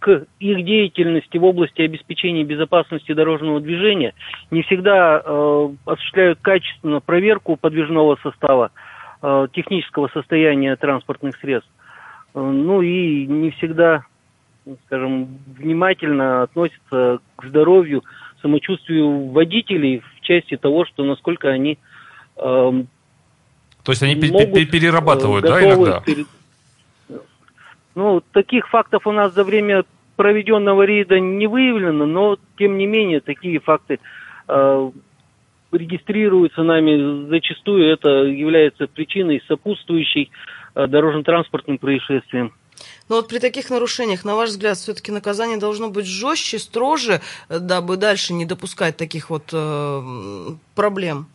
к 0.00 0.26
их 0.40 0.64
деятельности 0.64 1.38
в 1.38 1.44
области 1.44 1.80
обеспечения 1.82 2.44
безопасности 2.44 3.12
дорожного 3.12 3.60
движения, 3.60 4.12
не 4.50 4.62
всегда 4.62 5.22
э, 5.24 5.68
осуществляют 5.86 6.40
качественно 6.42 7.00
проверку 7.00 7.56
подвижного 7.56 8.18
состава, 8.22 8.72
э, 9.22 9.46
технического 9.52 10.08
состояния 10.08 10.74
транспортных 10.76 11.36
средств. 11.36 11.70
Э, 12.34 12.40
ну 12.40 12.82
и 12.82 13.24
не 13.26 13.52
всегда, 13.52 14.04
скажем, 14.86 15.38
внимательно 15.56 16.42
относятся 16.42 17.20
к 17.36 17.44
здоровью, 17.46 18.02
самочувствию 18.42 19.30
водителей 19.30 20.00
в 20.00 20.20
части 20.22 20.56
того, 20.56 20.84
что 20.86 21.04
насколько 21.04 21.48
они 21.48 21.78
э, 22.36 22.82
то 23.86 23.92
есть 23.92 24.02
они 24.02 24.16
могут, 24.16 24.70
перерабатывают, 24.72 25.44
да, 25.44 25.64
иногда? 25.64 26.00
Перед, 26.00 26.26
ну, 27.96 28.22
таких 28.32 28.68
фактов 28.68 29.06
у 29.06 29.12
нас 29.12 29.34
за 29.34 29.42
время 29.42 29.84
проведенного 30.16 30.82
рейда 30.82 31.18
не 31.18 31.46
выявлено, 31.46 32.06
но 32.06 32.36
тем 32.58 32.76
не 32.76 32.86
менее 32.86 33.20
такие 33.20 33.58
факты 33.58 33.98
э, 34.48 34.90
регистрируются 35.72 36.62
нами. 36.62 37.28
Зачастую 37.28 37.90
это 37.90 38.08
является 38.24 38.86
причиной 38.86 39.42
сопутствующей 39.48 40.30
э, 40.74 40.86
дорожно-транспортным 40.86 41.78
происшествиям. 41.78 42.52
Но 43.08 43.16
вот 43.16 43.28
при 43.28 43.38
таких 43.38 43.70
нарушениях, 43.70 44.26
на 44.26 44.36
ваш 44.36 44.50
взгляд, 44.50 44.76
все-таки 44.76 45.10
наказание 45.10 45.56
должно 45.56 45.88
быть 45.88 46.06
жестче, 46.06 46.58
строже, 46.58 47.22
дабы 47.48 47.96
дальше 47.96 48.34
не 48.34 48.44
допускать 48.44 48.98
таких 48.98 49.30
вот 49.30 49.50
э, 49.54 50.02
проблем? 50.74 51.28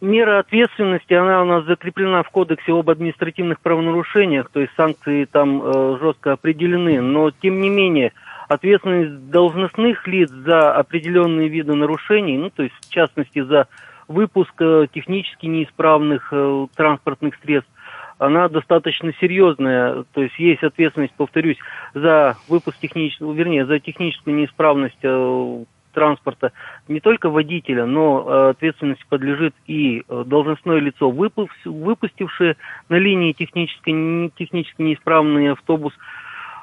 Мера 0.00 0.38
ответственности, 0.38 1.12
она 1.12 1.42
у 1.42 1.44
нас 1.44 1.64
закреплена 1.66 2.22
в 2.22 2.30
Кодексе 2.30 2.72
об 2.72 2.88
административных 2.88 3.60
правонарушениях, 3.60 4.48
то 4.50 4.60
есть 4.60 4.72
санкции 4.74 5.26
там 5.26 5.62
э, 5.62 5.98
жестко 6.00 6.32
определены, 6.32 7.02
но 7.02 7.30
тем 7.30 7.60
не 7.60 7.68
менее 7.68 8.12
ответственность 8.48 9.30
должностных 9.30 10.06
лиц 10.06 10.30
за 10.30 10.74
определенные 10.74 11.48
виды 11.48 11.74
нарушений, 11.74 12.38
ну 12.38 12.48
то 12.48 12.62
есть 12.62 12.74
в 12.80 12.90
частности 12.90 13.42
за 13.42 13.68
выпуск 14.08 14.54
э, 14.60 14.86
технически 14.90 15.44
неисправных 15.44 16.28
э, 16.32 16.66
транспортных 16.74 17.34
средств, 17.42 17.70
она 18.16 18.48
достаточно 18.48 19.12
серьезная, 19.20 20.04
то 20.12 20.22
есть 20.22 20.38
есть 20.38 20.62
ответственность, 20.62 21.14
повторюсь, 21.14 21.58
за 21.92 22.36
выпуск 22.48 22.78
технического, 22.78 23.32
вернее, 23.34 23.66
за 23.66 23.78
техническую 23.80 24.34
неисправность 24.34 24.98
э, 25.02 25.64
транспорта 25.92 26.52
не 26.88 27.00
только 27.00 27.30
водителя, 27.30 27.86
но 27.86 28.24
э, 28.26 28.50
ответственности 28.50 29.04
подлежит 29.08 29.54
и 29.66 30.02
э, 30.08 30.24
должностное 30.26 30.78
лицо, 30.78 31.10
выпустившее 31.10 32.56
на 32.88 32.96
линии 32.96 33.32
технически, 33.32 34.30
технически 34.36 34.82
неисправный 34.82 35.52
автобус, 35.52 35.92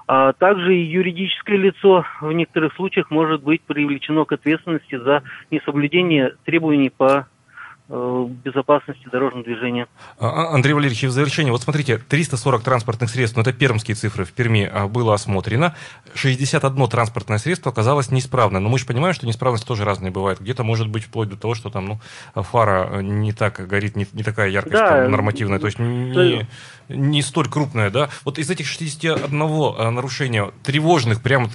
а 0.08 0.34
также 0.34 0.76
и 0.76 0.84
юридическое 0.84 1.58
лицо 1.58 2.06
в 2.22 2.32
некоторых 2.32 2.74
случаях 2.76 3.12
может 3.12 3.44
быть 3.44 3.62
привлечено 3.62 4.24
к 4.26 4.32
ответственности 4.32 4.96
за 4.96 5.24
несоблюдение 5.52 6.36
требований 6.46 6.90
по 6.90 7.28
безопасности 7.90 9.08
дорожного 9.10 9.46
движения. 9.46 9.88
А, 10.20 10.28
а, 10.28 10.54
Андрей 10.54 10.74
Валерьевич, 10.74 11.04
в 11.04 11.12
завершение, 11.12 11.54
вот 11.54 11.62
смотрите, 11.62 11.98
340 11.98 12.62
транспортных 12.62 13.10
средств, 13.10 13.38
ну 13.38 13.42
это 13.42 13.54
пермские 13.54 13.96
цифры, 13.96 14.26
в 14.26 14.34
Перми 14.34 14.70
а, 14.70 14.88
было 14.88 15.14
осмотрено, 15.14 15.74
61 16.14 16.88
транспортное 16.90 17.38
средство 17.38 17.72
оказалось 17.72 18.12
неисправно, 18.12 18.60
но 18.60 18.68
мы 18.68 18.78
же 18.78 18.86
понимаем, 18.86 19.14
что 19.14 19.26
неисправность 19.26 19.66
тоже 19.66 19.86
разные 19.86 20.12
бывают, 20.12 20.42
где-то 20.42 20.64
может 20.64 20.90
быть 20.90 21.06
вплоть 21.06 21.30
до 21.30 21.38
того, 21.38 21.56
что 21.56 21.70
там 21.70 21.86
ну, 21.86 22.00
фара 22.44 23.02
не 23.02 23.32
так 23.32 23.66
горит, 23.68 23.96
не, 23.96 24.06
не 24.12 24.24
такая 24.24 24.50
яркость 24.50 24.74
да, 24.74 25.04
там, 25.04 25.12
нормативная, 25.12 25.60
то 25.60 25.68
есть 25.68 25.80
не, 25.80 26.46
не 26.90 27.22
столь 27.22 27.50
крупная, 27.50 27.90
да, 27.90 28.10
вот 28.26 28.38
из 28.38 28.50
этих 28.50 28.68
61 28.68 29.30
нарушения 29.94 30.52
тревожных, 30.64 31.22
прямо, 31.22 31.50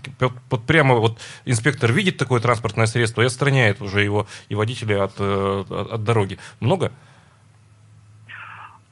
вот, 0.49 0.67
прямо 0.67 0.95
вот 0.95 1.19
инспектор 1.45 1.93
видит 1.93 2.17
такое 2.17 2.41
транспортное 2.41 2.87
средство 2.87 3.23
и 3.23 3.27
отстраняет 3.27 3.83
уже 3.83 4.03
его 4.03 4.27
и 4.49 4.55
водителя 4.55 5.05
от, 5.05 5.13
э, 5.19 5.65
от, 5.69 5.93
от 5.93 6.05
дороги, 6.05 6.22
дороги 6.23 6.39
много? 6.61 6.93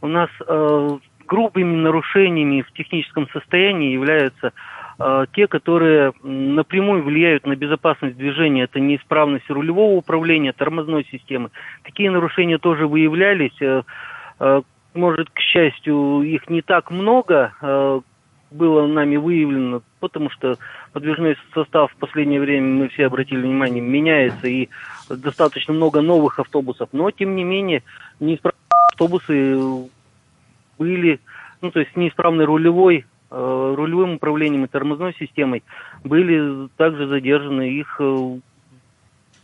У 0.02 0.08
нас 0.08 0.30
э, 0.46 0.98
грубыми 1.26 1.76
нарушениями 1.76 2.62
в 2.62 2.72
техническом 2.72 3.28
состоянии 3.30 3.92
являются 3.92 4.52
э, 4.98 5.26
те, 5.34 5.46
которые 5.46 6.12
напрямую 6.22 7.02
влияют 7.02 7.46
на 7.46 7.54
безопасность 7.54 8.16
движения. 8.16 8.64
Это 8.64 8.80
неисправность 8.80 9.48
рулевого 9.50 9.96
управления, 9.96 10.52
тормозной 10.52 11.06
системы. 11.10 11.50
Такие 11.84 12.10
нарушения 12.10 12.58
тоже 12.58 12.86
выявлялись. 12.86 13.56
Э, 13.60 13.82
э, 14.40 14.62
может, 14.94 15.30
к 15.30 15.38
счастью, 15.38 16.22
их 16.22 16.48
не 16.48 16.62
так 16.62 16.90
много. 16.90 17.52
Э, 17.60 18.00
было 18.50 18.86
нами 18.86 19.16
выявлено, 19.16 19.82
потому 20.00 20.30
что 20.30 20.56
подвижной 20.92 21.36
состав 21.54 21.92
в 21.92 21.96
последнее 21.96 22.40
время, 22.40 22.66
мы 22.66 22.88
все 22.88 23.06
обратили 23.06 23.42
внимание, 23.42 23.80
меняется 23.80 24.48
и 24.48 24.68
достаточно 25.08 25.74
много 25.74 26.00
новых 26.00 26.38
автобусов, 26.38 26.88
но 26.92 27.10
тем 27.10 27.36
не 27.36 27.44
менее 27.44 27.82
неисправные 28.18 28.60
автобусы 28.92 29.88
были, 30.78 31.20
ну 31.60 31.70
то 31.70 31.80
есть 31.80 31.96
неисправный 31.96 32.44
рулевой, 32.44 33.06
э, 33.30 33.74
рулевым 33.76 34.14
управлением 34.14 34.64
и 34.64 34.68
тормозной 34.68 35.14
системой 35.18 35.62
были 36.04 36.68
также 36.76 37.06
задержаны. 37.06 37.70
Их 37.70 37.96
э, 38.00 38.38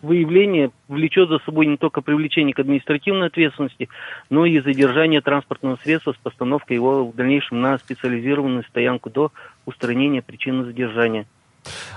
выявление 0.03 0.71
влечет 0.89 1.29
за 1.29 1.39
собой 1.41 1.67
не 1.67 1.77
только 1.77 2.01
привлечение 2.01 2.55
к 2.55 2.59
административной 2.59 3.29
ответственности, 3.29 3.89
но 4.31 4.47
и 4.47 4.61
задержание 4.61 5.21
транспортного 5.21 5.79
средства 5.83 6.13
с 6.13 6.17
постановкой 6.17 6.77
его 6.77 7.07
в 7.07 7.15
дальнейшем 7.15 7.61
на 7.61 7.79
специализированную 7.79 8.65
стоянку 8.65 9.11
до 9.11 9.33
устранения 9.65 10.23
причины 10.23 10.65
задержания. 10.65 11.27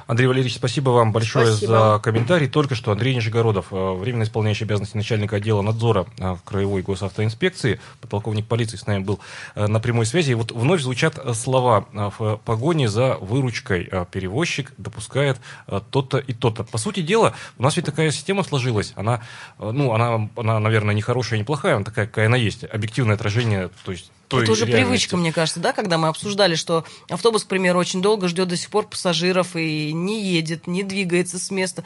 Андрей 0.07 0.27
Валерьевич, 0.27 0.55
спасибо 0.55 0.89
вам 0.89 1.11
большое 1.11 1.47
Спасибо. 1.47 1.71
за 1.71 1.99
комментарий. 2.01 2.47
Только 2.47 2.75
что 2.75 2.91
Андрей 2.91 3.15
Нижегородов, 3.15 3.67
э, 3.71 3.93
временно 3.93 4.23
исполняющий 4.23 4.63
обязанности 4.63 4.97
начальника 4.97 5.35
отдела 5.35 5.61
надзора 5.61 6.07
э, 6.17 6.33
в 6.33 6.41
Краевой 6.43 6.81
госавтоинспекции, 6.81 7.79
подполковник 8.01 8.47
полиции 8.47 8.77
с 8.77 8.87
нами 8.87 9.03
был 9.03 9.19
э, 9.55 9.67
на 9.67 9.79
прямой 9.79 10.05
связи. 10.05 10.31
И 10.31 10.33
вот 10.33 10.51
вновь 10.51 10.81
звучат 10.81 11.19
слова 11.35 11.85
в 11.93 12.39
погоне 12.43 12.89
за 12.89 13.17
выручкой. 13.21 13.89
Перевозчик 14.11 14.73
допускает 14.77 15.39
то-то 15.91 16.17
и 16.17 16.33
то-то. 16.33 16.63
По 16.63 16.77
сути 16.77 17.01
дела, 17.01 17.35
у 17.57 17.63
нас 17.63 17.75
ведь 17.75 17.85
такая 17.85 18.11
система 18.11 18.43
сложилась. 18.43 18.93
Она, 18.95 19.21
ну, 19.59 19.93
она, 19.93 20.29
она, 20.35 20.59
наверное, 20.59 20.95
не 20.95 21.01
хорошая, 21.01 21.37
не 21.37 21.45
плохая, 21.45 21.75
она 21.75 21.85
такая, 21.85 22.07
какая 22.07 22.25
она 22.25 22.37
есть. 22.37 22.63
Объективное 22.63 23.15
отражение, 23.15 23.69
то 23.85 23.91
есть 23.91 24.11
той 24.29 24.43
Это 24.43 24.51
уже 24.51 24.65
реальности. 24.65 24.85
привычка, 24.85 25.17
мне 25.17 25.33
кажется, 25.33 25.59
да, 25.59 25.73
когда 25.73 25.97
мы 25.97 26.07
обсуждали, 26.07 26.53
что 26.53 26.85
автобус, 27.09 27.43
к 27.43 27.47
примеру, 27.47 27.79
очень 27.79 28.01
долго 28.01 28.27
ждет 28.27 28.47
до 28.47 28.55
сих 28.55 28.69
пор 28.69 28.87
пассажиров 28.87 29.55
и 29.55 29.91
не 29.91 30.23
едет, 30.23 30.67
не 30.67 30.83
двигается 30.83 31.39
с 31.39 31.49
места. 31.49 31.83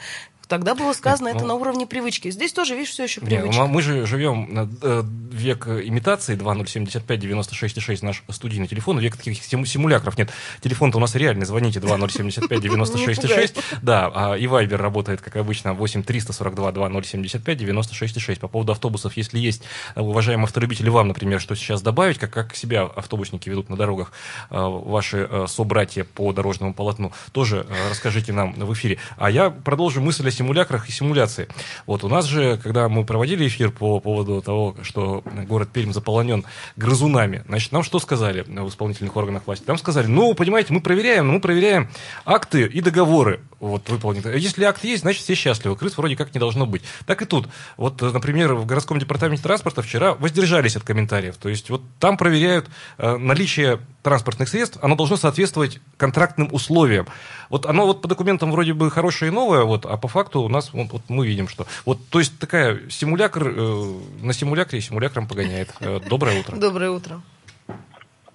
Тогда 0.48 0.74
было 0.74 0.92
сказано, 0.92 1.28
Нет, 1.28 1.36
это 1.36 1.44
ну- 1.46 1.54
на 1.54 1.60
уровне 1.60 1.86
привычки. 1.86 2.30
Здесь 2.30 2.52
тоже, 2.52 2.74
видишь, 2.74 2.90
все 2.90 3.04
еще 3.04 3.20
Не, 3.20 3.26
привычка. 3.38 3.62
м- 3.62 3.70
мы 3.70 3.82
же 3.82 4.06
живем 4.06 4.52
на 4.52 4.68
э, 4.82 5.02
век 5.32 5.66
имитации 5.66 6.34
2075 6.34 7.18
96 7.20 7.80
6 7.80 8.02
наш 8.02 8.22
студийный 8.30 8.66
телефон, 8.66 8.98
век 8.98 9.16
таких 9.16 9.42
симу- 9.42 9.64
симулякров 9.66 10.18
нет. 10.18 10.30
Телефон-то 10.60 10.98
у 10.98 11.00
нас 11.00 11.14
реальный, 11.14 11.46
звоните 11.46 11.80
2075 11.80 12.60
96 12.60 13.26
6 13.28 13.56
Да, 13.82 14.10
а 14.14 14.34
и 14.34 14.46
Вайбер 14.46 14.80
работает, 14.80 15.20
как 15.20 15.36
обычно, 15.36 15.72
8 15.74 16.02
342 16.02 16.72
2075 16.72 17.58
96 17.58 18.20
6 18.20 18.40
По 18.40 18.48
поводу 18.48 18.72
автобусов, 18.72 19.16
если 19.16 19.38
есть, 19.38 19.62
э, 19.94 20.00
уважаемые 20.00 20.44
автолюбители, 20.44 20.88
вам, 20.90 21.08
например, 21.08 21.40
что 21.40 21.54
сейчас 21.54 21.80
добавить, 21.82 22.18
как, 22.18 22.30
как 22.30 22.54
себя 22.56 22.82
автобусники 22.82 23.48
ведут 23.48 23.68
на 23.70 23.76
дорогах, 23.76 24.12
э, 24.50 24.56
ваши 24.58 25.26
э, 25.30 25.46
собратья 25.48 26.04
по 26.04 26.32
дорожному 26.32 26.74
полотну, 26.74 27.12
тоже 27.32 27.66
расскажите 27.90 28.32
нам 28.32 28.52
в 28.54 28.72
эфире. 28.74 28.98
А 29.16 29.30
я 29.30 29.50
продолжу 29.50 30.00
мысль 30.00 30.24
симулякрах 30.34 30.88
и 30.88 30.92
симуляции. 30.92 31.48
Вот 31.86 32.04
у 32.04 32.08
нас 32.08 32.26
же, 32.26 32.58
когда 32.62 32.88
мы 32.88 33.04
проводили 33.04 33.46
эфир 33.46 33.70
по 33.70 34.00
поводу 34.00 34.42
того, 34.42 34.76
что 34.82 35.22
город 35.48 35.70
Пермь 35.72 35.92
заполонен 35.92 36.44
грызунами, 36.76 37.44
значит, 37.48 37.72
нам 37.72 37.82
что 37.82 37.98
сказали 37.98 38.42
в 38.42 38.68
исполнительных 38.68 39.16
органах 39.16 39.46
власти? 39.46 39.64
Нам 39.66 39.78
сказали, 39.78 40.06
ну, 40.06 40.34
понимаете, 40.34 40.72
мы 40.72 40.80
проверяем, 40.80 41.28
мы 41.28 41.40
проверяем 41.40 41.88
акты 42.24 42.66
и 42.66 42.80
договоры 42.80 43.40
вот, 43.60 43.88
выполнены. 43.88 44.28
Если 44.36 44.64
акт 44.64 44.84
есть, 44.84 45.02
значит, 45.02 45.22
все 45.22 45.34
счастливы. 45.34 45.76
Крыс 45.76 45.96
вроде 45.96 46.16
как 46.16 46.34
не 46.34 46.38
должно 46.38 46.66
быть. 46.66 46.82
Так 47.06 47.22
и 47.22 47.24
тут. 47.24 47.48
Вот, 47.76 48.00
например, 48.00 48.54
в 48.54 48.66
городском 48.66 48.98
департаменте 48.98 49.42
транспорта 49.42 49.82
вчера 49.82 50.14
воздержались 50.14 50.76
от 50.76 50.82
комментариев. 50.82 51.36
То 51.36 51.48
есть 51.48 51.70
вот 51.70 51.82
там 51.98 52.16
проверяют 52.16 52.68
э, 52.98 53.16
наличие 53.16 53.80
транспортных 54.04 54.48
средств, 54.48 54.78
оно 54.82 54.94
должно 54.96 55.16
соответствовать 55.16 55.80
контрактным 55.96 56.50
условиям. 56.52 57.06
Вот 57.48 57.66
оно 57.66 57.86
вот 57.86 58.02
по 58.02 58.06
документам 58.08 58.52
вроде 58.52 58.74
бы 58.74 58.90
хорошее 58.90 59.32
и 59.32 59.34
новое, 59.34 59.64
вот, 59.64 59.86
а 59.86 59.96
по 59.96 60.08
факту 60.08 60.42
у 60.42 60.48
нас 60.48 60.72
вот, 60.72 60.88
вот 60.92 61.02
мы 61.08 61.26
видим, 61.26 61.48
что... 61.48 61.64
Вот, 61.86 61.98
то 62.10 62.18
есть 62.18 62.38
такая 62.38 62.88
симулякр, 62.90 63.48
э, 63.48 63.84
на 64.22 64.32
симулякре 64.34 64.80
симулякрам 64.82 65.26
погоняет. 65.26 65.70
Э, 65.80 66.00
доброе 66.06 66.40
утро. 66.40 66.56
Доброе 66.56 66.90
утро. 66.90 67.22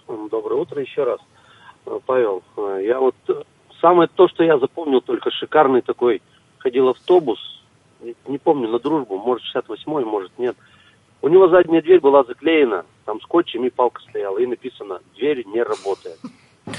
Доброе 0.07 0.55
утро 0.55 0.81
еще 0.81 1.03
раз. 1.03 1.19
Э, 1.85 1.99
Павел, 2.05 2.41
э, 2.57 2.81
я 2.85 2.99
вот 2.99 3.15
самое 3.79 4.09
то, 4.13 4.27
что 4.27 4.43
я 4.43 4.57
запомнил, 4.57 5.01
только 5.01 5.29
шикарный 5.29 5.81
такой 5.81 6.21
ходил 6.57 6.89
автобус, 6.89 7.39
не- 8.01 8.15
не 8.27 8.39
помню, 8.39 8.67
на 8.69 8.79
дружбу, 8.79 9.17
может 9.19 9.43
68-й, 9.55 10.03
может 10.03 10.31
нет. 10.39 10.57
У 11.21 11.27
него 11.27 11.49
задняя 11.49 11.81
дверь 11.81 11.99
была 11.99 12.23
заклеена, 12.23 12.85
там 13.05 13.19
скотчем 13.21 13.65
и 13.65 13.69
палка 13.69 14.01
стояла, 14.09 14.37
и 14.37 14.45
написано 14.45 15.01
«Дверь 15.15 15.45
не 15.47 15.61
работает». 15.61 16.17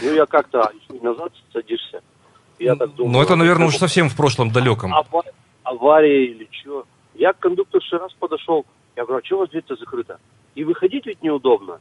Ну, 0.03 0.13
я 0.15 0.25
как-то 0.25 0.63
а, 0.63 0.73
назад 1.03 1.33
садишься. 1.53 2.03
Я 2.59 2.77
так 2.77 2.95
думаю. 2.95 3.13
Но 3.13 3.23
это, 3.23 3.37
наверное, 3.37 3.63
ну, 3.65 3.69
уж 3.69 3.77
совсем 3.77 4.09
в 4.09 4.17
прошлом 4.17 4.51
далеком. 4.51 4.95
ава- 4.95 5.25
авария 5.65 6.27
или 6.27 6.49
что. 6.53 6.85
Я 7.15 7.33
к 7.33 7.39
кондукторше 7.41 7.99
раз 7.99 8.13
подошел, 8.15 8.65
я 8.97 9.05
говорю, 9.05 9.21
а 9.23 9.27
что 9.27 9.37
у 9.37 9.39
вас 9.41 9.51
дверь-то 9.51 9.77
закрыта? 9.77 10.19
И 10.55 10.65
выходить 10.65 11.07
ведь 11.07 11.23
неудобно. 11.23 11.81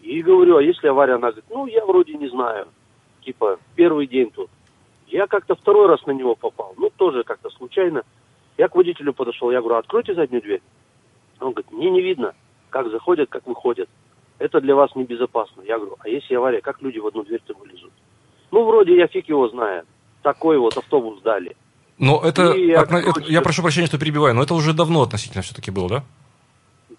И 0.00 0.22
говорю, 0.22 0.56
а 0.56 0.62
если 0.62 0.88
авария? 0.88 1.14
Она 1.14 1.28
говорит, 1.28 1.44
ну, 1.50 1.66
я 1.66 1.84
вроде 1.84 2.14
не 2.14 2.28
знаю. 2.28 2.68
Типа, 3.24 3.58
первый 3.74 4.06
день 4.06 4.30
тут. 4.30 4.48
Я 5.08 5.26
как-то 5.26 5.54
второй 5.54 5.86
раз 5.88 6.04
на 6.06 6.12
него 6.12 6.34
попал. 6.34 6.74
Ну, 6.78 6.90
тоже 6.96 7.24
как-то 7.24 7.50
случайно. 7.50 8.02
Я 8.56 8.68
к 8.68 8.76
водителю 8.76 9.12
подошел, 9.12 9.50
я 9.50 9.60
говорю, 9.60 9.78
откройте 9.78 10.14
заднюю 10.14 10.42
дверь. 10.42 10.62
Он 11.40 11.52
говорит, 11.52 11.72
мне 11.72 11.90
не 11.90 12.00
видно, 12.02 12.34
как 12.70 12.90
заходят, 12.90 13.28
как 13.30 13.46
выходят. 13.46 13.88
Это 14.38 14.60
для 14.60 14.74
вас 14.74 14.94
небезопасно. 14.94 15.62
Я 15.62 15.76
говорю, 15.78 15.96
а 16.00 16.08
если 16.08 16.34
авария, 16.34 16.60
как 16.60 16.80
люди 16.82 16.98
в 16.98 17.06
одну 17.06 17.24
дверь-то 17.24 17.54
вылезут? 17.54 17.92
Ну, 18.50 18.64
вроде 18.64 18.96
я 18.96 19.06
фиг 19.06 19.28
его 19.28 19.48
знаю. 19.48 19.84
Такой 20.22 20.58
вот 20.58 20.76
автобус 20.76 21.20
дали. 21.22 21.56
Но 21.98 22.20
это, 22.24 22.52
И 22.52 22.66
я, 22.68 22.82
отно- 22.82 22.98
это- 22.98 23.20
я 23.30 23.42
прошу 23.42 23.62
прощения, 23.62 23.86
что 23.86 23.98
перебиваю, 23.98 24.34
но 24.34 24.42
это 24.42 24.54
уже 24.54 24.72
давно 24.72 25.02
относительно 25.02 25.42
все-таки 25.42 25.70
было, 25.70 25.88
да? 25.88 26.02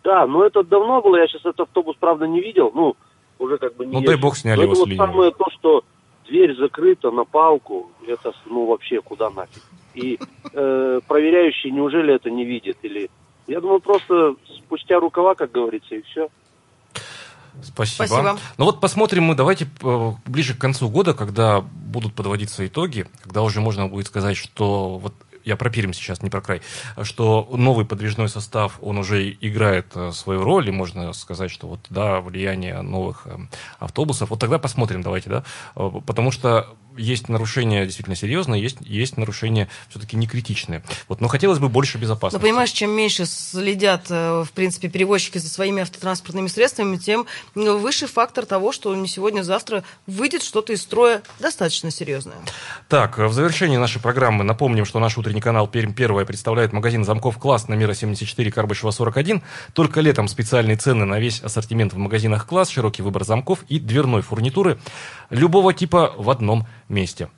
Да, 0.03 0.25
но 0.27 0.45
это 0.45 0.63
давно 0.63 1.01
было, 1.01 1.17
я 1.17 1.27
сейчас 1.27 1.41
этот 1.41 1.61
автобус, 1.61 1.95
правда, 1.99 2.27
не 2.27 2.41
видел, 2.41 2.71
ну, 2.73 2.95
уже 3.39 3.57
как 3.57 3.75
бы 3.75 3.85
не 3.85 3.93
Ну, 3.93 3.99
езжу. 3.99 4.07
дай 4.11 4.17
бог, 4.21 4.35
сняли 4.35 4.57
Но 4.57 4.63
его 4.63 4.73
это 4.73 4.81
с 4.83 4.87
вот 4.87 4.95
самое 4.97 5.31
то, 5.31 5.45
что 5.51 5.83
дверь 6.27 6.55
закрыта 6.55 7.11
на 7.11 7.25
палку, 7.25 7.91
это, 8.07 8.31
ну, 8.45 8.65
вообще 8.67 9.01
куда 9.01 9.29
нафиг. 9.31 9.63
И 9.95 10.19
э, 10.53 10.99
проверяющий, 11.07 11.71
неужели 11.71 12.13
это 12.15 12.29
не 12.29 12.45
видит? 12.45 12.77
Или, 12.83 13.09
я 13.51 13.59
думаю, 13.59 13.81
просто 13.81 14.35
спустя 14.57 14.99
рукава, 14.99 15.35
как 15.35 15.51
говорится, 15.51 15.95
и 15.95 16.01
все. 16.03 16.29
Спасибо. 17.61 18.07
Спасибо. 18.07 18.39
Ну 18.57 18.65
вот 18.65 18.79
посмотрим 18.79 19.23
мы, 19.23 19.35
давайте 19.35 19.67
э, 19.81 20.11
ближе 20.25 20.53
к 20.53 20.57
концу 20.57 20.89
года, 20.89 21.13
когда 21.13 21.59
будут 21.61 22.13
подводиться 22.13 22.65
итоги, 22.65 23.07
когда 23.21 23.41
уже 23.41 23.59
можно 23.59 23.87
будет 23.87 24.07
сказать, 24.07 24.37
что 24.37 24.97
вот 24.97 25.13
я 25.43 25.57
про 25.57 25.69
Пермь 25.69 25.91
сейчас, 25.91 26.21
не 26.21 26.29
про 26.29 26.39
край, 26.39 26.61
что 27.01 27.49
новый 27.51 27.85
подвижной 27.85 28.29
состав, 28.29 28.77
он 28.81 28.97
уже 28.97 29.31
играет 29.31 29.87
э, 29.95 30.11
свою 30.11 30.43
роль, 30.43 30.69
и 30.69 30.71
можно 30.71 31.11
сказать, 31.11 31.51
что 31.51 31.67
вот, 31.67 31.81
да, 31.89 32.21
влияние 32.21 32.81
новых 32.81 33.23
э, 33.25 33.37
автобусов. 33.79 34.29
Вот 34.29 34.39
тогда 34.39 34.57
посмотрим, 34.57 35.01
давайте, 35.01 35.29
да, 35.29 35.43
потому 35.75 36.31
что 36.31 36.67
есть 36.97 37.29
нарушения 37.29 37.85
действительно 37.85 38.15
серьезные, 38.15 38.61
есть, 38.61 38.77
есть 38.81 39.17
нарушения 39.17 39.67
все-таки 39.89 40.17
не 40.17 40.27
критичные. 40.27 40.83
Вот, 41.07 41.21
но 41.21 41.27
хотелось 41.27 41.59
бы 41.59 41.69
больше 41.69 41.97
Но 41.97 42.01
безопасности. 42.01 42.41
понимаешь, 42.41 42.71
чем 42.71 42.91
меньше 42.91 43.25
следят, 43.25 44.07
э, 44.09 44.43
в 44.43 44.51
принципе, 44.51 44.89
перевозчики 44.89 45.37
за 45.37 45.49
своими 45.49 45.81
автотранспортными 45.81 46.47
средствами, 46.47 46.97
тем 46.97 47.25
э, 47.55 47.71
выше 47.71 48.07
фактор 48.07 48.45
того, 48.45 48.71
что 48.71 48.93
не 48.95 49.07
сегодня-завтра 49.07 49.83
выйдет 50.07 50.43
что-то 50.43 50.73
из 50.73 50.81
строя 50.81 51.21
достаточно 51.39 51.91
серьезное. 51.91 52.37
Так, 52.87 53.17
в 53.17 53.33
завершении 53.33 53.77
нашей 53.77 54.01
программы 54.01 54.43
напомним, 54.43 54.85
что 54.85 54.99
наш 54.99 55.17
утренний 55.17 55.41
канал 55.41 55.67
Пермь 55.67 55.93
Первая 55.93 56.25
представляет 56.25 56.73
магазин 56.73 57.05
замков 57.05 57.37
«Класс» 57.37 57.67
на 57.67 57.75
Мира 57.75 57.93
74, 57.93 58.51
Карбышева 58.51 58.91
41. 58.91 59.41
Только 59.73 60.01
летом 60.01 60.27
специальные 60.27 60.77
цены 60.77 61.05
на 61.05 61.19
весь 61.19 61.41
ассортимент 61.41 61.93
в 61.93 61.97
магазинах 61.97 62.45
«Класс», 62.47 62.69
широкий 62.69 63.01
выбор 63.01 63.23
замков 63.23 63.63
и 63.67 63.79
дверной 63.79 64.21
фурнитуры 64.21 64.79
любого 65.31 65.73
типа 65.73 66.13
в 66.17 66.29
одном 66.29 66.67
месте. 66.87 67.29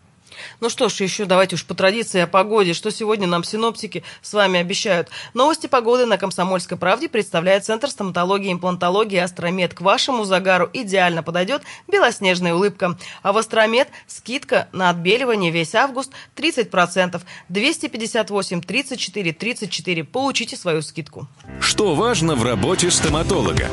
Ну 0.60 0.70
что 0.70 0.90
ж, 0.90 1.02
еще 1.02 1.26
давайте 1.26 1.56
уж 1.56 1.66
по 1.66 1.74
традиции 1.74 2.22
о 2.22 2.28
погоде. 2.28 2.74
Что 2.74 2.92
сегодня 2.92 3.28
нам 3.28 3.44
синоптики 3.44 4.04
с 4.22 4.34
вами 4.34 4.60
обещают? 4.60 5.10
Новости 5.34 5.68
погоды 5.68 6.06
на 6.06 6.18
Комсомольской 6.18 6.78
правде 6.78 7.10
представляет 7.10 7.66
Центр 7.66 7.90
стоматологии 7.90 8.50
и 8.50 8.54
имплантологии 8.54 9.18
«Астромед». 9.18 9.74
К 9.74 9.82
вашему 9.82 10.24
загару 10.26 10.70
идеально 10.74 11.24
подойдет 11.24 11.64
белоснежная 11.88 12.54
улыбка. 12.54 12.98
А 13.22 13.34
в 13.34 13.38
«Астромед» 13.38 13.90
скидка 14.08 14.68
на 14.72 14.90
отбеливание 14.90 15.52
весь 15.52 15.76
август 15.76 16.12
30%. 16.36 17.22
258 17.50 18.62
34 18.62 19.34
34. 19.34 20.04
Получите 20.04 20.56
свою 20.58 20.82
скидку. 20.82 21.28
Что 21.60 21.96
важно 21.96 22.36
в 22.36 22.44
работе 22.44 22.92
стоматолога? 22.92 23.68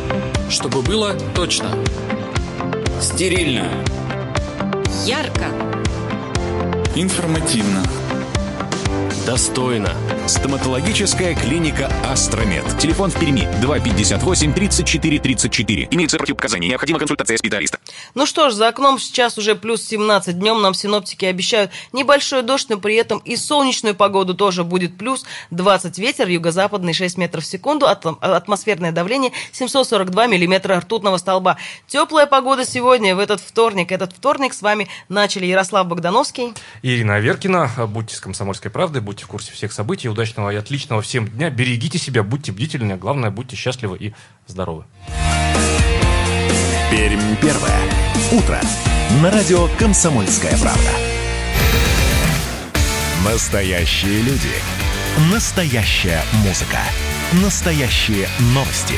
Чтобы 0.49 0.83
было 0.83 1.15
точно. 1.35 1.77
Стерильно. 3.01 3.71
Ярко. 5.07 5.47
Информативно. 6.95 7.83
Достойно. 9.27 9.91
Стоматологическая 10.31 11.35
клиника 11.35 11.91
«Астромед». 12.05 12.63
Телефон 12.79 13.11
в 13.11 13.19
Перми 13.19 13.49
258 13.61 14.55
34 14.55 15.19
34. 15.19 15.89
Имеются 15.91 16.19
противопоказания. 16.19 16.69
Необходима 16.69 17.01
консультация 17.01 17.37
специалиста. 17.37 17.81
Ну 18.15 18.27
что 18.27 18.49
ж, 18.49 18.53
за 18.53 18.69
окном 18.69 19.01
сейчас 19.01 19.39
уже 19.39 19.57
плюс 19.57 19.83
17. 19.83 20.39
Днем 20.39 20.63
нам 20.63 20.73
синоптики 20.73 21.25
обещают 21.25 21.73
небольшой 21.93 22.43
дождь, 22.43 22.69
но 22.69 22.79
при 22.79 22.95
этом 22.95 23.19
и 23.19 23.35
солнечную 23.35 23.97
погоду 23.97 24.35
тоже 24.35 24.63
будет 24.63 24.97
плюс 24.97 25.25
20 25.51 25.99
ветер, 25.99 26.29
юго-западный 26.29 26.93
6 26.93 27.19
метров 27.19 27.43
в 27.43 27.47
секунду, 27.49 27.89
атмосферное 27.89 28.93
давление 28.93 29.33
742 29.51 30.29
миллиметра 30.29 30.79
ртутного 30.79 31.17
столба. 31.17 31.57
Теплая 31.89 32.27
погода 32.27 32.65
сегодня, 32.65 33.17
в 33.17 33.19
этот 33.19 33.41
вторник. 33.41 33.91
Этот 33.91 34.13
вторник 34.13 34.55
с 34.55 34.63
вами 34.63 34.87
начали 35.09 35.47
Ярослав 35.47 35.89
Богдановский. 35.89 36.53
Ирина 36.83 37.17
Аверкина. 37.17 37.69
Будьте 37.89 38.15
с 38.15 38.21
«Комсомольской 38.21 38.71
правдой», 38.71 39.03
будьте 39.03 39.25
в 39.25 39.27
курсе 39.27 39.53
всех 39.53 39.73
событий. 39.73 40.09
Удачного 40.21 40.51
и 40.51 40.57
отличного 40.57 41.01
всем 41.01 41.27
дня. 41.27 41.49
Берегите 41.49 41.97
себя, 41.97 42.23
будьте 42.23 42.53
бдительны, 42.53 42.95
главное, 42.99 43.31
будьте 43.31 43.57
счастливы 43.57 43.97
и 43.97 44.13
здоровы. 44.47 44.85
Пермь 46.91 47.37
первое. 47.41 47.81
Утро. 48.31 48.61
На 49.23 49.31
радио 49.31 49.67
«Комсомольская 49.79 50.59
правда». 50.59 50.91
Настоящие 53.25 54.21
люди. 54.21 54.53
Настоящая 55.33 56.21
музыка. 56.45 56.81
Настоящие 57.43 58.29
новости. 58.53 58.97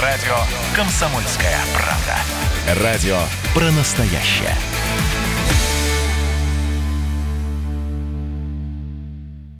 Радио 0.00 0.38
«Комсомольская 0.74 1.58
правда». 1.74 2.82
Радио 2.82 3.18
про 3.52 3.70
настоящее. 3.72 4.56